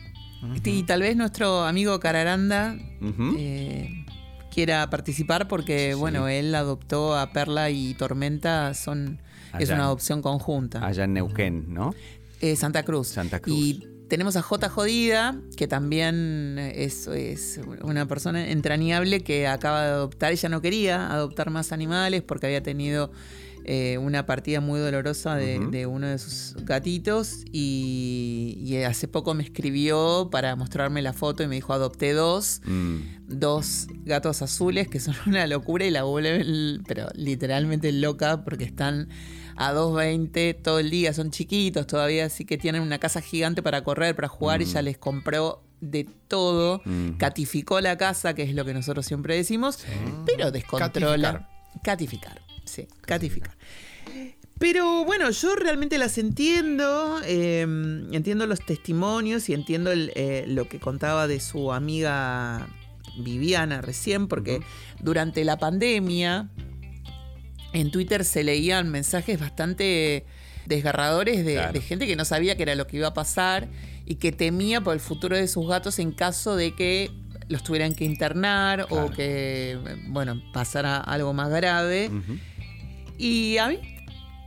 Y 0.65 0.83
tal 0.85 1.01
vez 1.01 1.17
nuestro 1.17 1.65
amigo 1.65 1.99
Cararanda 1.99 2.77
eh, 3.39 4.05
quiera 4.53 4.89
participar 4.91 5.49
porque, 5.49 5.93
Sí. 5.95 5.99
bueno, 5.99 6.29
él 6.29 6.55
adoptó 6.55 7.17
a 7.17 7.33
Perla 7.33 7.71
y 7.71 7.95
Tormenta, 7.95 8.75
son 8.75 9.21
es 9.59 9.71
una 9.71 9.85
adopción 9.85 10.21
conjunta. 10.21 10.85
Allá 10.87 11.05
en 11.05 11.15
Neuquén, 11.15 11.73
¿no? 11.73 11.95
Eh, 12.53 12.57
Santa 12.57 12.85
Cruz. 12.85 13.09
Santa 13.09 13.41
Cruz. 13.41 13.57
Y 13.57 13.87
tenemos 14.09 14.37
a 14.37 14.43
J. 14.43 14.69
Jodida, 14.69 15.41
que 15.57 15.67
también 15.67 16.59
es, 16.59 17.07
es 17.09 17.61
una 17.83 18.07
persona 18.07 18.51
entrañable 18.51 19.23
que 19.23 19.49
acaba 19.49 19.83
de 19.83 19.91
adoptar. 19.91 20.33
Ella 20.33 20.49
no 20.49 20.61
quería 20.61 21.11
adoptar 21.11 21.51
más 21.51 21.73
animales 21.73 22.23
porque 22.23 22.47
había 22.47 22.63
tenido 22.63 23.11
eh, 23.69 23.99
una 23.99 24.27
partida 24.27 24.61
muy 24.61 24.79
dolorosa 24.79 25.35
de, 25.35 25.87
uno 25.87 26.07
de 26.07 26.19
sus 26.19 26.55
gatitos 26.65 27.45
y, 27.51 28.59
y 28.61 28.77
hace 28.85 29.09
poco 29.09 29.35
me 29.35 29.43
escribió 29.43 30.29
para 30.31 30.55
mostrarme 30.55 31.03
la 31.03 31.13
foto 31.13 31.43
y 31.43 31.49
me 31.49 31.57
dijo 31.57 31.73
adopté 31.73 32.13
dos 32.13 32.61
Mm, 32.65 33.01
dos 33.27 33.89
gatos 34.05 34.41
azules 34.43 34.87
que 34.89 35.01
son 35.01 35.15
una 35.27 35.47
locura 35.47 35.85
y 35.85 35.91
la 35.91 36.05
vuelven, 36.05 36.83
pero 36.87 37.09
literalmente 37.15 37.91
loca 37.93 38.45
porque 38.45 38.65
están 38.65 39.09
a 39.57 39.73
2.20 39.73 40.63
todo 40.63 40.79
el 40.79 40.91
día, 40.91 41.13
son 41.13 41.31
chiquitos 41.31 41.87
todavía, 41.87 42.27
así 42.27 42.45
que 42.45 42.59
tienen 42.59 42.83
una 42.83 42.99
casa 42.99 43.21
gigante 43.21 43.63
para 43.63 43.83
correr, 43.83 44.15
para 44.15 44.29
jugar, 44.29 44.61
y 44.63 44.67
Mm. 44.67 44.69
ella 44.69 44.83
les 44.83 44.99
compró 44.99 45.63
de 45.81 46.05
todo, 46.29 46.83
mm. 46.85 47.13
catificó 47.17 47.81
la 47.81 47.97
casa, 47.97 48.35
que 48.35 48.43
es 48.43 48.55
lo 48.55 48.65
que 48.65 48.75
nosotros 48.75 49.07
siempre 49.07 49.35
decimos, 49.35 49.79
pero 50.27 50.51
descontrola. 50.51 51.49
Catificar, 51.83 52.41
sí, 52.67 52.87
catificar. 53.01 53.55
Pero 54.59 55.05
bueno, 55.05 55.31
yo 55.31 55.55
realmente 55.55 55.99
las 55.99 56.17
entiendo, 56.17 57.21
eh, 57.25 57.61
entiendo 58.13 58.47
los 58.47 58.61
testimonios 58.65 59.49
y 59.51 59.55
entiendo 59.55 59.93
el, 59.93 60.13
eh, 60.15 60.45
lo 60.47 60.67
que 60.69 60.81
contaba 60.81 61.27
de 61.27 61.41
su 61.41 61.73
amiga 61.73 62.67
Viviana 63.19 63.83
recién, 63.83 64.29
porque 64.29 64.61
durante 65.01 65.45
la 65.45 65.59
pandemia 65.59 66.49
en 67.75 67.91
Twitter 67.91 68.25
se 68.25 68.45
leían 68.45 68.91
mensajes 68.91 69.39
bastante 69.39 70.25
desgarradores 70.65 71.45
de, 71.45 71.55
Claro. 71.55 71.73
de 71.75 71.81
gente 71.83 72.07
que 72.07 72.17
no 72.17 72.25
sabía 72.25 72.57
qué 72.57 72.63
era 72.63 72.75
lo 72.75 72.87
que 72.87 72.97
iba 72.97 73.09
a 73.09 73.15
pasar 73.15 73.69
y 74.07 74.15
que 74.17 74.33
temía 74.33 74.81
por 74.81 74.95
el 74.95 75.01
futuro 75.01 75.37
de 75.37 75.49
sus 75.49 75.69
gatos 75.69 75.99
en 75.99 76.13
caso 76.13 76.57
de 76.57 76.75
que 76.75 77.11
los 77.49 77.63
tuvieran 77.63 77.95
que 77.95 78.05
internar 78.05 78.87
Claro. 78.87 79.07
o 79.07 79.11
que, 79.11 79.79
bueno, 80.09 80.41
pasara 80.53 80.97
algo 80.97 81.33
más 81.35 81.51
grave. 81.51 82.09
Ujú. 82.09 82.39
Y 83.19 83.59
a 83.59 83.69
mí 83.69 83.79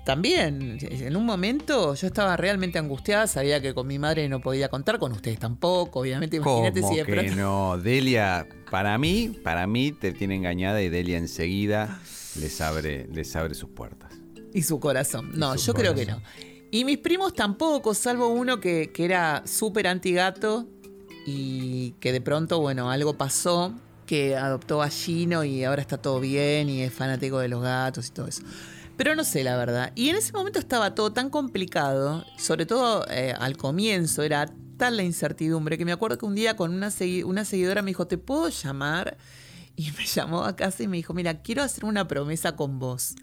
también, 0.06 0.78
en 0.82 1.16
un 1.16 1.26
momento 1.26 1.94
yo 1.94 2.08
estaba 2.08 2.36
realmente 2.38 2.80
angustiada, 2.80 3.28
sabía 3.28 3.62
que 3.62 3.74
con 3.74 3.86
mi 3.88 4.00
madre 4.00 4.28
no 4.28 4.40
podía 4.42 4.70
contar, 4.70 4.98
con 4.98 5.12
ustedes 5.12 5.38
tampoco, 5.40 6.00
obviamente. 6.00 6.38
Imagínate 6.38 6.82
¿Cómo 6.82 6.94
si 6.94 7.00
de 7.00 7.06
que 7.06 7.12
pronto- 7.14 7.36
no? 7.36 7.78
Delia, 7.78 8.48
para 8.72 8.98
mí, 8.98 9.30
para 9.44 9.68
mí 9.68 9.92
te 9.92 10.12
tiene 10.12 10.36
engañada 10.36 10.82
y 10.82 10.90
Delia 10.90 11.18
enseguida 11.18 12.00
les 12.40 12.60
abre, 12.62 13.08
les 13.14 13.36
abre 13.36 13.54
sus 13.54 13.70
puertas. 13.70 14.14
Y 14.54 14.64
su 14.64 14.80
corazón. 14.80 15.32
No, 15.36 15.58
su 15.58 15.68
yo 15.68 15.74
creo 15.76 15.94
que 15.94 16.06
no. 16.08 16.22
Y 16.72 16.86
mis 16.86 16.98
primos 17.00 17.34
tampoco, 17.34 17.94
salvo 17.94 18.30
uno 18.30 18.60
que, 18.60 18.92
que 18.92 19.06
era 19.06 19.44
súper 19.46 19.88
antigato 19.88 20.68
y 21.26 21.92
que 22.00 22.12
de 22.12 22.22
pronto, 22.22 22.60
bueno, 22.60 22.90
algo 22.90 23.16
pasó, 23.18 23.74
que 24.10 24.36
adoptó 24.36 24.82
a 24.82 24.90
Gino 24.90 25.44
y 25.44 25.64
ahora 25.64 25.84
está 25.84 26.00
todo 26.00 26.20
bien 26.20 26.68
y 26.68 26.82
es 26.82 26.92
fanático 26.92 27.38
de 27.38 27.48
los 27.48 27.62
gatos 27.62 28.08
y 28.08 28.10
todo 28.10 28.26
eso. 28.26 28.42
Pero 28.98 29.14
no 29.14 29.24
sé, 29.24 29.44
la 29.44 29.56
verdad. 29.56 29.92
Y 29.94 30.10
en 30.10 30.16
ese 30.16 30.34
momento 30.34 30.58
estaba 30.58 30.96
todo 30.96 31.14
tan 31.14 31.30
complicado, 31.30 32.26
sobre 32.40 32.66
todo 32.66 33.06
eh, 33.12 33.36
al 33.40 33.56
comienzo, 33.56 34.24
era 34.24 34.52
tal 34.78 34.98
la 34.98 35.04
incertidumbre 35.04 35.78
que 35.78 35.86
me 35.86 35.92
acuerdo 35.92 36.18
que 36.18 36.26
un 36.26 36.34
día 36.34 36.56
con 36.56 36.74
una, 36.74 36.88
segui- 36.88 37.24
una 37.24 37.46
seguidora 37.46 37.84
me 37.84 37.92
dijo, 37.92 38.08
¿te 38.08 38.18
puedo 38.18 38.50
llamar? 38.50 39.16
Y 39.76 39.92
me 39.92 40.06
llamó 40.16 40.44
a 40.44 40.56
casa 40.56 40.82
y 40.82 40.88
me 40.88 40.98
dijo, 40.98 41.14
mira, 41.14 41.42
quiero 41.44 41.62
hacer 41.62 41.86
una 41.86 42.08
promesa 42.08 42.56
con 42.56 42.80
vos 42.80 43.14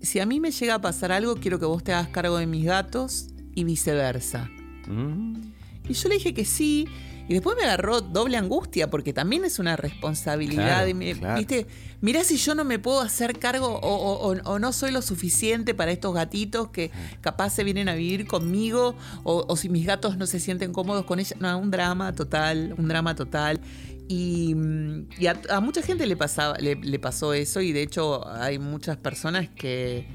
si 0.00 0.18
a 0.18 0.24
mí 0.26 0.40
me 0.40 0.50
llega 0.50 0.76
a 0.76 0.80
pasar 0.80 1.12
algo, 1.12 1.36
quiero 1.36 1.58
que 1.58 1.66
vos 1.66 1.84
te 1.84 1.92
hagas 1.92 2.08
cargo 2.08 2.38
de 2.38 2.46
mis 2.46 2.64
gatos 2.64 3.26
y 3.54 3.64
viceversa. 3.64 4.48
Mm. 4.88 5.40
Y 5.88 5.92
yo 5.92 6.08
le 6.08 6.14
dije 6.16 6.32
que 6.32 6.44
sí. 6.46 6.88
Y 7.26 7.32
después 7.32 7.56
me 7.58 7.64
agarró 7.64 8.02
doble 8.02 8.36
angustia, 8.36 8.90
porque 8.90 9.12
también 9.14 9.44
es 9.44 9.58
una 9.58 9.76
responsabilidad. 9.76 10.64
Claro, 10.66 10.88
y 10.88 10.94
me- 10.94 11.14
claro. 11.14 11.38
¿viste? 11.38 11.66
Mirá 12.02 12.22
si 12.22 12.36
yo 12.36 12.54
no 12.54 12.64
me 12.64 12.78
puedo 12.78 13.00
hacer 13.00 13.38
cargo 13.38 13.66
o, 13.68 13.78
o- 13.80 14.30
o- 14.32 14.42
o 14.52 14.58
no 14.58 14.72
soy 14.74 14.90
lo 14.92 15.00
suficiente 15.00 15.72
para 15.74 15.90
estos 15.90 16.14
gatitos 16.14 16.68
que 16.68 16.90
capaz 17.22 17.50
se 17.50 17.64
vienen 17.64 17.88
a 17.88 17.94
vivir 17.94 18.26
conmigo, 18.26 18.94
o, 19.22 19.44
o 19.48 19.56
si 19.56 19.70
mis 19.70 19.86
gatos 19.86 20.18
no 20.18 20.26
se 20.26 20.38
sienten 20.38 20.72
cómodos 20.72 21.06
con 21.06 21.18
ella. 21.18 21.34
No, 21.40 21.56
un 21.58 21.70
drama 21.70 22.12
total, 22.14 22.74
un 22.76 22.88
drama 22.88 23.14
total. 23.14 23.58
Y, 24.06 24.54
mm, 24.54 25.06
y 25.18 25.26
a, 25.28 25.40
a 25.48 25.60
mucha 25.60 25.80
gente 25.80 26.06
le, 26.06 26.16
pasaba, 26.16 26.58
le, 26.58 26.74
le 26.74 26.98
pasó 26.98 27.32
eso, 27.32 27.62
y 27.62 27.72
de 27.72 27.82
hecho 27.82 28.28
hay 28.28 28.58
muchas 28.58 28.98
personas 28.98 29.48
que, 29.48 30.06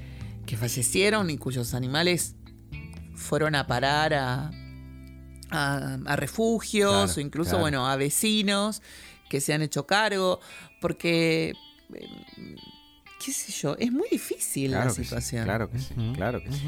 que 0.45 0.57
fallecieron 0.57 1.31
y 1.31 1.37
cuyos 1.39 1.73
animales 1.73 2.35
fueron 3.15 3.55
a 3.55 3.65
parar 3.65 4.13
a, 4.13 4.51
a, 5.51 5.97
a 6.05 6.15
refugios 6.15 6.91
Claro, 6.91 7.13
o 7.17 7.19
incluso, 7.19 7.49
claro. 7.51 7.61
bueno, 7.63 7.87
a 7.89 7.95
vecinos 7.95 8.81
que 9.29 9.41
se 9.41 9.53
han 9.53 9.61
hecho 9.61 9.85
cargo, 9.85 10.39
porque, 10.81 11.53
eh, 11.93 12.07
qué 13.23 13.31
sé 13.31 13.51
yo, 13.51 13.75
es 13.77 13.91
muy 13.91 14.07
difícil 14.09 14.71
Claro 14.71 14.85
la 14.89 14.95
sí, 14.95 15.03
situación. 15.03 15.43
claro 15.43 15.69
que 15.69 15.79
sí, 15.79 15.93
claro 16.15 16.41
que 16.43 16.51
sí. 16.51 16.63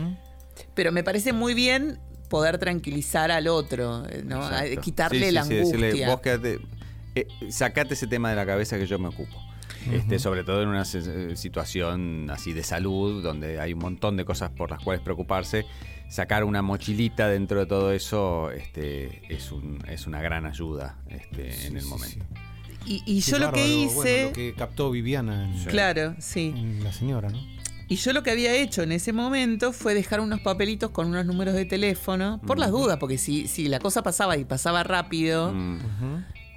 Pero 0.76 0.92
me 0.92 1.04
parece 1.04 1.34
muy 1.34 1.54
bien 1.54 2.00
poder 2.30 2.58
tranquilizar 2.60 3.32
al 3.32 3.48
otro, 3.48 4.06
eh, 4.10 4.22
¿no? 4.26 4.48
Quitarle 4.82 5.28
Sí, 5.28 5.32
la 5.32 5.44
sí, 5.44 5.54
angustia. 5.58 5.80
decirle, 5.80 6.06
vos 6.08 6.22
quédate, 6.22 6.60
eh, 7.16 7.28
sacate 7.50 7.94
ese 7.96 8.08
tema 8.08 8.30
de 8.30 8.36
la 8.36 8.46
cabeza 8.46 8.78
que 8.78 8.86
yo 8.88 9.00
me 9.00 9.08
ocupo. 9.10 9.38
Este, 9.92 10.20
sobre 10.20 10.44
todo 10.44 10.62
en 10.62 10.70
una 10.70 10.86
se- 10.86 11.36
situación 11.36 12.30
así 12.30 12.54
de 12.54 12.64
salud, 12.64 13.24
donde 13.24 13.60
hay 13.60 13.74
un 13.74 13.80
montón 13.80 14.18
de 14.18 14.26
cosas 14.26 14.52
por 14.52 14.70
las 14.70 14.84
cuales 14.84 15.02
preocuparse, 15.02 15.66
sacar 16.10 16.44
una 16.44 16.62
mochilita 16.62 17.28
dentro 17.30 17.60
de 17.62 17.66
todo 17.66 17.92
eso 17.92 18.52
este, 18.52 19.22
es, 19.34 19.52
un, 19.52 19.80
es 19.88 20.06
una 20.08 20.22
gran 20.22 20.46
ayuda 20.46 20.98
este, 21.10 21.68
en 21.68 21.78
el 21.78 21.86
momento. 21.86 22.26
Y, 22.86 23.20
yo 23.22 23.38
lo 23.40 23.52
que 23.52 23.68
hice... 23.68 23.94
bueno, 23.94 24.28
lo 24.30 24.34
que 24.34 24.54
captó 24.56 24.90
Viviana 24.92 25.46
en, 25.46 25.64
Claro, 25.66 26.16
sí. 26.20 26.54
en 26.56 26.84
la 26.84 26.92
señora, 26.92 27.30
¿no? 27.30 27.40
Y 27.88 27.98
yo 27.98 28.14
lo 28.14 28.24
que 28.24 28.32
había 28.32 28.56
hecho 28.56 28.84
en 28.84 28.92
ese 28.92 29.12
momento 29.14 29.74
fue 29.74 29.94
dejar 29.94 30.20
unos 30.22 30.40
papelitos 30.40 30.92
con 30.92 31.08
unos 31.08 31.26
números 31.26 31.54
de 31.54 31.66
teléfono, 31.66 32.40
por 32.48 32.58
las 32.58 32.72
dudas, 32.72 32.98
porque 33.00 33.18
si, 33.18 33.48
si 33.48 33.68
la 33.68 33.80
cosa 33.80 34.02
pasaba 34.02 34.38
y 34.38 34.46
pasaba 34.46 34.84
rápido. 34.84 35.54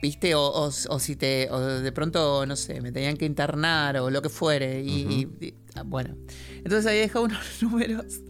¿Viste? 0.05 0.34
O, 0.34 0.42
o- 0.42 0.66
o 0.90 0.98
si 0.98 1.16
te, 1.16 1.48
o 1.50 1.59
de 1.61 1.90
pronto, 1.92 2.44
no 2.44 2.57
sé, 2.57 2.82
me 2.82 2.92
tenían 2.92 3.16
que 3.16 3.24
internar 3.24 3.96
o 3.96 4.11
lo 4.11 4.20
que 4.20 4.28
fuere. 4.28 4.82
Y, 4.82 5.28
y- 5.40 5.46
y- 5.46 5.55
ah, 5.76 5.82
bueno, 5.82 6.14
entonces 6.59 6.84
había 6.86 7.00
dejado 7.00 7.24
unos 7.24 7.38
números 7.62 8.20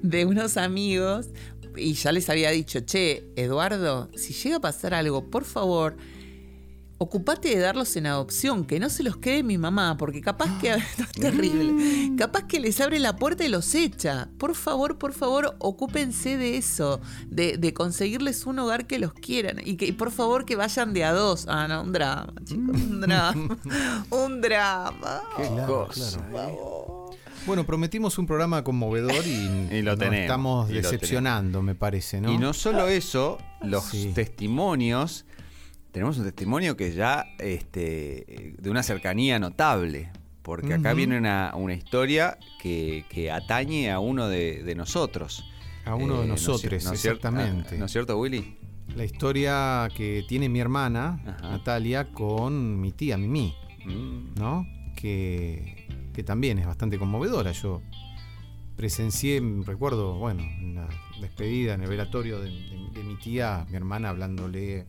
de 0.00 0.24
unos 0.24 0.56
amigos 0.56 1.30
y 1.76 1.94
ya 1.94 2.12
les 2.12 2.28
había 2.30 2.50
dicho, 2.50 2.78
che, 2.80 3.24
Eduardo, 3.34 4.08
si 4.14 4.32
llega 4.32 4.56
a 4.58 4.60
pasar 4.60 4.94
algo, 4.94 5.28
por 5.28 5.44
favor, 5.44 5.96
ocupate 6.98 7.48
de 7.50 7.58
darlos 7.60 7.94
en 7.96 8.06
adopción, 8.06 8.64
que 8.64 8.80
no 8.80 8.90
se 8.90 9.02
los 9.04 9.16
quede 9.16 9.42
mi 9.44 9.56
mamá, 9.56 9.96
porque 9.96 10.20
capaz 10.20 10.58
que 10.60 10.72
esto 10.74 11.02
es 11.04 11.12
terrible, 11.12 12.16
capaz 12.16 12.44
que 12.48 12.58
les 12.60 12.80
abre 12.80 12.98
la 12.98 13.16
puerta 13.16 13.44
y 13.44 13.48
los 13.48 13.74
echa. 13.74 14.28
Por 14.38 14.54
favor, 14.54 14.98
por 14.98 15.12
favor, 15.12 15.54
ocúpense 15.60 16.36
de 16.36 16.56
eso, 16.56 17.00
de, 17.28 17.56
de 17.56 17.72
conseguirles 17.72 18.46
un 18.46 18.58
hogar 18.58 18.86
que 18.86 18.98
los 18.98 19.12
quieran 19.12 19.60
y 19.64 19.76
que 19.76 19.86
y 19.86 19.92
por 19.92 20.10
favor 20.10 20.44
que 20.44 20.56
vayan 20.56 20.92
de 20.92 21.04
a 21.04 21.12
dos. 21.12 21.46
Ah, 21.48 21.66
no, 21.68 21.82
un 21.82 21.92
drama, 21.92 22.32
chicos, 22.44 22.76
un 22.76 23.00
drama, 23.00 23.58
un 24.10 24.40
drama. 24.40 25.22
Claro, 25.36 25.88
claro. 25.92 27.10
Bueno, 27.46 27.64
prometimos 27.64 28.18
un 28.18 28.26
programa 28.26 28.62
conmovedor 28.64 29.24
y, 29.26 29.68
Y 29.78 29.82
lo 29.82 29.92
nos 29.92 29.98
tenemos, 30.00 30.20
estamos 30.20 30.70
y 30.70 30.74
lo 30.74 30.82
decepcionando, 30.82 31.62
me 31.62 31.74
parece, 31.74 32.20
¿no? 32.20 32.32
Y 32.32 32.38
no 32.38 32.52
solo 32.52 32.88
eso, 32.88 33.38
los 33.62 33.84
Sí. 33.84 34.10
testimonios. 34.14 35.24
Tenemos 35.92 36.18
un 36.18 36.24
testimonio 36.24 36.76
que 36.76 36.92
ya 36.92 37.26
este, 37.38 38.54
de 38.58 38.70
una 38.70 38.82
cercanía 38.82 39.38
notable. 39.38 40.10
Porque 40.42 40.72
acá 40.72 40.94
viene 40.94 41.18
una, 41.18 41.52
una 41.54 41.74
historia 41.74 42.38
que, 42.62 43.04
que 43.10 43.30
atañe 43.30 43.90
a 43.90 43.98
uno 44.00 44.28
de, 44.28 44.62
de 44.62 44.74
nosotros. 44.74 45.44
A 45.84 45.94
uno 45.94 46.22
de 46.22 46.26
¿no 46.26 46.34
cier- 46.36 46.46
nosotros, 46.48 46.84
no 46.84 46.90
cier- 46.92 46.94
exactamente. 46.94 47.74
ah, 47.74 47.78
¿No 47.78 47.84
es 47.84 47.92
cierto, 47.92 48.18
Willy? 48.18 48.56
La 48.96 49.04
historia 49.04 49.88
que 49.94 50.24
tiene 50.26 50.48
mi 50.48 50.60
hermana, 50.60 51.20
Ajá. 51.26 51.50
Natalia, 51.50 52.10
con 52.12 52.80
mi 52.80 52.92
tía 52.92 53.18
Mimi, 53.18 53.54
Mm. 53.84 54.34
¿no? 54.38 54.66
Que, 54.96 55.86
que 56.14 56.22
también 56.22 56.58
es 56.58 56.66
bastante 56.66 56.98
conmovedora. 56.98 57.52
Yo 57.52 57.82
presencié, 58.76 59.42
recuerdo, 59.66 60.14
bueno, 60.18 60.40
en 60.42 60.76
la 60.76 60.88
despedida, 61.20 61.74
en 61.74 61.82
el 61.82 61.88
velatorio 61.90 62.40
de, 62.40 62.50
de- 62.50 62.88
de 62.94 63.04
mi 63.04 63.16
tía, 63.16 63.66
mi 63.68 63.76
hermana 63.76 64.08
hablándole 64.08 64.86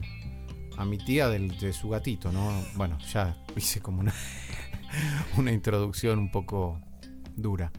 a 0.80 0.86
mi 0.86 0.98
tía 0.98 1.28
del- 1.28 1.58
de 1.60 1.74
su 1.74 1.90
gatito, 1.90 2.32
¿no? 2.32 2.52
Bueno, 2.76 2.98
ya 3.14 3.38
hice 3.56 3.82
como 3.82 4.00
una, 4.00 4.14
una 5.38 5.52
introducción 5.52 6.18
un 6.20 6.32
poco 6.32 6.80
dura. 7.36 7.72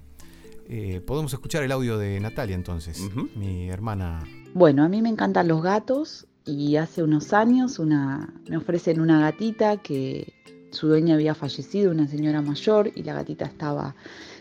Eh, 0.69 1.01
podemos 1.05 1.33
escuchar 1.33 1.63
el 1.65 1.73
audio 1.73 1.99
de 1.99 2.21
Natalia 2.21 2.55
entonces, 2.55 3.01
mi 3.35 3.69
hermana 3.69 4.23
Bueno, 4.55 4.85
a 4.85 4.89
mí 4.89 5.03
me 5.03 5.09
encantan 5.09 5.49
los 5.49 5.63
gatos 5.63 6.27
y 6.45 6.77
hace 6.77 7.03
unos 7.03 7.33
años 7.33 7.79
una, 7.81 8.33
me 8.49 8.57
ofrecen 8.57 9.01
una 9.01 9.19
gatita 9.21 9.79
que 9.79 10.33
su 10.71 10.87
dueña 10.87 11.15
había 11.15 11.35
fallecido, 11.35 11.91
una 11.91 12.07
señora 12.07 12.41
mayor, 12.43 12.93
y 12.95 13.03
la 13.03 13.15
gatita 13.15 13.47
estaba 13.47 13.97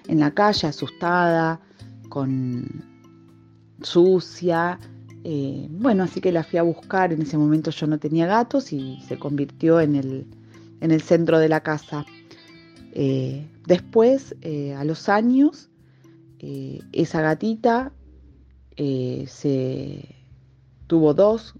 en 0.07 0.19
la 0.19 0.31
calle 0.31 0.67
asustada, 0.67 1.59
con 2.09 2.83
sucia. 3.81 4.79
Eh, 5.23 5.67
bueno, 5.69 6.03
así 6.03 6.21
que 6.21 6.31
la 6.31 6.43
fui 6.43 6.59
a 6.59 6.63
buscar. 6.63 7.11
En 7.13 7.21
ese 7.21 7.37
momento 7.37 7.71
yo 7.71 7.87
no 7.87 7.99
tenía 7.99 8.27
gatos 8.27 8.71
y 8.73 8.99
se 9.07 9.17
convirtió 9.17 9.79
en 9.79 9.95
el, 9.95 10.25
en 10.81 10.91
el 10.91 11.01
centro 11.01 11.39
de 11.39 11.49
la 11.49 11.61
casa. 11.61 12.05
Eh, 12.93 13.47
después, 13.67 14.35
eh, 14.41 14.73
a 14.73 14.83
los 14.83 15.09
años, 15.09 15.69
esa 16.93 17.21
gatita 17.21 17.91
se 18.77 20.15
tuvo 20.87 21.13
dos 21.13 21.53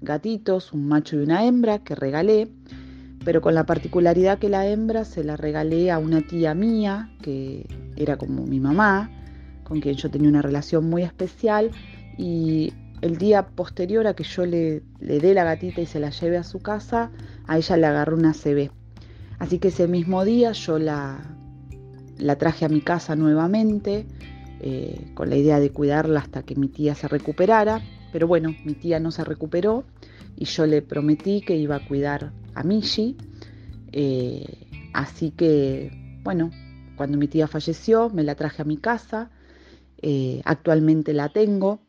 gatitos, 0.00 0.72
un 0.72 0.86
macho 0.86 1.16
y 1.16 1.24
una 1.24 1.44
hembra, 1.44 1.80
que 1.80 1.96
regalé, 1.96 2.48
pero 3.24 3.40
con 3.40 3.54
la 3.54 3.66
particularidad 3.66 4.38
que 4.38 4.48
la 4.48 4.68
hembra 4.68 5.04
se 5.04 5.24
la 5.24 5.36
regalé 5.36 5.90
a 5.90 5.98
una 5.98 6.20
tía 6.22 6.54
mía, 6.54 7.10
que 7.22 7.66
era 7.96 8.16
como 8.16 8.46
mi 8.46 8.60
mamá, 8.60 9.10
con 9.64 9.80
quien 9.80 9.96
yo 9.96 10.10
tenía 10.10 10.28
una 10.28 10.42
relación 10.42 10.88
muy 10.88 11.02
especial, 11.02 11.72
y 12.16 12.72
el 13.00 13.16
día 13.18 13.48
posterior 13.48 14.06
a 14.06 14.14
que 14.14 14.24
yo 14.24 14.46
le, 14.46 14.82
le 15.00 15.20
dé 15.20 15.34
la 15.34 15.44
gatita 15.44 15.80
y 15.80 15.86
se 15.86 16.00
la 16.00 16.10
lleve 16.10 16.36
a 16.36 16.44
su 16.44 16.60
casa, 16.60 17.10
a 17.46 17.58
ella 17.58 17.76
le 17.76 17.86
agarró 17.86 18.16
una 18.16 18.32
CB. 18.32 18.70
Así 19.38 19.58
que 19.58 19.68
ese 19.68 19.88
mismo 19.88 20.24
día 20.24 20.52
yo 20.52 20.78
la, 20.78 21.18
la 22.18 22.36
traje 22.36 22.64
a 22.64 22.68
mi 22.68 22.82
casa 22.82 23.16
nuevamente, 23.16 24.06
eh, 24.60 25.12
con 25.14 25.30
la 25.30 25.36
idea 25.36 25.58
de 25.58 25.70
cuidarla 25.70 26.20
hasta 26.20 26.42
que 26.42 26.54
mi 26.54 26.68
tía 26.68 26.94
se 26.94 27.08
recuperara. 27.08 27.80
Pero 28.12 28.26
bueno, 28.26 28.54
mi 28.64 28.74
tía 28.74 29.00
no 29.00 29.10
se 29.10 29.24
recuperó 29.24 29.84
y 30.36 30.44
yo 30.44 30.66
le 30.66 30.82
prometí 30.82 31.40
que 31.40 31.56
iba 31.56 31.76
a 31.76 31.86
cuidar 31.86 32.32
a 32.54 32.62
Mishi. 32.62 33.16
Eh, 33.92 34.66
así 34.92 35.30
que, 35.30 35.90
bueno, 36.22 36.50
cuando 36.96 37.16
mi 37.16 37.28
tía 37.28 37.48
falleció, 37.48 38.10
me 38.10 38.22
la 38.22 38.34
traje 38.34 38.62
a 38.62 38.64
mi 38.64 38.76
casa. 38.76 39.30
Eh, 40.02 40.42
actualmente 40.44 41.14
la 41.14 41.30
tengo. 41.30 41.80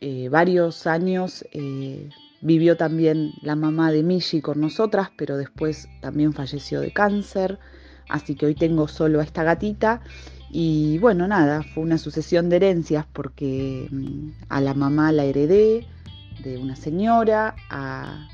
Eh, 0.00 0.28
varios 0.28 0.86
años 0.86 1.44
eh, 1.52 2.08
vivió 2.40 2.76
también 2.76 3.32
la 3.42 3.56
mamá 3.56 3.90
de 3.90 4.02
Mishi 4.02 4.40
con 4.40 4.60
nosotras, 4.60 5.10
pero 5.16 5.36
después 5.36 5.88
también 6.00 6.32
falleció 6.32 6.80
de 6.80 6.92
cáncer. 6.92 7.58
Así 8.08 8.34
que 8.36 8.46
hoy 8.46 8.54
tengo 8.54 8.88
solo 8.88 9.20
a 9.20 9.24
esta 9.24 9.42
gatita 9.42 10.00
Y 10.50 10.98
bueno, 10.98 11.28
nada, 11.28 11.62
fue 11.62 11.82
una 11.82 11.98
sucesión 11.98 12.48
de 12.48 12.56
herencias 12.56 13.06
porque 13.12 13.88
mm, 13.90 14.30
a 14.48 14.60
la 14.60 14.74
mamá 14.74 15.12
la 15.12 15.24
heredé 15.24 15.86
de 16.42 16.56
una 16.58 16.76
señora, 16.76 17.54
a, 17.70 18.28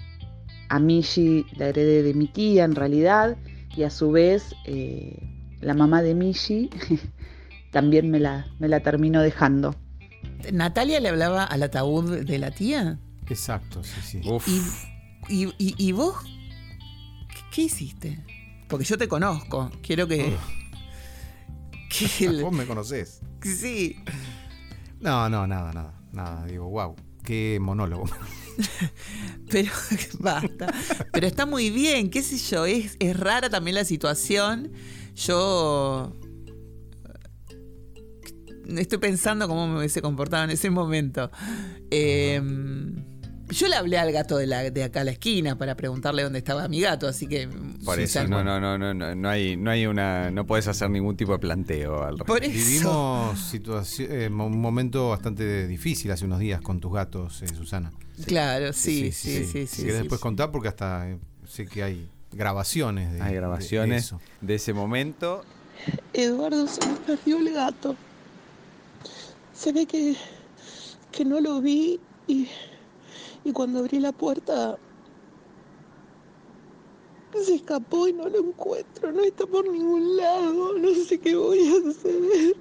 a 0.69 0.79
Mishi 0.79 1.47
la 1.57 1.69
heredé 1.69 2.03
de 2.03 2.15
mi 2.15 2.27
tía 2.29 2.65
en 2.65 2.75
realidad, 2.75 3.37
y 3.77 3.83
a 3.85 3.91
su 3.91 4.11
vez 4.13 4.55
eh, 4.67 5.19
la 5.61 5.75
mamá 5.75 6.03
de 6.03 6.15
Mishi 6.15 6.71
también 7.73 8.11
me 8.11 8.21
la, 8.21 8.47
me 8.59 8.69
la 8.69 8.81
terminó 8.81 9.23
dejando. 9.23 9.75
¿Natalia 10.53 11.01
le 11.01 11.09
hablaba 11.09 11.45
al 11.45 11.63
ataúd 11.63 12.21
de 12.25 12.39
la 12.39 12.51
tía? 12.51 12.99
Exacto, 13.29 13.83
sí, 13.85 14.01
sí. 14.05 14.21
¿Y, 15.29 15.35
y, 15.45 15.45
y- 15.59 15.75
y 15.79 15.93
vos? 15.93 16.17
¿Qué, 17.29 17.41
qué 17.53 17.63
hiciste? 17.63 18.25
Porque 18.69 18.85
yo 18.85 18.99
te 18.99 19.09
conozco. 19.09 19.71
Quiero 19.83 20.07
que. 20.09 20.37
que 22.19 22.27
el- 22.27 22.43
Vos 22.43 22.53
me 22.53 22.67
conocés. 22.67 23.21
sí. 23.43 23.97
No, 25.01 25.29
no, 25.29 25.47
nada, 25.47 25.73
nada. 25.73 25.95
Nada, 26.13 26.47
digo, 26.47 26.69
wow, 26.71 26.95
qué 27.25 27.59
monólogo. 27.61 28.05
Pero 29.51 29.71
basta. 30.21 30.73
Pero 31.13 31.27
está 31.27 31.45
muy 31.45 31.71
bien, 31.71 32.09
qué 32.11 32.23
sé 32.23 32.39
yo. 32.39 32.65
Es, 32.67 32.97
es 33.01 33.19
rara 33.19 33.51
también 33.51 33.75
la 33.75 33.85
situación. 33.85 34.73
Yo. 35.15 36.17
Estoy 38.69 38.99
pensando 38.99 39.47
cómo 39.49 39.67
me 39.69 39.79
hubiese 39.79 40.01
comportado 40.03 40.45
en 40.45 40.51
ese 40.51 40.71
momento. 40.71 41.31
Eh, 41.91 42.41
yo 43.51 43.69
le 43.69 43.77
hablé 43.77 43.99
al 43.99 44.11
gato 44.11 44.39
de, 44.39 44.47
la, 44.47 44.71
de 44.71 44.83
acá 44.85 45.03
a 45.03 45.05
la 45.05 45.11
esquina 45.11 45.57
para 45.59 45.77
preguntarle 45.77 46.23
dónde 46.23 46.39
estaba 46.39 46.67
mi 46.67 46.81
gato, 46.81 47.07
así 47.07 47.27
que. 47.27 47.47
Por 47.85 48.01
eso, 48.01 48.27
no, 48.27 48.43
no, 48.43 48.59
no, 48.59 48.79
no, 48.79 48.95
no, 48.95 49.15
no 49.15 49.29
hay, 49.29 49.57
no 49.57 49.71
hay 49.71 49.87
una, 49.87 50.31
no 50.31 50.47
puedes 50.47 50.67
hacer 50.67 50.89
ningún 50.89 51.17
tipo 51.17 51.33
de 51.33 51.39
planteo 51.41 52.03
al 52.03 52.19
respecto. 52.19 52.33
Por 52.33 52.43
eso. 52.45 52.53
Vivimos 52.53 53.39
situación, 53.39 54.09
eh, 54.11 54.29
un 54.29 54.59
momento 54.61 55.11
bastante 55.11 55.67
difícil 55.69 56.11
hace 56.11 56.25
unos 56.25 56.39
días 56.41 56.63
con 56.63 56.81
tus 56.81 56.93
gatos, 56.93 57.43
eh, 57.43 57.49
Susana. 57.49 57.93
Claro, 58.27 58.73
sí, 58.73 59.13
sí, 59.13 59.45
sí, 59.45 59.45
sí. 59.45 59.67
Si 59.67 59.83
querés 59.83 59.97
sí, 59.97 60.01
después 60.03 60.21
sí. 60.21 60.23
contar, 60.23 60.51
porque 60.51 60.69
hasta 60.69 61.11
eh, 61.11 61.19
sé 61.47 61.67
que 61.67 61.83
hay 61.83 62.09
grabaciones 62.33 63.13
de, 63.13 63.19
Hay 63.21 63.27
de- 63.27 63.35
de 63.35 63.37
grabaciones 63.37 64.05
eso. 64.07 64.21
de 64.41 64.55
ese 64.55 64.73
momento. 64.73 65.45
Eduardo 66.15 66.67
se 66.67 66.81
me 66.89 66.95
perdió 66.97 67.39
el 67.39 67.53
gato. 67.53 67.95
Se 69.55 69.73
ve 69.73 69.87
que, 69.87 70.15
que 71.11 71.25
no 71.25 71.41
lo 71.41 71.61
vi 71.61 71.99
y, 72.27 72.49
y 73.45 73.53
cuando 73.53 73.79
abrí 73.79 74.01
la 74.01 74.13
puerta 74.13 74.79
se 77.43 77.57
escapó 77.57 78.09
y 78.09 78.13
no 78.13 78.29
lo 78.29 78.39
encuentro. 78.39 79.13
No 79.13 79.23
está 79.23 79.47
por 79.47 79.69
ningún 79.69 80.17
lado. 80.17 80.79
No 80.79 80.95
sé 80.95 81.19
qué 81.19 81.37
voy 81.37 81.59
a 81.69 81.91
hacer. 81.91 82.57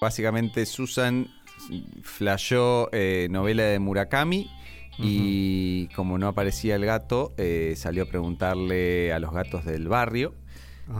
Básicamente 0.00 0.64
Susan 0.64 1.26
flasheó 2.02 2.88
eh, 2.92 3.28
novela 3.30 3.64
de 3.64 3.78
Murakami 3.78 4.48
y 4.98 5.88
como 5.88 6.18
no 6.18 6.28
aparecía 6.28 6.76
el 6.76 6.84
gato, 6.84 7.32
eh, 7.36 7.74
salió 7.76 8.04
a 8.04 8.06
preguntarle 8.06 9.12
a 9.12 9.18
los 9.18 9.32
gatos 9.32 9.64
del 9.64 9.86
barrio 9.88 10.34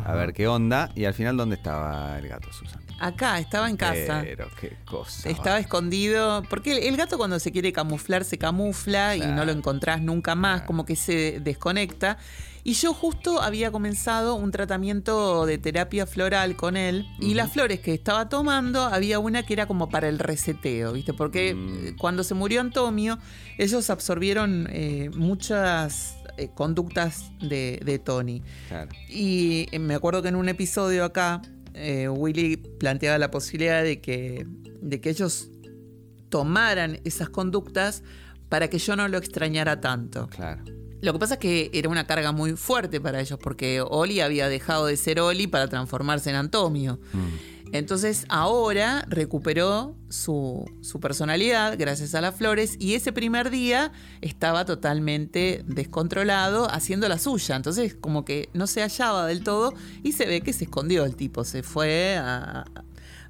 a 0.05 0.15
ver 0.15 0.33
qué 0.33 0.47
onda 0.47 0.91
y 0.95 1.05
al 1.05 1.15
final 1.15 1.37
dónde 1.37 1.57
estaba 1.57 2.19
el 2.19 2.29
gato, 2.29 2.53
Susan. 2.53 2.81
Acá, 3.01 3.39
estaba 3.39 3.71
en 3.71 3.77
casa. 3.77 4.23
Pero 4.25 4.49
qué 4.61 4.77
cosa. 4.85 5.29
Estaba 5.29 5.59
escondido. 5.59 6.43
Porque 6.51 6.73
el, 6.73 6.79
el 6.79 6.97
gato 6.97 7.17
cuando 7.17 7.39
se 7.39 7.53
quiere 7.53 7.73
camuflar, 7.73 8.25
se 8.25 8.39
camufla 8.39 9.17
y 9.17 9.21
no 9.21 9.45
lo 9.45 9.53
encontrás 9.53 10.03
nunca 10.03 10.35
más, 10.35 10.63
como 10.63 10.85
que 10.85 10.97
se 10.97 11.41
desconecta. 11.41 12.19
Y 12.65 12.75
yo 12.75 12.93
justo 12.93 13.41
había 13.41 13.73
comenzado 13.73 14.35
un 14.35 14.51
tratamiento 14.51 15.47
de 15.47 15.57
terapia 15.57 16.07
floral 16.07 16.55
con 16.55 16.77
él. 16.77 17.07
Y 17.19 17.33
las 17.33 17.51
flores 17.51 17.81
que 17.81 17.95
estaba 17.95 18.29
tomando, 18.29 18.83
había 18.83 19.19
una 19.21 19.45
que 19.45 19.55
era 19.55 19.67
como 19.67 19.89
para 19.89 20.09
el 20.09 20.19
reseteo, 20.19 20.93
¿viste? 20.93 21.15
Porque 21.15 21.57
eh, 21.57 21.95
cuando 21.97 22.25
se 22.25 22.35
murió 22.35 22.61
Antonio, 22.61 23.19
ellos 23.57 23.89
absorbieron 23.89 24.69
eh, 24.71 25.09
muchas 25.15 26.18
eh, 26.39 26.51
conductas 26.55 27.31
de, 27.41 27.81
de 27.85 27.99
Tony. 27.99 28.43
Claro. 28.69 28.91
Y 29.09 29.67
eh, 29.73 29.79
me 29.79 29.95
acuerdo 29.95 30.23
que 30.23 30.29
en 30.29 30.37
un 30.37 30.49
episodio 30.49 31.05
acá, 31.05 31.43
eh, 31.75 32.09
Willy 32.09 32.57
planteaba 32.57 33.19
la 33.19 33.31
posibilidad 33.31 33.83
de 33.83 34.01
que, 34.01 34.47
de 34.81 35.01
que 35.01 35.11
ellos 35.11 35.51
tomaran 36.29 37.01
esas 37.05 37.29
conductas 37.29 38.03
para 38.49 38.69
que 38.69 38.79
yo 38.79 38.97
no 38.97 39.09
lo 39.09 39.19
extrañara 39.19 39.81
tanto. 39.81 40.29
Claro. 40.29 40.65
Lo 41.01 41.13
que 41.13 41.19
pasa 41.19 41.35
es 41.35 41.41
que 41.41 41.71
era 41.73 41.89
una 41.89 42.07
carga 42.07 42.33
muy 42.33 42.57
fuerte 42.57 43.01
para 43.01 43.21
ellos, 43.21 43.39
porque 43.41 43.81
Oli 43.81 44.21
había 44.21 44.49
dejado 44.49 44.87
de 44.87 44.97
ser 44.97 45.21
Oli 45.21 45.47
para 45.47 45.69
transformarse 45.69 46.31
en 46.31 46.37
Antonio. 46.37 46.99
Entonces 47.73 48.27
ahora 48.29 49.05
recuperó 49.09 49.97
su, 50.09 50.65
su 50.81 51.01
personalidad 51.01 51.77
gracias 51.79 52.15
a 52.15 52.21
las 52.21 52.35
flores 52.35 52.77
y 52.79 52.95
ese 52.95 53.13
primer 53.13 53.51
día 53.51 53.93
estaba 54.21 54.65
totalmente 54.65 55.63
descontrolado 55.67 56.71
haciendo 56.71 57.09
la 57.09 57.19
suya. 57.19 57.57
Entonces 57.57 57.95
como 57.95 58.25
que 58.25 58.49
no 58.53 58.67
se 58.67 58.81
hallaba 58.81 59.27
del 59.27 59.43
todo 59.43 59.75
y 60.03 60.13
se 60.13 60.27
ve 60.27 60.41
que 60.41 60.53
se 60.53 60.65
escondió 60.65 61.05
el 61.05 61.17
tipo, 61.17 61.45
se 61.45 61.63
fue 61.63 62.17
a, 62.17 62.65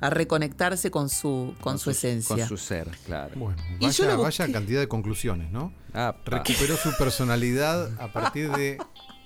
a 0.01 0.11
reconectarse 0.11 0.91
con 0.91 1.09
su, 1.09 1.55
con 1.61 1.79
su 1.79 1.91
esencia. 1.91 2.37
Con 2.37 2.49
su 2.49 2.57
ser, 2.57 2.89
claro. 3.07 3.33
Bueno, 3.37 3.57
Y 3.81 3.91
yo 3.91 4.05
vaya, 4.05 4.17
lo 4.17 4.23
vaya 4.23 4.53
cantidad 4.53 4.81
de 4.81 4.89
conclusiones, 4.89 5.51
¿no? 5.51 5.73
Ah. 5.93 6.17
Recuperó 6.25 6.77
su 6.77 6.97
personalidad 6.97 8.01
a 8.01 8.13
partir 8.13 8.51
de 8.53 8.79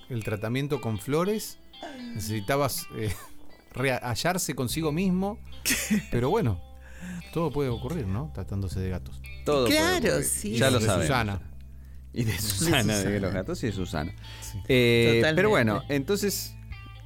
el 0.09 0.23
tratamiento 0.23 0.81
con 0.81 0.99
flores. 0.99 1.59
Necesitabas 2.15 2.87
eh, 2.95 3.13
hallarse 3.75 4.55
consigo 4.55 4.91
mismo. 4.91 5.39
Pero 6.11 6.29
bueno, 6.29 6.61
todo 7.33 7.51
puede 7.51 7.69
ocurrir, 7.69 8.07
¿no? 8.07 8.31
Tratándose 8.33 8.79
de 8.79 8.89
gatos. 8.89 9.21
Todo 9.45 9.67
Claro, 9.67 10.21
sí. 10.23 10.55
Ya 10.55 10.69
lo 10.69 10.79
de 10.79 10.85
sabemos. 10.85 11.07
Susana. 11.07 11.41
Y 12.13 12.25
de 12.25 12.39
Susana, 12.39 12.93
de, 12.93 13.03
Susana. 13.03 13.19
los 13.19 13.33
gatos 13.33 13.63
y 13.63 13.67
de 13.67 13.73
Susana. 13.73 14.13
Eh, 14.67 15.15
Totalmente. 15.15 15.35
pero 15.35 15.49
bueno, 15.49 15.81
entonces, 15.89 16.55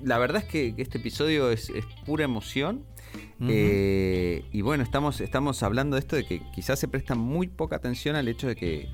la 0.03 0.17
verdad 0.17 0.43
es 0.43 0.49
que 0.49 0.75
este 0.77 0.97
episodio 0.97 1.49
es, 1.49 1.69
es 1.69 1.85
pura 2.05 2.25
emoción. 2.25 2.85
Eh, 3.39 4.43
y 4.51 4.61
bueno, 4.61 4.83
estamos, 4.83 5.21
estamos 5.21 5.63
hablando 5.63 5.95
de 5.95 6.01
esto 6.01 6.15
de 6.15 6.25
que 6.25 6.41
quizás 6.53 6.79
se 6.79 6.87
presta 6.87 7.15
muy 7.15 7.47
poca 7.47 7.75
atención 7.75 8.15
al 8.15 8.27
hecho 8.27 8.47
de 8.47 8.55
que 8.55 8.89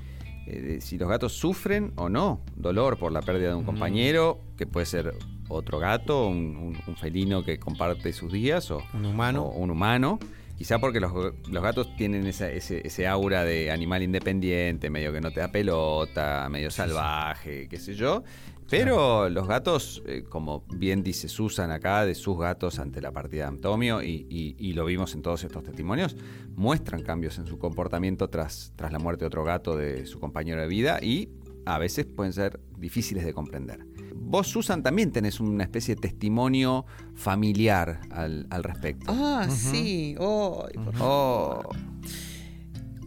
eh, 0.46 0.60
de 0.60 0.80
si 0.80 0.98
los 0.98 1.08
gatos 1.08 1.32
sufren 1.32 1.92
o 1.96 2.08
no 2.08 2.40
dolor 2.56 2.98
por 2.98 3.12
la 3.12 3.22
pérdida 3.22 3.48
de 3.50 3.54
un 3.54 3.64
compañero, 3.64 4.40
que 4.56 4.66
puede 4.66 4.86
ser 4.86 5.14
otro 5.48 5.78
gato, 5.78 6.26
un, 6.28 6.56
un- 6.56 6.78
un 6.86 6.96
felino 6.96 7.44
que 7.44 7.58
comparte 7.58 8.12
sus 8.12 8.32
días 8.32 8.70
o 8.70 8.82
Un 8.94 9.04
humano. 9.06 9.42
o 9.44 9.58
un 9.58 9.70
humano. 9.70 10.18
Quizá 10.56 10.78
porque 10.78 11.00
los, 11.00 11.12
los 11.50 11.62
gatos 11.62 11.88
tienen 11.96 12.26
esa- 12.28 12.48
ese, 12.50 12.86
ese 12.86 13.08
aura 13.08 13.42
de 13.44 13.72
animal 13.72 14.02
independiente, 14.04 14.88
medio 14.88 15.12
que 15.12 15.20
no 15.20 15.32
te 15.32 15.40
da 15.40 15.48
pelota, 15.50 16.48
medio 16.48 16.70
salvaje, 16.70 17.68
qué 17.68 17.78
sé 17.78 17.94
yo. 17.94 18.22
Pero 18.70 19.28
los 19.28 19.46
gatos, 19.46 20.02
eh, 20.06 20.24
como 20.28 20.64
bien 20.74 21.02
dice 21.02 21.28
Susan 21.28 21.70
acá, 21.70 22.04
de 22.04 22.14
sus 22.14 22.38
gatos 22.38 22.78
ante 22.78 23.00
la 23.00 23.12
partida 23.12 23.42
de 23.42 23.48
Antonio, 23.48 24.02
y, 24.02 24.26
y- 24.28 24.56
y 24.58 24.72
lo 24.72 24.84
vimos 24.84 25.14
en 25.14 25.22
todos 25.22 25.44
estos 25.44 25.62
testimonios, 25.62 26.16
muestran 26.56 27.02
cambios 27.02 27.38
en 27.38 27.46
su 27.46 27.58
comportamiento 27.58 28.28
tras, 28.28 28.72
tras 28.76 28.90
la 28.92 28.98
muerte 28.98 29.24
de 29.24 29.26
otro 29.28 29.44
gato 29.44 29.76
de 29.76 30.06
su 30.06 30.18
compañero 30.18 30.60
de 30.60 30.66
vida 30.66 30.98
y 31.02 31.28
a 31.66 31.78
veces 31.78 32.06
pueden 32.06 32.32
ser 32.32 32.60
difíciles 32.78 33.24
de 33.24 33.32
comprender. 33.32 33.86
Vos, 34.16 34.48
Susan, 34.48 34.82
también 34.82 35.12
tenés 35.12 35.38
una 35.40 35.62
especie 35.64 35.94
de 35.94 36.00
testimonio 36.00 36.86
familiar 37.14 38.00
al, 38.10 38.46
al 38.50 38.64
respecto. 38.64 39.12
Ah, 39.14 39.46
sí. 39.50 40.14
Ay, 40.18 40.74
por 40.84 40.94
Oh, 41.00 41.62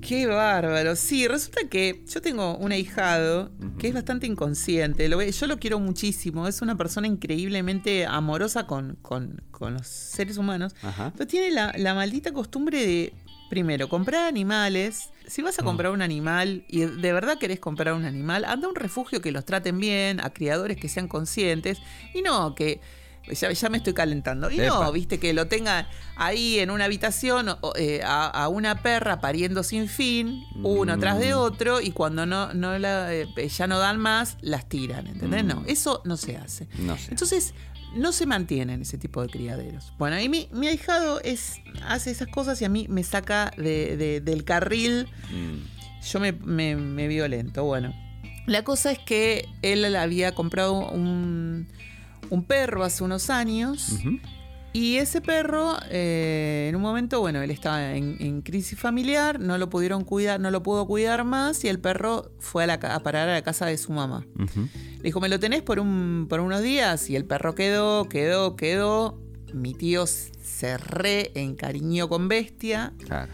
Qué 0.08 0.26
bárbaro. 0.26 0.96
Sí, 0.96 1.28
resulta 1.28 1.68
que 1.70 2.02
yo 2.08 2.22
tengo 2.22 2.56
un 2.58 2.72
ahijado 2.72 3.52
que 3.78 3.90
es 3.90 3.94
bastante 3.94 4.26
inconsciente. 4.26 5.10
Lo 5.10 5.22
yo 5.22 5.48
lo 5.48 5.58
quiero 5.60 5.80
muchísimo. 5.80 6.48
Es 6.48 6.62
una 6.62 6.78
persona 6.78 7.08
increíblemente 7.08 8.06
amorosa 8.06 8.66
con, 8.68 8.98
con- 9.02 9.42
con 9.52 9.74
los 9.74 9.86
seres 9.88 10.38
humanos. 10.38 10.76
Ajá. 10.82 11.12
Pero 11.18 11.28
tiene 11.28 11.52
la, 11.52 11.74
la 11.78 11.94
maldita 11.94 12.32
costumbre 12.32 12.86
de, 12.86 13.14
primero, 13.50 13.90
comprar 13.90 14.28
animales. 14.28 15.10
Si 15.28 15.42
vas 15.42 15.60
a 15.60 15.64
comprar 15.64 15.92
un 15.92 16.02
animal 16.02 16.64
y 16.70 16.86
de 16.86 17.12
verdad 17.12 17.38
querés 17.38 17.60
comprar 17.60 17.94
un 17.94 18.06
animal, 18.06 18.46
anda 18.46 18.68
a 18.68 18.70
un 18.70 18.76
refugio 18.78 19.20
que 19.20 19.34
los 19.34 19.44
traten 19.44 19.78
bien, 19.78 20.22
a 20.22 20.30
criadores 20.30 20.78
que 20.78 20.88
sean 20.88 21.10
conscientes. 21.10 21.80
Y 22.14 22.22
no 22.22 22.56
que. 22.56 22.80
Ya, 23.34 23.52
ya 23.52 23.70
me 23.70 23.78
estoy 23.78 23.94
calentando. 23.94 24.50
Y 24.50 24.60
Epa. 24.62 24.84
no, 24.86 24.92
viste, 24.92 25.20
que 25.20 25.34
lo 25.34 25.48
tenga 25.48 25.88
ahí 26.16 26.60
en 26.60 26.70
una 26.72 26.86
habitación 26.86 27.48
eh, 27.76 28.02
a, 28.04 28.28
a 28.28 28.48
una 28.48 28.82
perra 28.82 29.20
pariendo 29.20 29.64
sin 29.64 29.88
fin, 29.88 30.44
uno 30.64 30.98
Mm. 30.98 31.00
tras 31.00 31.20
de 31.20 31.34
otro, 31.34 31.82
y 31.82 31.92
cuando 31.92 32.26
no, 32.26 32.54
no 32.54 32.78
la, 32.80 33.14
eh, 33.14 33.28
ya 33.50 33.68
no 33.68 33.80
dan 33.80 34.00
más, 34.00 34.38
las 34.42 34.68
tiran, 34.70 35.08
¿entendés? 35.08 35.44
Mm. 35.44 35.48
No, 35.48 35.64
eso 35.68 36.02
no 36.06 36.18
se 36.18 36.38
hace. 36.38 36.68
no. 36.80 36.96
Entonces, 37.10 37.54
no 37.96 38.12
se 38.12 38.26
mantienen 38.26 38.82
ese 38.82 38.98
tipo 38.98 39.22
de 39.22 39.30
criaderos. 39.30 39.94
Bueno, 39.98 40.20
y 40.20 40.28
mi, 40.30 40.50
mi 40.52 40.68
ahijado 40.68 41.22
es, 41.22 41.56
hace 41.88 42.12
esas 42.12 42.28
cosas 42.28 42.62
y 42.62 42.66
a 42.66 42.70
mí 42.70 42.86
me 42.90 43.04
saca 43.04 43.52
de- 43.58 43.96
de- 43.98 44.22
del 44.22 44.44
carril. 44.44 45.08
Mm, 45.32 46.06
Yo 46.12 46.20
me, 46.20 46.32
me, 46.34 46.76
me 46.76 47.08
violento. 47.08 47.64
Bueno, 47.66 47.94
La 48.46 48.64
cosa 48.64 48.92
es 48.92 49.00
que 49.00 49.48
él 49.62 49.94
había 49.96 50.34
comprado 50.36 50.74
un, 50.90 51.68
un 52.30 52.44
perro 52.44 52.84
hace 52.84 53.04
unos 53.04 53.30
años. 53.30 53.94
Y 54.74 54.98
ese 54.98 55.22
perro, 55.22 55.76
eh, 55.90 56.68
en 56.70 56.76
un 56.76 56.82
momento, 56.84 57.20
bueno, 57.20 57.42
él 57.42 57.50
estaba 57.50 57.96
en, 57.96 58.18
en 58.20 58.42
crisis 58.42 58.78
familiar, 58.78 59.40
no 59.40 59.58
lo 59.58 59.70
pudieron 59.70 60.04
cuidar, 60.04 60.40
no 60.40 60.52
lo 60.52 60.62
pudo 60.62 60.86
cuidar 60.86 61.24
más 61.24 61.64
y 61.64 61.68
el 61.68 61.80
perro 61.80 62.32
fue 62.38 62.66
a, 62.66 62.68
la 62.68 62.80
ca- 62.80 62.94
a 62.94 63.00
parar 63.00 63.28
a 63.28 63.34
la 63.34 63.42
casa 63.42 63.66
de 63.66 63.78
su 63.78 63.92
mamá. 63.92 64.28
Le 64.98 65.04
dijo, 65.04 65.20
¿me 65.20 65.30
lo 65.30 65.40
tenés 65.40 65.64
por, 65.64 65.80
un, 65.80 66.28
por 66.30 66.42
unos 66.42 66.62
días? 66.62 67.10
Y 67.10 67.16
el 67.16 67.26
perro 67.26 67.56
quedó, 67.56 68.08
quedó, 68.08 68.56
quedó. 68.56 69.20
Mi 69.54 69.74
tío 69.74 70.06
se 70.06 70.78
re 70.78 71.32
encariñó 71.34 72.08
con 72.10 72.28
Bestia. 72.28 72.94
Claro. 73.04 73.32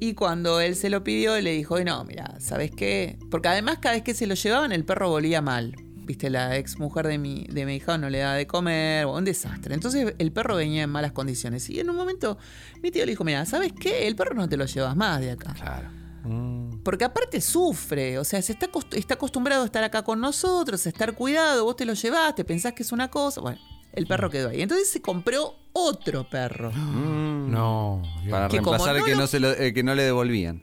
Y 0.00 0.14
cuando 0.14 0.60
él 0.60 0.74
se 0.74 0.88
lo 0.90 1.04
pidió, 1.04 1.38
le 1.40 1.52
dijo, 1.52 1.76
"Ay, 1.76 1.84
no, 1.84 2.02
mira, 2.04 2.40
¿sabes 2.40 2.70
qué? 2.70 3.18
Porque 3.30 3.48
además 3.48 3.78
cada 3.80 3.94
vez 3.94 4.02
que 4.02 4.14
se 4.14 4.26
lo 4.26 4.34
llevaban, 4.34 4.72
el 4.72 4.84
perro 4.84 5.10
volía 5.10 5.42
mal. 5.42 5.76
Viste, 6.10 6.28
la 6.28 6.56
ex 6.56 6.76
mujer 6.78 7.06
de 7.06 7.18
mi, 7.18 7.44
de 7.48 7.64
mi 7.66 7.76
hija 7.76 7.96
no 7.96 8.10
le 8.10 8.18
daba 8.18 8.34
de 8.34 8.46
comer, 8.48 9.06
un 9.06 9.24
desastre. 9.24 9.74
Entonces 9.74 10.12
el 10.18 10.32
perro 10.32 10.56
venía 10.56 10.82
en 10.82 10.90
malas 10.90 11.12
condiciones. 11.12 11.70
Y 11.70 11.78
en 11.78 11.88
un 11.88 11.94
momento 11.94 12.36
mi 12.82 12.90
tío 12.90 13.04
le 13.06 13.12
dijo, 13.12 13.22
mira, 13.22 13.46
¿sabes 13.46 13.72
qué? 13.72 14.08
El 14.08 14.16
perro 14.16 14.34
no 14.34 14.48
te 14.48 14.56
lo 14.56 14.64
llevas 14.66 14.96
más 14.96 15.20
de 15.20 15.30
acá. 15.30 15.54
Claro. 15.54 15.88
Porque 16.82 17.04
aparte 17.04 17.40
sufre, 17.40 18.18
o 18.18 18.24
sea, 18.24 18.42
se 18.42 18.52
está, 18.52 18.68
está 18.92 19.14
acostumbrado 19.14 19.62
a 19.62 19.66
estar 19.66 19.84
acá 19.84 20.02
con 20.02 20.20
nosotros, 20.20 20.84
a 20.84 20.88
estar 20.88 21.14
cuidado, 21.14 21.64
vos 21.64 21.76
te 21.76 21.84
lo 21.84 21.94
llevaste, 21.94 22.44
pensás 22.44 22.72
que 22.72 22.82
es 22.82 22.90
una 22.92 23.08
cosa. 23.08 23.40
Bueno, 23.40 23.60
el 23.92 24.06
perro 24.08 24.30
quedó 24.30 24.48
ahí. 24.48 24.62
Entonces 24.62 24.90
se 24.90 25.00
compró 25.00 25.54
otro 25.72 26.28
perro. 26.28 26.72
No. 26.72 28.02
Dios. 28.22 28.30
Para 28.32 28.48
Que 28.48 28.56
reemplazar 28.56 28.96
el 28.96 29.00
no 29.00 29.04
que, 29.06 29.12
lo- 29.12 29.16
no 29.20 29.26
se 29.28 29.40
lo- 29.40 29.52
el 29.52 29.72
que 29.72 29.82
no 29.82 29.94
le 29.94 30.02
devolvían. 30.02 30.62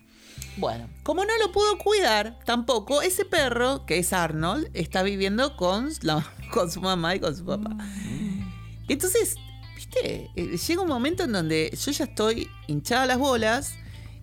Bueno, 0.58 0.90
como 1.04 1.24
no 1.24 1.38
lo 1.38 1.52
pudo 1.52 1.78
cuidar 1.78 2.40
tampoco, 2.46 3.02
ese 3.02 3.26
perro, 3.26 3.86
que 3.86 4.00
es 4.00 4.12
Arnold, 4.14 4.70
está 4.74 5.04
viviendo 5.04 5.56
con, 5.56 5.90
la- 6.02 6.26
con 6.52 6.72
su 6.72 6.82
mamá 6.82 7.16
y 7.16 7.20
con 7.20 7.36
su 7.36 7.46
papá. 7.46 7.76
Entonces, 8.88 9.36
viste, 9.76 10.30
Eh, 10.36 10.58
llega 10.58 10.82
un 10.82 10.88
momento 10.88 11.24
en 11.24 11.32
donde 11.32 11.76
yo 11.80 11.92
ya 11.92 12.06
estoy 12.06 12.48
hinchada 12.68 13.06
las 13.06 13.18
bolas 13.18 13.76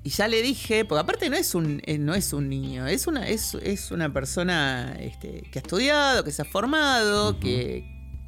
y 0.02 0.10
ya 0.10 0.28
le 0.28 0.42
dije, 0.42 0.84
porque 0.84 1.00
aparte 1.00 1.30
no 1.30 1.36
es 1.36 1.54
un, 1.54 1.80
eh, 1.86 1.98
no 1.98 2.14
es 2.14 2.32
un 2.32 2.48
niño, 2.48 2.86
es 2.86 3.06
una, 3.06 3.26
es, 3.28 3.54
es 3.54 3.90
una 3.90 4.12
persona 4.12 4.96
este, 5.00 5.42
que 5.50 5.58
ha 5.58 5.62
estudiado, 5.62 6.24
que 6.24 6.30
se 6.32 6.42
ha 6.42 6.44
formado, 6.44 7.38
que, 7.40 7.84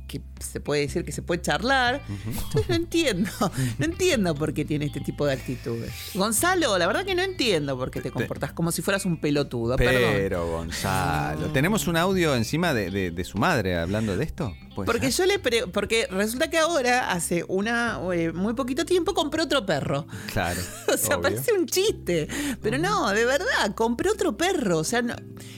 que 0.06 0.20
se 0.40 0.60
puede 0.60 0.82
decir 0.82 1.04
que 1.04 1.12
se 1.12 1.22
puede 1.22 1.42
charlar. 1.42 2.00
Entonces 2.08 2.68
no 2.68 2.74
entiendo, 2.74 3.30
no 3.78 3.84
entiendo 3.84 4.34
por 4.34 4.54
qué 4.54 4.64
tiene 4.64 4.86
este 4.86 5.00
tipo 5.00 5.26
de 5.26 5.32
actitudes. 5.32 5.92
Gonzalo, 6.14 6.78
la 6.78 6.86
verdad 6.86 7.04
que 7.04 7.14
no 7.14 7.22
entiendo 7.22 7.76
por 7.76 7.90
qué 7.90 8.00
te 8.00 8.10
comportas 8.10 8.52
como 8.52 8.72
si 8.72 8.82
fueras 8.82 9.04
un 9.04 9.16
pelotudo, 9.20 9.76
perdón. 9.76 10.12
Pero, 10.14 10.46
Gonzalo, 10.50 11.46
¿tenemos 11.52 11.86
un 11.86 11.96
audio 11.96 12.34
encima 12.36 12.72
de, 12.74 12.90
de- 12.90 13.10
de 13.10 13.24
su 13.24 13.38
madre 13.38 13.76
hablando 13.78 14.16
de 14.16 14.24
esto? 14.24 14.54
¿Puede 14.76 14.86
Porque 14.86 15.10
ser? 15.10 15.26
yo 15.26 15.32
le 15.32 15.38
pre- 15.40 15.66
porque 15.66 16.06
resulta 16.10 16.48
que 16.48 16.58
ahora, 16.58 17.10
hace 17.10 17.44
una 17.48 17.98
eh, 18.14 18.30
muy 18.32 18.54
poquito 18.54 18.84
tiempo, 18.84 19.12
compré 19.14 19.42
otro 19.42 19.66
perro. 19.66 20.06
Claro. 20.32 20.60
O 20.94 20.96
sea, 20.96 21.16
obvio. 21.16 21.22
parece 21.22 21.52
un 21.52 21.66
chiste. 21.66 22.28
Pero 22.62 22.78
no, 22.78 23.08
de 23.10 23.24
verdad, 23.24 23.74
compré 23.74 24.10
otro 24.10 24.36
perro. 24.36 24.78
O 24.78 24.84
sea, 24.84 25.02
no- 25.02 25.16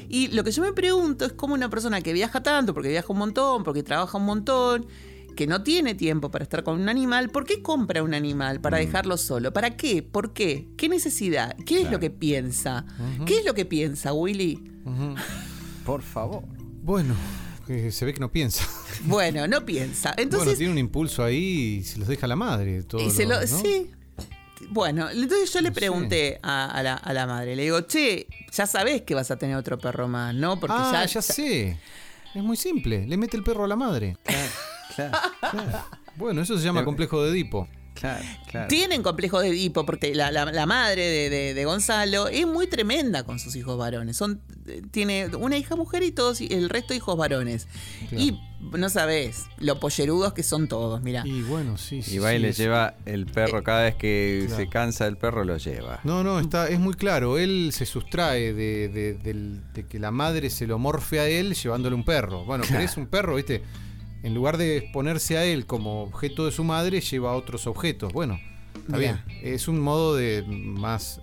Y 0.08 0.28
lo 0.28 0.42
que 0.44 0.50
yo 0.52 0.62
me 0.62 0.72
pregunto 0.72 1.26
es 1.26 1.32
cómo 1.34 1.52
una 1.54 1.68
persona 1.68 2.00
que 2.00 2.12
viaja 2.14 2.42
tanto, 2.42 2.72
porque 2.72 2.88
viaja 2.88 3.12
un 3.12 3.18
montón, 3.18 3.62
porque 3.64 3.82
trabaja 3.82 4.16
un 4.16 4.24
montón, 4.24 4.86
que 5.36 5.46
no 5.46 5.62
tiene 5.62 5.94
tiempo 5.94 6.30
para 6.32 6.42
estar 6.42 6.64
con 6.64 6.80
un 6.80 6.88
animal, 6.88 7.28
¿por 7.30 7.44
qué 7.44 7.62
compra 7.62 8.02
un 8.02 8.12
animal 8.14 8.58
Mm. 8.58 8.62
para 8.62 8.78
dejarlo 8.78 9.16
solo? 9.16 9.52
¿Para 9.52 9.76
qué? 9.76 10.02
¿Por 10.02 10.32
qué? 10.32 10.66
¿Qué 10.76 10.88
necesidad? 10.88 11.54
¿Qué 11.64 11.82
es 11.82 11.90
lo 11.92 12.00
que 12.00 12.10
piensa? 12.10 12.84
¿Qué 13.26 13.38
es 13.38 13.44
lo 13.44 13.54
que 13.54 13.64
piensa, 13.64 14.12
Willy? 14.12 14.62
Por 15.84 16.02
favor. 16.02 16.42
Bueno, 16.82 17.14
se 17.90 18.04
ve 18.04 18.14
que 18.14 18.20
no 18.20 18.30
piensa. 18.30 18.64
Bueno, 19.04 19.46
no 19.46 19.64
piensa. 19.64 20.10
bueno, 20.16 20.22
Entonces, 20.22 20.58
tiene 20.58 20.72
un 20.72 20.78
impulso 20.78 21.22
ahí 21.22 21.78
y 21.80 21.84
se 21.84 21.98
los 21.98 22.08
deja 22.08 22.26
a 22.26 22.28
la 22.28 22.36
madre. 22.36 22.82
Todo 22.82 23.00
Y 23.00 23.10
se 23.10 23.26
lo, 23.26 23.40
¿no? 23.40 23.46
sí. 23.46 23.90
Bueno, 24.70 25.08
entonces 25.08 25.52
yo 25.52 25.60
le 25.60 25.70
pregunté 25.70 26.40
a, 26.42 26.66
a 26.70 26.82
la, 26.82 26.94
a 26.94 27.12
la 27.12 27.26
madre, 27.28 27.54
le 27.54 27.62
digo, 27.62 27.80
che, 27.82 28.26
ya 28.52 28.66
sabés 28.66 29.02
que 29.02 29.14
vas 29.14 29.30
a 29.30 29.36
tener 29.36 29.56
otro 29.56 29.78
perro 29.78 30.08
más, 30.08 30.34
¿no? 30.34 30.58
Porque 30.58 30.74
ah, 30.76 30.90
ya, 30.92 31.06
ya, 31.06 31.22
sé. 31.22 31.78
Es 32.34 32.42
muy 32.42 32.56
simple. 32.56 33.06
Le 33.06 33.16
mete 33.16 33.36
el 33.36 33.44
perro 33.44 33.64
a 33.64 33.68
la 33.68 33.76
madre. 33.76 34.16
Claro, 34.96 35.16
Bueno, 36.16 36.42
eso 36.42 36.58
se 36.58 36.64
llama 36.64 36.80
Le- 36.80 36.84
complejo 36.86 37.22
de 37.22 37.30
Edipo. 37.30 37.68
Claro, 37.98 38.24
claro. 38.50 38.68
Tienen 38.68 39.02
complejo 39.02 39.40
de 39.40 39.48
Edipo 39.48 39.84
porque 39.86 40.14
la, 40.14 40.30
la- 40.30 40.46
la 40.52 40.66
madre 40.66 41.02
de, 41.02 41.30
de- 41.30 41.54
de 41.54 41.64
Gonzalo 41.64 42.28
es 42.28 42.46
muy 42.46 42.66
tremenda 42.66 43.24
con 43.24 43.38
sus 43.38 43.56
hijos 43.56 43.76
varones. 43.78 44.16
Son, 44.16 44.40
eh, 44.66 44.82
tiene 44.90 45.26
una 45.36 45.56
hija 45.56 45.76
mujer 45.76 46.02
y 46.02 46.12
todos, 46.12 46.40
y 46.40 46.46
el 46.52 46.68
resto 46.68 46.94
hijos 46.94 47.16
varones. 47.16 47.68
Y 48.12 48.38
no 48.72 48.88
sabés 48.90 49.44
lo 49.58 49.78
pollerudos 49.78 50.32
que 50.32 50.42
son 50.42 50.66
todos, 50.68 51.00
mira. 51.02 51.22
Y 51.26 51.42
bueno, 51.42 51.78
sí, 51.78 52.02
sí. 52.02 52.16
Y 52.16 52.18
va 52.18 52.32
y 52.34 52.38
sí, 52.38 52.42
le 52.42 52.52
lleva 52.52 52.94
el 53.06 53.26
perro 53.26 53.62
cada 53.62 53.84
vez 53.84 53.94
que 53.94 54.44
Claro. 54.46 54.56
se 54.62 54.68
cansa 54.68 55.06
el 55.06 55.16
perro 55.16 55.44
lo 55.44 55.56
lleva. 55.58 56.00
No, 56.04 56.24
no, 56.24 56.40
está, 56.40 56.68
es 56.68 56.80
muy 56.80 56.94
claro. 56.94 57.38
Él 57.38 57.70
se 57.72 57.86
sustrae 57.86 58.52
de, 58.52 58.88
de- 58.88 59.14
del- 59.14 59.60
de 59.74 59.86
que 59.86 59.98
la 59.98 60.10
madre 60.10 60.50
se 60.50 60.66
lo 60.66 60.78
morfe 60.78 61.20
a 61.20 61.28
él 61.28 61.54
llevándole 61.54 61.94
un 61.94 62.04
perro. 62.04 62.44
Bueno, 62.44 62.64
querés 62.66 62.96
un 62.96 63.06
perro, 63.06 63.36
¿viste? 63.36 63.62
En 64.22 64.34
lugar 64.34 64.56
de 64.58 64.78
exponerse 64.78 65.38
a 65.38 65.44
él 65.44 65.66
como 65.66 66.02
objeto 66.02 66.44
de 66.46 66.52
su 66.52 66.64
madre, 66.64 67.00
lleva 67.00 67.34
otros 67.34 67.66
objetos. 67.66 68.12
Bueno, 68.12 68.38
está 68.76 68.96
bien. 68.98 69.20
Es 69.42 69.68
un 69.68 69.78
modo 69.80 70.16
de 70.16 70.42
más. 70.48 71.20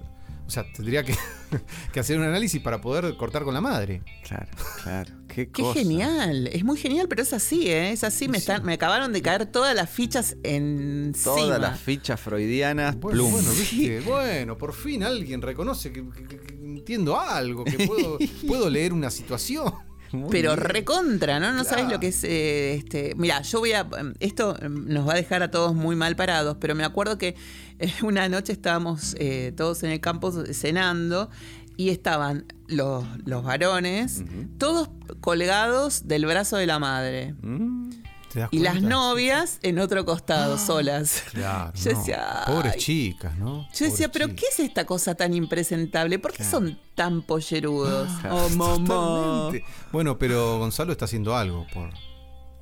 O 0.47 0.49
sea, 0.51 0.63
tendría 0.73 1.03
que, 1.03 1.15
que 1.91 1.99
hacer 1.99 2.17
un 2.19 2.23
análisis 2.23 2.61
para 2.61 2.79
poder 2.79 3.17
cortar 3.17 3.43
con 3.43 3.53
la 3.55 3.61
madre. 3.61 4.01
Claro, 4.23 4.47
claro. 4.83 5.11
Qué, 5.27 5.49
Qué 5.49 5.63
cosa. 5.63 5.79
genial, 5.79 6.47
es 6.47 6.63
muy 6.63 6.77
genial, 6.77 7.07
pero 7.09 7.23
es 7.23 7.33
así, 7.33 7.67
¿eh? 7.67 7.91
Es 7.91 8.03
así, 8.05 8.27
me, 8.29 8.37
están, 8.37 8.63
me 8.63 8.73
acabaron 8.73 9.11
de 9.11 9.21
caer 9.21 9.47
todas 9.47 9.75
las 9.75 9.89
fichas 9.89 10.37
encima. 10.43 11.35
Todas 11.35 11.59
las 11.59 11.79
fichas 11.79 12.19
freudianas, 12.21 12.95
Bueno, 12.97 13.17
plum. 13.17 13.31
bueno, 13.33 13.49
¿viste? 13.59 13.99
bueno, 14.01 14.57
por 14.57 14.71
fin 14.73 15.03
alguien 15.03 15.41
reconoce 15.41 15.91
que, 15.91 16.05
que- 16.09 16.23
que- 16.27 16.39
que 16.39 16.53
entiendo 16.53 17.19
algo, 17.19 17.65
que 17.65 17.85
puedo, 17.87 18.17
puedo 18.47 18.69
leer 18.69 18.93
una 18.93 19.09
situación. 19.09 19.73
Muy 20.15 20.29
Pero 20.29 20.55
bien. 20.55 20.65
recontra, 20.67 21.39
¿no? 21.39 21.51
No 21.51 21.63
sabes 21.63 21.89
lo 21.89 21.99
que 21.99 22.07
es 22.07 22.23
eh, 22.23 22.75
este. 22.75 23.13
Mira, 23.15 23.41
yo 23.41 23.59
voy 23.59 23.73
a. 23.73 23.87
Esto 24.19 24.57
eh, 24.61 24.69
nos 24.69 25.07
va 25.07 25.13
a 25.13 25.15
dejar 25.15 25.43
a 25.43 25.51
todos 25.51 25.75
muy 25.75 25.95
mal 25.95 26.15
parados, 26.15 26.57
pero 26.59 26.75
me 26.75 26.83
acuerdo 26.83 27.17
que 27.17 27.35
eh, 27.79 27.91
una 28.03 28.29
noche 28.29 28.53
estábamos 28.53 29.15
eh, 29.19 29.53
todos 29.55 29.83
en 29.83 29.91
el 29.91 29.99
campo 29.99 30.31
cenando 30.53 31.29
y 31.77 31.89
estaban 31.89 32.45
los, 32.67 33.03
los 33.25 33.43
varones, 33.43 34.23
todos 34.57 34.89
colgados 35.19 36.07
del 36.07 36.25
brazo 36.25 36.57
de 36.57 36.67
la 36.67 36.79
madre. 36.79 37.35
Mm, 37.41 37.89
¿Te 37.89 37.97
das 37.97 38.14
Y 38.51 38.59
las 38.59 38.81
novias 38.81 39.59
en 39.63 39.79
otro 39.79 40.05
costado, 40.05 40.57
solas. 40.57 41.23
Claro, 41.31 41.71
Yo 41.75 41.91
no. 41.91 41.97
decía, 41.99 42.43
Pobres 42.45 42.75
chicas, 42.77 43.37
¿no? 43.37 43.67
Yo 43.73 43.85
decía, 43.85 44.11
¿pero 44.11 44.27
chicas. 44.27 44.41
qué 44.41 44.47
es 44.63 44.67
esta 44.69 44.85
cosa 44.85 45.15
tan 45.15 45.33
impresentable? 45.33 46.19
¿Por 46.19 46.33
qué 46.33 46.43
son 46.43 46.79
tan 46.95 47.21
pollerudos? 47.21 48.09
Claro. 48.21 48.35
Oh, 48.45 48.49
mamá. 48.49 48.85
Totalmente. 48.85 49.65
Bueno, 49.91 50.17
pero 50.17 50.59
Gonzalo 50.59 50.91
está 50.91 51.05
haciendo 51.05 51.35
algo 51.35 51.65
por. 51.73 51.89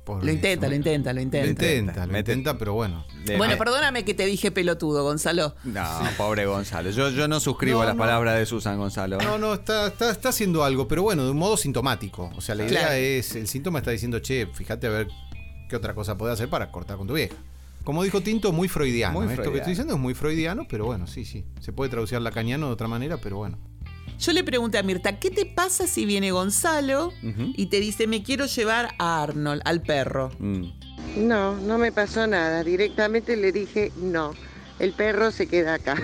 por 0.04 0.22
Lo 0.24 0.30
intenta, 0.30 0.68
lo 0.68 0.74
intenta, 0.74 1.12
lo 1.12 1.16
Lo 1.16 1.22
intenta. 1.22 1.48
intenta, 1.50 2.06
lo 2.06 2.18
intenta, 2.18 2.58
pero 2.58 2.74
bueno. 2.74 3.04
Bueno, 3.38 3.56
perdóname 3.56 4.04
que 4.04 4.12
te 4.14 4.26
dije 4.26 4.50
pelotudo, 4.50 5.02
Gonzalo. 5.02 5.54
No, 5.64 5.82
pobre 6.18 6.44
Gonzalo. 6.46 6.90
Yo, 6.90 7.08
yo 7.10 7.26
no 7.26 7.40
suscribo 7.40 7.78
No, 7.78 7.82
a 7.82 7.86
las 7.86 7.94
no. 7.94 8.00
palabras 8.02 8.38
de 8.38 8.44
Susan 8.46 8.76
Gonzalo. 8.78 9.16
No, 9.18 9.38
no, 9.38 9.54
está, 9.54 9.86
está, 9.86 10.10
está 10.10 10.28
haciendo 10.28 10.62
algo, 10.62 10.86
pero 10.88 11.02
bueno, 11.02 11.24
de 11.24 11.30
un 11.30 11.38
modo 11.38 11.56
sintomático. 11.56 12.30
O 12.36 12.40
sea, 12.42 12.54
la 12.54 12.64
idea 12.66 12.80
Claro. 12.80 12.94
es, 12.96 13.34
el 13.34 13.48
síntoma 13.48 13.78
está 13.78 13.92
diciendo, 13.92 14.18
che, 14.18 14.46
fíjate 14.52 14.86
a 14.88 14.90
ver 14.90 15.08
qué 15.68 15.76
otra 15.76 15.94
cosa 15.94 16.16
puede 16.16 16.32
hacer 16.32 16.48
para 16.48 16.70
cortar 16.70 16.96
con 16.96 17.06
tu 17.06 17.14
vieja. 17.14 17.34
Como 17.84 18.02
dijo 18.02 18.22
Tinto, 18.22 18.50
muy 18.52 18.68
freudiano. 18.68 19.20
Muy 19.20 19.32
Esto 19.32 19.52
que 19.52 19.58
estoy 19.58 19.72
diciendo 19.72 19.94
es 19.94 20.00
muy 20.00 20.14
freudiano, 20.14 20.66
pero 20.68 20.86
bueno, 20.86 21.06
sí, 21.06 21.24
sí. 21.24 21.44
Se 21.60 21.72
puede 21.72 21.90
traducir 21.90 22.20
lacaniano 22.20 22.66
de 22.66 22.72
otra 22.72 22.88
manera, 22.88 23.18
pero 23.18 23.36
bueno. 23.36 23.58
Yo 24.18 24.32
le 24.32 24.42
pregunté 24.42 24.78
a 24.78 24.82
Mirta, 24.82 25.18
¿qué 25.18 25.30
te 25.30 25.44
pasa 25.44 25.86
si 25.86 26.06
viene 26.06 26.30
Gonzalo 26.30 27.12
y 27.22 27.66
te 27.66 27.80
dice, 27.80 28.06
me 28.06 28.22
quiero 28.22 28.46
llevar 28.46 28.94
a 28.98 29.22
Arnold, 29.22 29.60
al 29.64 29.82
perro? 29.82 30.30
Mm. 30.38 30.64
No, 31.16 31.56
no 31.56 31.78
me 31.78 31.92
pasó 31.92 32.26
nada. 32.26 32.64
Directamente 32.64 33.36
le 33.36 33.52
dije, 33.52 33.92
no, 33.96 34.32
el 34.78 34.92
perro 34.92 35.30
se 35.30 35.46
queda 35.46 35.74
acá. 35.74 35.96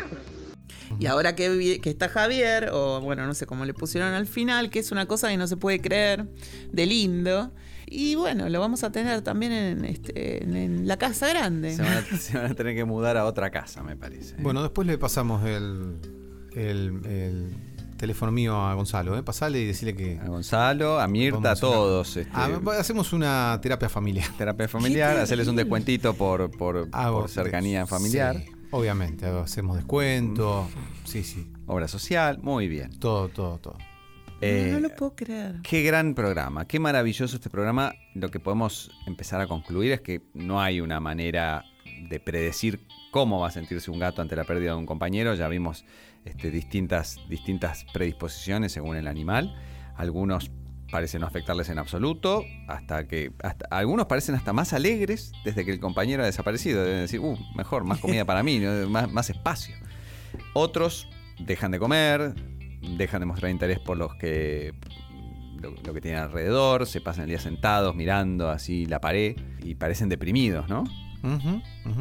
Y 0.99 1.07
ahora 1.07 1.37
que, 1.37 1.81
que 1.81 1.91
está 1.91 2.09
Javier, 2.09 2.71
o 2.73 3.01
bueno, 3.01 3.27
no 3.27 3.33
sé 3.33 3.47
cómo 3.47 3.65
le 3.65 3.73
pusieron 3.75 4.13
al 4.13 4.27
final, 4.27 4.71
que 4.71 4.81
es 4.81 4.91
una 4.91 5.07
cosa 5.07 5.29
que 5.29 5.37
no 5.37 5.47
se 5.47 5.57
puede 5.57 5.81
creer, 5.81 6.27
de 6.73 6.87
lindo. 6.87 7.53
Y 7.93 8.15
bueno, 8.15 8.49
lo 8.49 8.61
vamos 8.61 8.85
a 8.85 8.93
tener 8.93 9.21
también 9.23 9.51
en, 9.53 9.85
este, 9.85 10.45
en, 10.45 10.55
en 10.57 10.87
la 10.87 10.97
casa 10.97 11.29
grande. 11.29 11.75
Se, 11.75 11.83
van 11.83 11.93
a, 11.99 12.03
se 12.19 12.39
van 12.39 12.53
a 12.53 12.55
tener 12.55 12.75
que 12.77 12.85
mudar 12.85 13.17
a 13.17 13.25
otra 13.27 13.51
casa, 13.51 13.83
me 13.83 13.97
parece. 13.97 14.37
Bueno, 14.39 14.63
después 14.63 14.87
le 14.87 14.97
pasamos 14.97 15.45
el, 15.45 15.97
el, 16.53 17.05
el 17.05 17.57
teléfono 17.97 18.31
mío 18.33 18.57
a 18.57 18.75
Gonzalo, 18.75 19.19
¿eh? 19.19 19.23
Pasale 19.25 19.61
y 19.61 19.67
decirle 19.67 19.95
que. 19.97 20.19
A 20.21 20.27
Gonzalo, 20.29 21.01
a 21.01 21.09
Mirta, 21.09 21.51
a 21.51 21.57
todos. 21.57 22.17
este, 22.17 22.31
Ah, 22.33 22.49
hacemos 22.79 23.13
una 23.13 23.59
terapia 23.61 23.89
familiar. 23.89 24.29
terapia 24.39 24.69
familiar, 24.69 25.17
hacerles 25.19 25.49
un 25.49 25.57
descuentito 25.57 26.15
por, 26.15 26.51
por, 26.53 26.89
Hago- 26.93 27.21
por 27.23 27.29
cercanía 27.29 27.87
familiar. 27.89 28.37
Sí, 28.37 28.53
obviamente, 28.71 29.27
hacemos 29.27 29.77
descuento. 29.77 30.69
Sí, 31.05 31.25
sí. 31.25 31.51
Obra 31.67 31.89
social, 31.89 32.39
muy 32.41 32.69
bien. 32.69 32.91
Todo, 33.01 33.29
todo, 33.29 33.59
todo. 33.59 33.77
Eh, 34.41 34.71
no 34.73 34.81
lo 34.81 34.89
puedo 34.95 35.15
creer. 35.15 35.61
Qué 35.63 35.83
gran 35.83 36.15
programa, 36.15 36.67
qué 36.67 36.79
maravilloso 36.79 37.37
este 37.37 37.51
programa. 37.51 37.95
Lo 38.15 38.31
que 38.31 38.41
podemos 38.41 38.91
empezar 39.07 39.41
a 39.41 39.47
concluir 39.47 39.93
es 39.93 40.01
que 40.01 40.23
no 40.35 40.61
hay 40.61 40.81
una 40.81 40.99
manera 41.01 41.65
de 42.09 42.21
predecir 42.21 42.87
cómo 43.11 43.41
va 43.41 43.49
a 43.49 43.51
sentirse 43.51 43.91
un 43.91 43.99
gato 43.99 44.23
ante 44.23 44.37
la 44.37 44.45
pérdida 44.45 44.71
de 44.73 44.79
un 44.79 44.87
compañero. 44.87 45.35
Ya 45.35 45.49
vimos 45.49 45.85
este, 46.25 46.51
distintas, 46.51 47.19
distintas 47.29 47.85
predisposiciones 47.93 48.73
según 48.73 48.97
el 48.97 49.09
animal. 49.09 49.55
Algunos 49.97 50.51
parecen 50.91 51.21
no 51.21 51.27
afectarles 51.27 51.69
en 51.69 51.79
absoluto, 51.79 52.45
hasta 52.67 53.07
que 53.07 53.33
hasta, 53.43 53.67
algunos 53.71 54.07
parecen 54.07 54.35
hasta 54.35 54.53
más 54.53 54.73
alegres 54.73 55.33
desde 55.45 55.65
que 55.65 55.73
el 55.73 55.81
compañero 55.81 56.23
ha 56.23 56.27
desaparecido. 56.27 56.83
Deben 56.83 57.03
decir, 57.03 57.21
uh, 57.21 57.39
mejor, 57.55 57.85
más 57.85 57.99
comida 57.99 58.25
para 58.25 58.43
mí, 58.43 58.59
más, 58.89 59.11
más 59.11 59.31
espacio. 59.31 59.77
Otros 60.55 61.09
dejan 61.39 61.71
de 61.71 61.79
comer, 61.79 62.35
dejan 62.83 63.21
de 63.21 63.27
mostrar 63.27 63.51
interés 63.51 63.79
por 63.79 63.97
los 63.97 64.15
que 64.17 64.73
lo, 65.61 65.71
lo 65.85 65.93
que 65.95 66.01
tienen 66.01 66.21
alrededor, 66.21 66.87
se 66.87 67.01
pasan 67.01 67.25
el 67.25 67.31
día 67.31 67.39
sentados 67.41 67.95
mirando 67.95 68.49
así 68.49 68.87
la 68.87 69.01
pared 69.01 69.37
y 69.63 69.75
parecen 69.75 70.09
deprimidos, 70.09 70.69
¿no? 70.69 70.85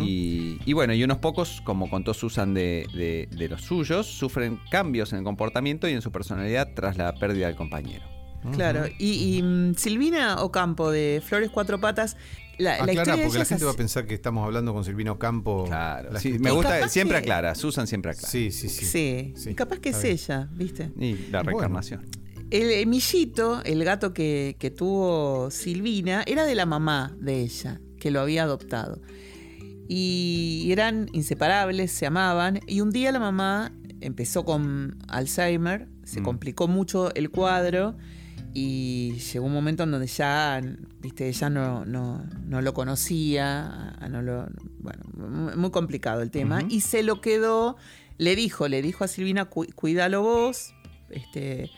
Y, 0.02 0.60
y 0.66 0.72
bueno, 0.72 0.94
y 0.94 1.04
unos 1.04 1.18
pocos, 1.18 1.60
como 1.66 1.90
contó 1.90 2.14
Susan 2.14 2.54
de, 2.54 2.88
de- 2.94 3.28
de 3.36 3.50
los 3.50 3.62
suyos, 3.62 4.08
sufren 4.08 4.60
cambios 4.72 5.12
en 5.12 5.20
el 5.20 5.26
comportamiento 5.26 5.90
y 5.90 5.92
en 5.94 6.02
su 6.02 6.10
personalidad 6.12 6.70
tras 6.74 6.96
la 6.98 7.14
pérdida 7.16 7.48
del 7.48 7.58
compañero. 7.58 8.06
Claro, 8.54 8.86
y, 8.98 9.38
y, 9.38 9.44
mm, 9.44 9.76
Silvina 9.76 10.42
Ocampo 10.42 10.90
de 10.90 11.22
Flores 11.22 11.50
Cuatro 11.50 11.82
Patas, 11.82 12.16
la, 12.60 12.78
la 12.78 12.84
Aclara, 12.84 13.16
porque 13.24 13.38
la 13.38 13.44
es 13.44 13.50
gente 13.50 13.66
va 13.66 13.72
a 13.72 13.76
pensar 13.76 14.06
que 14.06 14.14
estamos 14.14 14.46
hablando 14.46 14.74
con 14.74 14.84
Silvino 14.86 15.18
Campo. 15.18 15.66
Claro, 15.66 16.12
la 16.14 16.20
sí, 16.20 16.38
me 16.40 16.52
gusta, 16.52 16.88
siempre 16.90 17.18
que- 17.18 17.24
aclara, 17.24 17.56
Susan 17.56 17.88
siempre 17.88 18.12
aclara. 18.12 18.30
Sí, 18.30 18.52
sí, 18.52 18.70
sí. 18.70 18.86
Sí, 18.86 19.34
Sí, 19.36 19.56
capaz 19.56 19.80
que 19.80 19.90
es 19.90 20.04
ella, 20.04 20.48
¿viste? 20.54 20.92
Y 21.00 21.14
la 21.32 21.40
Bueno. 21.44 21.60
reencarnación. 21.60 22.06
El, 22.52 22.70
el 22.72 22.88
Millito, 22.88 23.62
el 23.64 23.84
gato 23.84 24.14
que, 24.14 24.56
que 24.60 24.72
tuvo 24.72 25.50
Silvina, 25.52 26.24
era 26.28 26.46
de 26.46 26.56
la 26.56 26.66
mamá 26.66 27.16
de 27.20 27.42
ella, 27.42 27.80
que 28.00 28.12
lo 28.12 28.22
había 28.22 28.44
adoptado. 28.44 29.02
Y 29.88 30.70
eran 30.72 31.10
inseparables, 31.14 31.92
se 31.92 32.06
amaban. 32.06 32.60
Y 32.68 32.82
un 32.82 32.92
día 32.92 33.12
la 33.12 33.20
mamá 33.20 33.72
empezó 34.02 34.46
con 34.46 34.98
Alzheimer, 35.08 35.88
se 36.04 36.22
Mm. 36.22 36.24
complicó 36.24 36.68
mucho 36.68 37.14
el 37.16 37.30
cuadro. 37.30 37.96
Y 38.54 39.14
llegó 39.32 39.46
un 39.46 39.54
momento 39.54 39.84
en 39.84 39.92
donde 39.92 40.08
ya, 40.08 40.60
viste, 41.02 41.28
ella 41.30 41.50
no, 41.50 41.86
no, 41.86 42.24
no 42.46 42.62
lo 42.62 42.74
conocía, 42.74 43.96
no 44.10 44.22
lo, 44.22 44.48
bueno, 44.80 45.04
mu- 45.16 45.56
muy 45.56 45.72
complicado 45.72 46.22
el 46.22 46.32
tema. 46.32 46.62
Y 46.68 46.82
se 46.82 47.04
lo 47.04 47.22
quedó, 47.22 47.78
le 48.18 48.36
dijo, 48.36 48.68
le 48.68 48.82
dijo 48.82 49.04
a 49.04 49.08
Silvina, 49.08 49.46
"Cu- 49.46 49.68
cuídalo 49.76 50.24
vos, 50.24 50.74
este, 51.10 51.70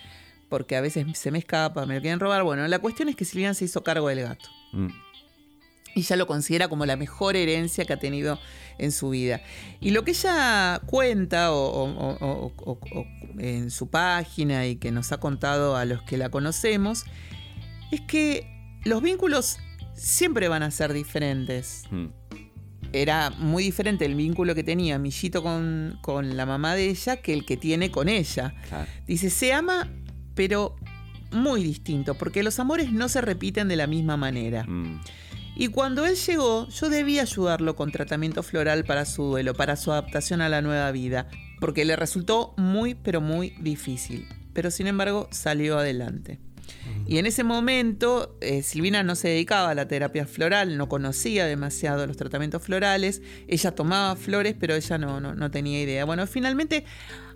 porque 0.49 0.75
a 0.77 0.81
veces 0.81 1.05
se 1.17 1.29
me 1.31 1.39
escapa, 1.39 1.85
me 1.85 1.95
lo 1.95 2.01
quieren 2.01 2.19
robar. 2.19 2.43
Bueno, 2.43 2.65
la 2.67 2.79
cuestión 2.79 3.09
es 3.09 3.15
que 3.17 3.25
Silvina 3.25 3.53
se 3.53 3.65
hizo 3.65 3.83
cargo 3.83 4.07
del 4.07 4.21
gato. 4.21 4.49
Mm. 4.71 4.87
Y 5.93 6.03
ya 6.03 6.15
lo 6.15 6.25
considera 6.25 6.69
como 6.69 6.85
la 6.85 6.95
mejor 6.95 7.35
herencia 7.35 7.83
que 7.83 7.91
ha 7.91 7.99
tenido 7.99 8.39
en 8.81 8.91
su 8.91 9.11
vida. 9.11 9.41
Y 9.79 9.91
lo 9.91 10.03
que 10.03 10.11
ella 10.11 10.81
cuenta 10.85 11.53
o, 11.53 12.51
en 13.37 13.71
su 13.71 13.89
página 13.89 14.67
y 14.67 14.75
que 14.75 14.91
nos 14.91 15.11
ha 15.11 15.19
contado 15.19 15.77
a 15.77 15.85
los 15.85 16.01
que 16.01 16.17
la 16.17 16.29
conocemos, 16.29 17.05
es 17.91 18.01
que 18.01 18.79
los 18.83 19.01
vínculos 19.01 19.57
siempre 19.93 20.47
van 20.47 20.63
a 20.63 20.71
ser 20.71 20.93
diferentes. 20.93 21.83
Mm. 21.91 22.07
Era 22.93 23.29
muy 23.29 23.63
diferente 23.63 24.05
el 24.05 24.15
vínculo 24.15 24.53
que 24.53 24.63
tenía 24.63 24.99
Millito 24.99 25.43
con, 25.43 25.97
con 26.01 26.35
la 26.35 26.45
mamá 26.45 26.75
de 26.75 26.89
ella 26.89 27.17
que 27.17 27.33
el 27.33 27.45
que 27.45 27.55
tiene 27.55 27.91
con 27.91 28.09
ella. 28.09 28.53
Claro. 28.67 28.91
Dice, 29.07 29.29
se 29.29 29.53
ama, 29.53 29.89
pero 30.35 30.75
muy 31.31 31.63
distinto, 31.63 32.15
porque 32.15 32.43
los 32.43 32.59
amores 32.59 32.91
no 32.91 33.07
se 33.07 33.21
repiten 33.21 33.67
de 33.67 33.75
la 33.75 33.87
misma 33.87 34.17
manera. 34.17 34.65
Mm. 34.65 34.99
Y 35.55 35.67
cuando 35.67 36.05
él 36.05 36.15
llegó, 36.15 36.67
yo 36.69 36.89
debí 36.89 37.19
ayudarlo 37.19 37.75
con 37.75 37.91
tratamiento 37.91 38.41
floral 38.41 38.83
para 38.85 39.05
su 39.05 39.23
duelo, 39.23 39.53
para 39.53 39.75
su 39.75 39.91
adaptación 39.91 40.41
a 40.41 40.49
la 40.49 40.61
nueva 40.61 40.91
vida, 40.91 41.27
porque 41.59 41.85
le 41.85 41.95
resultó 41.95 42.53
muy, 42.57 42.95
pero 42.95 43.21
muy 43.21 43.51
difícil. 43.61 44.27
Pero 44.53 44.71
sin 44.71 44.87
embargo, 44.87 45.27
salió 45.31 45.77
adelante. 45.77 46.39
Y 47.05 47.17
en 47.17 47.25
ese 47.25 47.43
momento, 47.43 48.37
eh, 48.41 48.63
Silvina 48.63 49.03
no 49.03 49.15
se 49.15 49.27
dedicaba 49.29 49.69
a 49.71 49.75
la 49.75 49.87
terapia 49.87 50.25
floral, 50.25 50.77
no 50.77 50.87
conocía 50.87 51.45
demasiado 51.45 52.07
los 52.07 52.15
tratamientos 52.15 52.63
florales, 52.63 53.21
ella 53.47 53.71
tomaba 53.71 54.15
flores, 54.15 54.55
pero 54.57 54.75
ella 54.75 54.97
no, 54.97 55.19
no, 55.19 55.35
no 55.35 55.51
tenía 55.51 55.81
idea. 55.81 56.05
Bueno, 56.05 56.25
finalmente, 56.27 56.85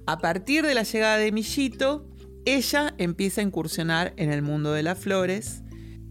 a 0.05 0.19
partir 0.19 0.65
de 0.65 0.73
la 0.73 0.83
llegada 0.83 1.17
de 1.17 1.31
Millito, 1.31 2.07
ella 2.45 2.93
empieza 2.97 3.41
a 3.41 3.43
incursionar 3.43 4.13
en 4.17 4.31
el 4.31 4.41
mundo 4.41 4.71
de 4.71 4.83
las 4.83 4.97
flores. 4.97 5.63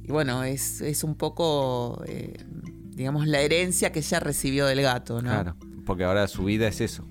Y 0.06 0.12
bueno, 0.12 0.44
es, 0.44 0.80
es 0.80 1.02
un 1.04 1.14
poco, 1.14 2.02
eh, 2.06 2.34
digamos, 2.90 3.26
la 3.26 3.40
herencia 3.40 3.90
que 3.90 4.00
ella 4.00 4.20
recibió 4.20 4.66
del 4.66 4.82
gato, 4.82 5.22
¿no? 5.22 5.30
Claro, 5.30 5.56
porque 5.86 6.04
ahora 6.04 6.28
su 6.28 6.44
vida 6.44 6.68
es 6.68 6.80
eso. 6.80 7.06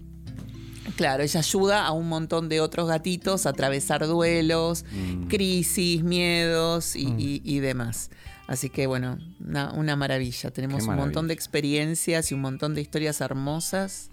Claro, 0.95 1.23
ella 1.23 1.39
ayuda 1.39 1.87
a 1.87 1.91
un 1.91 2.07
montón 2.07 2.49
de 2.49 2.61
otros 2.61 2.87
gatitos 2.87 3.45
a 3.45 3.49
atravesar 3.49 4.05
duelos, 4.05 4.85
Mm. 4.91 5.27
crisis, 5.27 6.03
miedos 6.03 6.95
y, 6.95 7.07
y- 7.17 7.41
y 7.43 7.59
demás. 7.59 8.11
Así 8.45 8.69
que 8.69 8.85
bueno, 8.85 9.17
una, 9.39 9.71
una 9.71 9.95
maravilla. 9.95 10.51
Tenemos 10.51 10.83
un 10.85 10.95
montón 10.97 11.27
de 11.27 11.33
experiencias 11.33 12.29
y 12.31 12.35
un 12.35 12.41
montón 12.41 12.75
de 12.75 12.81
historias 12.81 13.21
hermosas. 13.21 14.09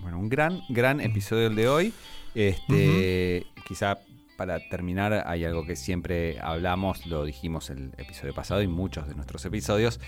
Bueno, 0.00 0.18
un 0.18 0.28
gran, 0.30 0.60
gran 0.70 1.00
episodio 1.00 1.48
el 1.48 1.56
de 1.56 1.68
hoy. 1.68 1.92
Este, 2.34 3.44
Quizá 3.66 3.98
para 4.40 4.58
terminar, 4.70 5.24
hay 5.26 5.44
algo 5.44 5.66
que 5.66 5.76
siempre 5.76 6.38
hablamos, 6.40 7.04
lo 7.04 7.26
dijimos 7.26 7.68
el 7.68 7.92
episodio 7.98 8.32
pasado 8.32 8.62
y 8.62 8.68
muchos 8.68 9.06
de 9.06 9.14
nuestros 9.14 9.44
episodios, 9.44 10.00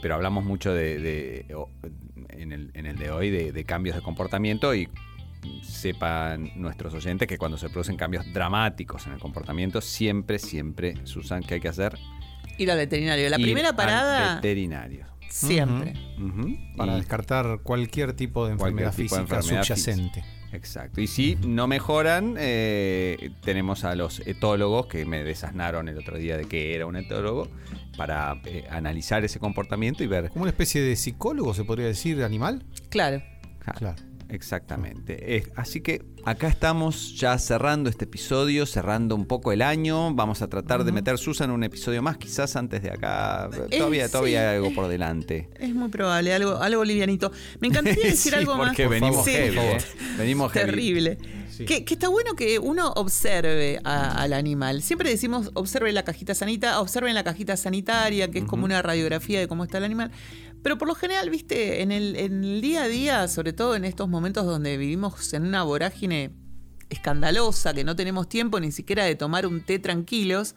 pero 0.00 0.14
hablamos 0.14 0.42
mucho 0.42 0.72
de, 0.72 0.98
de- 0.98 1.54
en, 2.30 2.52
el, 2.52 2.70
en 2.72 2.86
el 2.86 2.96
de 2.96 3.10
hoy 3.10 3.28
de, 3.28 3.52
de 3.52 3.64
cambios 3.64 3.94
de 3.94 4.00
comportamiento 4.00 4.74
y 4.74 4.88
sepan 5.62 6.50
nuestros 6.56 6.94
oyentes 6.94 7.28
que 7.28 7.36
cuando 7.36 7.58
se 7.58 7.68
producen 7.68 7.98
cambios 7.98 8.24
dramáticos 8.32 9.06
en 9.06 9.12
el 9.12 9.18
comportamiento, 9.18 9.82
siempre, 9.82 10.38
siempre, 10.38 10.94
Susan, 11.04 11.42
¿qué 11.42 11.54
hay 11.54 11.60
que 11.60 11.68
hacer? 11.68 11.98
Ir 12.56 12.70
al 12.70 12.78
veterinario. 12.78 13.28
La 13.28 13.38
Ir 13.38 13.42
primera 13.44 13.68
al 13.68 13.76
parada, 13.76 14.34
veterinario. 14.36 15.04
siempre. 15.28 15.92
Para 16.74 16.94
Y- 16.94 17.00
descartar 17.00 17.58
cualquier 17.62 18.14
tipo 18.14 18.46
de 18.48 18.56
Cualquier 18.56 18.86
enfermedad 18.86 18.96
tipo 18.96 19.14
de 19.16 19.20
física 19.24 19.36
enfermedad 19.40 19.62
subyacente. 19.64 20.24
Exacto. 20.54 21.00
Y 21.00 21.06
si 21.06 21.36
no 21.46 21.66
mejoran, 21.66 22.36
eh, 22.38 23.30
tenemos 23.42 23.84
a 23.84 23.94
los 23.94 24.20
etólogos 24.26 24.86
que 24.86 25.04
me 25.04 25.24
desasnaron 25.24 25.88
el 25.88 25.98
otro 25.98 26.16
día 26.16 26.36
de 26.36 26.44
que 26.44 26.74
era 26.74 26.86
un 26.86 26.96
etólogo 26.96 27.48
para 27.96 28.40
eh, 28.44 28.64
analizar 28.70 29.24
ese 29.24 29.38
comportamiento 29.38 30.04
y 30.04 30.06
ver. 30.06 30.30
Como 30.30 30.42
una 30.42 30.50
especie 30.50 30.80
de 30.80 30.96
psicólogo, 30.96 31.54
se 31.54 31.64
podría 31.64 31.86
decir, 31.86 32.22
animal. 32.22 32.64
Claro. 32.88 33.22
Claro. 33.76 33.96
Exactamente. 34.34 35.36
Eh, 35.36 35.46
así 35.56 35.80
que 35.80 36.02
acá 36.24 36.48
estamos 36.48 37.16
ya 37.18 37.38
cerrando 37.38 37.88
este 37.88 38.04
episodio, 38.04 38.66
cerrando 38.66 39.14
un 39.14 39.26
poco 39.26 39.52
el 39.52 39.62
año. 39.62 40.12
Vamos 40.14 40.42
a 40.42 40.48
tratar 40.48 40.84
de 40.84 40.92
meter 40.92 41.18
Susan 41.18 41.50
un 41.50 41.62
episodio 41.64 42.02
más, 42.02 42.16
quizás 42.18 42.56
antes 42.56 42.82
de 42.82 42.90
acá. 42.90 43.48
Eh, 43.70 43.78
Todavía, 43.78 44.06
sí. 44.06 44.12
todavía 44.12 44.50
hay 44.50 44.56
algo 44.56 44.74
por 44.74 44.88
delante. 44.88 45.48
Es 45.58 45.74
muy 45.74 45.88
probable, 45.88 46.34
algo, 46.34 46.56
algo 46.58 46.84
livianito. 46.84 47.30
Me 47.60 47.68
encantaría 47.68 48.04
decir 48.10 48.32
Sí, 48.32 48.38
algo 48.38 48.56
más. 48.56 48.68
porque 48.68 48.88
venimos 48.88 49.24
Sí. 49.24 49.30
heavy, 49.32 49.58
¿eh? 49.58 49.78
Venimos 50.18 50.52
heavy. 50.52 50.70
Terrible. 50.70 51.18
Que, 51.68 51.84
que 51.84 51.94
está 51.94 52.08
bueno 52.08 52.34
que 52.34 52.58
uno 52.58 52.90
observe 52.96 53.78
a- 53.84 54.20
al 54.20 54.32
animal. 54.32 54.82
Siempre 54.82 55.08
decimos 55.08 55.52
observe 55.54 55.92
la 55.92 56.02
cajita 56.02 56.34
sanita, 56.34 56.80
observen 56.80 57.14
la 57.14 57.22
cajita 57.22 57.56
sanitaria, 57.56 58.28
que 58.28 58.40
es 58.40 58.44
como 58.44 58.64
una 58.64 58.82
radiografía 58.82 59.38
de 59.38 59.46
cómo 59.46 59.62
está 59.62 59.78
el 59.78 59.84
animal. 59.84 60.10
Pero 60.64 60.78
por 60.78 60.88
lo 60.88 60.94
general, 60.94 61.28
viste, 61.28 61.82
en 61.82 61.92
el, 61.92 62.16
en 62.16 62.42
el 62.42 62.62
día 62.62 62.84
a 62.84 62.88
día, 62.88 63.28
sobre 63.28 63.52
todo 63.52 63.76
en 63.76 63.84
estos 63.84 64.08
momentos 64.08 64.46
donde 64.46 64.78
vivimos 64.78 65.34
en 65.34 65.44
una 65.44 65.62
vorágine 65.62 66.30
escandalosa, 66.88 67.74
que 67.74 67.84
no 67.84 67.94
tenemos 67.94 68.30
tiempo 68.30 68.58
ni 68.58 68.72
siquiera 68.72 69.04
de 69.04 69.14
tomar 69.14 69.46
un 69.46 69.60
té 69.60 69.78
tranquilos, 69.78 70.56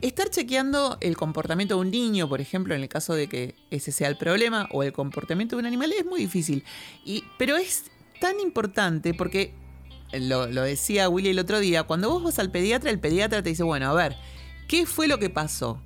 Estar 0.00 0.30
chequeando 0.30 0.96
el 1.00 1.16
comportamiento 1.16 1.74
de 1.74 1.80
un 1.80 1.90
niño, 1.90 2.28
por 2.28 2.40
ejemplo, 2.40 2.72
en 2.76 2.82
el 2.82 2.88
caso 2.88 3.14
de 3.14 3.28
que 3.28 3.56
ese 3.72 3.90
sea 3.90 4.06
el 4.06 4.16
problema, 4.16 4.68
o 4.70 4.84
el 4.84 4.92
comportamiento 4.92 5.56
de 5.56 5.60
un 5.60 5.66
animal, 5.66 5.92
es 5.92 6.06
muy 6.06 6.20
difícil. 6.20 6.62
Y, 7.04 7.24
pero 7.36 7.56
es 7.56 7.86
tan 8.20 8.38
importante 8.38 9.14
porque, 9.14 9.52
lo, 10.12 10.46
lo 10.46 10.62
decía 10.62 11.08
Willy 11.08 11.30
el 11.30 11.40
otro 11.40 11.58
día, 11.58 11.82
cuando 11.82 12.08
vos 12.08 12.22
vas 12.22 12.38
al 12.38 12.52
pediatra, 12.52 12.90
el 12.90 13.00
pediatra 13.00 13.42
te 13.42 13.48
dice, 13.48 13.64
bueno, 13.64 13.90
a 13.90 13.94
ver, 13.94 14.16
¿qué 14.68 14.86
fue 14.86 15.08
lo 15.08 15.18
que 15.18 15.28
pasó? 15.28 15.82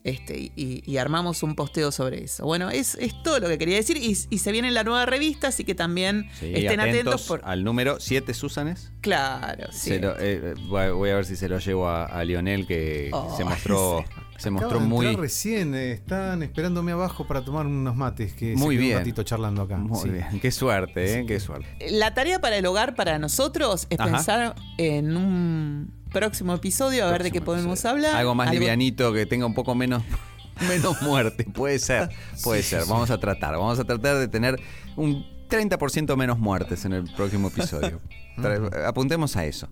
Este, 0.06 0.52
y, 0.56 0.82
y 0.90 0.98
armamos 0.98 1.44
un 1.44 1.56
posteo 1.56 1.92
sobre 1.92 2.24
eso. 2.24 2.46
Bueno, 2.46 2.70
es, 2.70 2.96
es 2.96 3.22
todo 3.22 3.40
lo 3.40 3.48
que 3.50 3.58
quería 3.58 3.76
decir. 3.76 3.98
Y, 3.98 4.18
y 4.30 4.38
se 4.40 4.52
viene 4.54 4.72
la 4.72 4.84
nueva 4.86 5.06
revista, 5.06 5.50
así 5.50 5.66
que 5.66 5.76
también 5.76 6.30
Sí, 6.40 6.52
estén 6.56 6.80
atentos. 6.80 7.14
atentos 7.16 7.28
por, 7.28 7.42
al 7.44 7.64
número 7.66 8.00
7 8.00 8.34
Susanes. 8.34 8.92
Claro, 9.02 9.68
sí. 9.72 9.90
Se 9.92 10.00
lo- 10.00 10.16
eh, 10.18 10.54
voy 10.68 11.10
a 11.10 11.16
ver 11.16 11.26
si 11.26 11.36
se 11.36 11.50
lo 11.50 11.60
llevo 11.60 11.88
a, 11.90 12.06
a 12.06 12.24
Lionel 12.24 12.66
que 12.66 13.10
Oh, 13.12 13.36
se 13.36 13.44
mostró, 13.46 14.06
se 14.38 14.50
mostró 14.50 14.70
Acaba 14.70 14.84
de 14.84 14.88
muy, 14.90 15.16
recién, 15.18 15.76
eh, 15.76 15.92
están 15.92 16.44
esperándome 16.44 16.94
abajo 16.94 17.28
para 17.28 17.44
tomar 17.44 17.66
unos 17.66 17.96
mates 17.96 18.34
que 18.34 18.54
se 18.54 18.60
Muy 18.60 18.78
bien. 18.78 18.94
un 18.94 18.98
ratito 19.00 19.24
charlando 19.24 19.64
acá. 19.64 19.76
muy 19.78 20.00
Sí. 20.00 20.10
bien. 20.10 20.40
Qué 20.40 20.52
suerte, 20.52 21.20
eh, 21.20 21.26
qué 21.26 21.40
suerte. 21.42 21.68
La 21.92 22.14
tarea 22.14 22.40
para 22.40 22.58
el 22.58 22.66
hogar 22.66 22.96
para 22.96 23.20
nosotros 23.20 23.86
es 23.90 24.00
Ajá. 24.00 24.10
pensar 24.12 24.56
en 24.78 25.18
un 25.18 25.94
próximo 26.12 26.54
episodio, 26.54 27.06
a 27.06 27.12
ver 27.12 27.24
de 27.24 27.32
qué 27.32 27.42
podemos 27.42 27.80
episodio. 27.80 27.96
hablar. 28.08 28.16
Algo 28.16 28.36
más 28.36 28.52
livianito 28.52 29.14
que 29.14 29.26
tenga 29.26 29.46
un 29.46 29.54
poco 29.54 29.76
menos 29.76 30.04
menos 30.68 31.02
muerte, 31.02 31.46
puede 31.46 31.80
ser, 31.80 32.10
puede 32.44 32.64
Sí, 32.64 32.70
ser. 32.70 32.84
sí. 32.84 32.90
Vamos 32.90 33.10
a 33.12 33.18
tratar, 33.18 33.52
vamos 33.54 33.80
a 33.80 33.84
tratar 33.86 34.18
de 34.18 34.28
tener 34.28 34.60
un 34.96 35.26
30% 35.50 36.16
menos 36.16 36.38
muertes 36.40 36.86
en 36.86 36.94
el 36.94 37.04
próximo 37.16 37.48
episodio. 37.48 38.00
Tra- 38.38 38.86
Apuntemos 38.88 39.36
a 39.36 39.46
eso. 39.46 39.68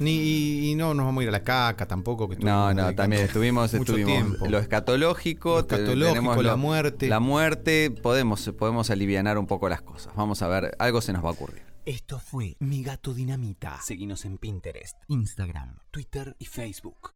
Ni, 0.00 0.70
y 0.70 0.74
no 0.74 0.92
nos 0.92 1.06
vamos 1.06 1.20
a 1.20 1.22
ir 1.22 1.28
a 1.28 1.32
la 1.32 1.42
caca 1.44 1.86
tampoco. 1.86 2.28
Que 2.28 2.36
No, 2.36 2.74
no, 2.74 2.92
también 2.96 3.22
estuvimos, 3.26 3.72
mucho 3.74 3.92
estuvimos 3.96 4.12
tiempo. 4.12 4.46
lo 4.48 4.58
escatológico, 4.58 5.50
Lo 5.54 5.58
escatológico, 5.60 6.08
tenemos 6.08 6.36
la 6.44 6.50
lo- 6.52 6.56
muerte. 6.58 7.06
La 7.08 7.20
muerte, 7.20 7.92
podemos, 8.02 8.50
podemos 8.58 8.90
alivianar 8.90 9.38
un 9.38 9.46
poco 9.46 9.68
las 9.68 9.82
cosas. 9.82 10.12
Vamos 10.16 10.42
a 10.42 10.48
ver, 10.48 10.74
algo 10.80 11.00
se 11.00 11.12
nos 11.12 11.24
va 11.24 11.28
a 11.28 11.32
ocurrir. 11.32 11.62
Esto 11.86 12.18
fue 12.18 12.56
Mi 12.60 12.82
Gato 12.82 13.12
Dinamita. 13.12 13.78
Seguinos 13.82 14.24
en 14.24 14.38
Pinterest, 14.38 14.96
Instagram, 15.08 15.80
Twitter 15.90 16.34
y 16.38 16.46
Facebook. 16.46 17.14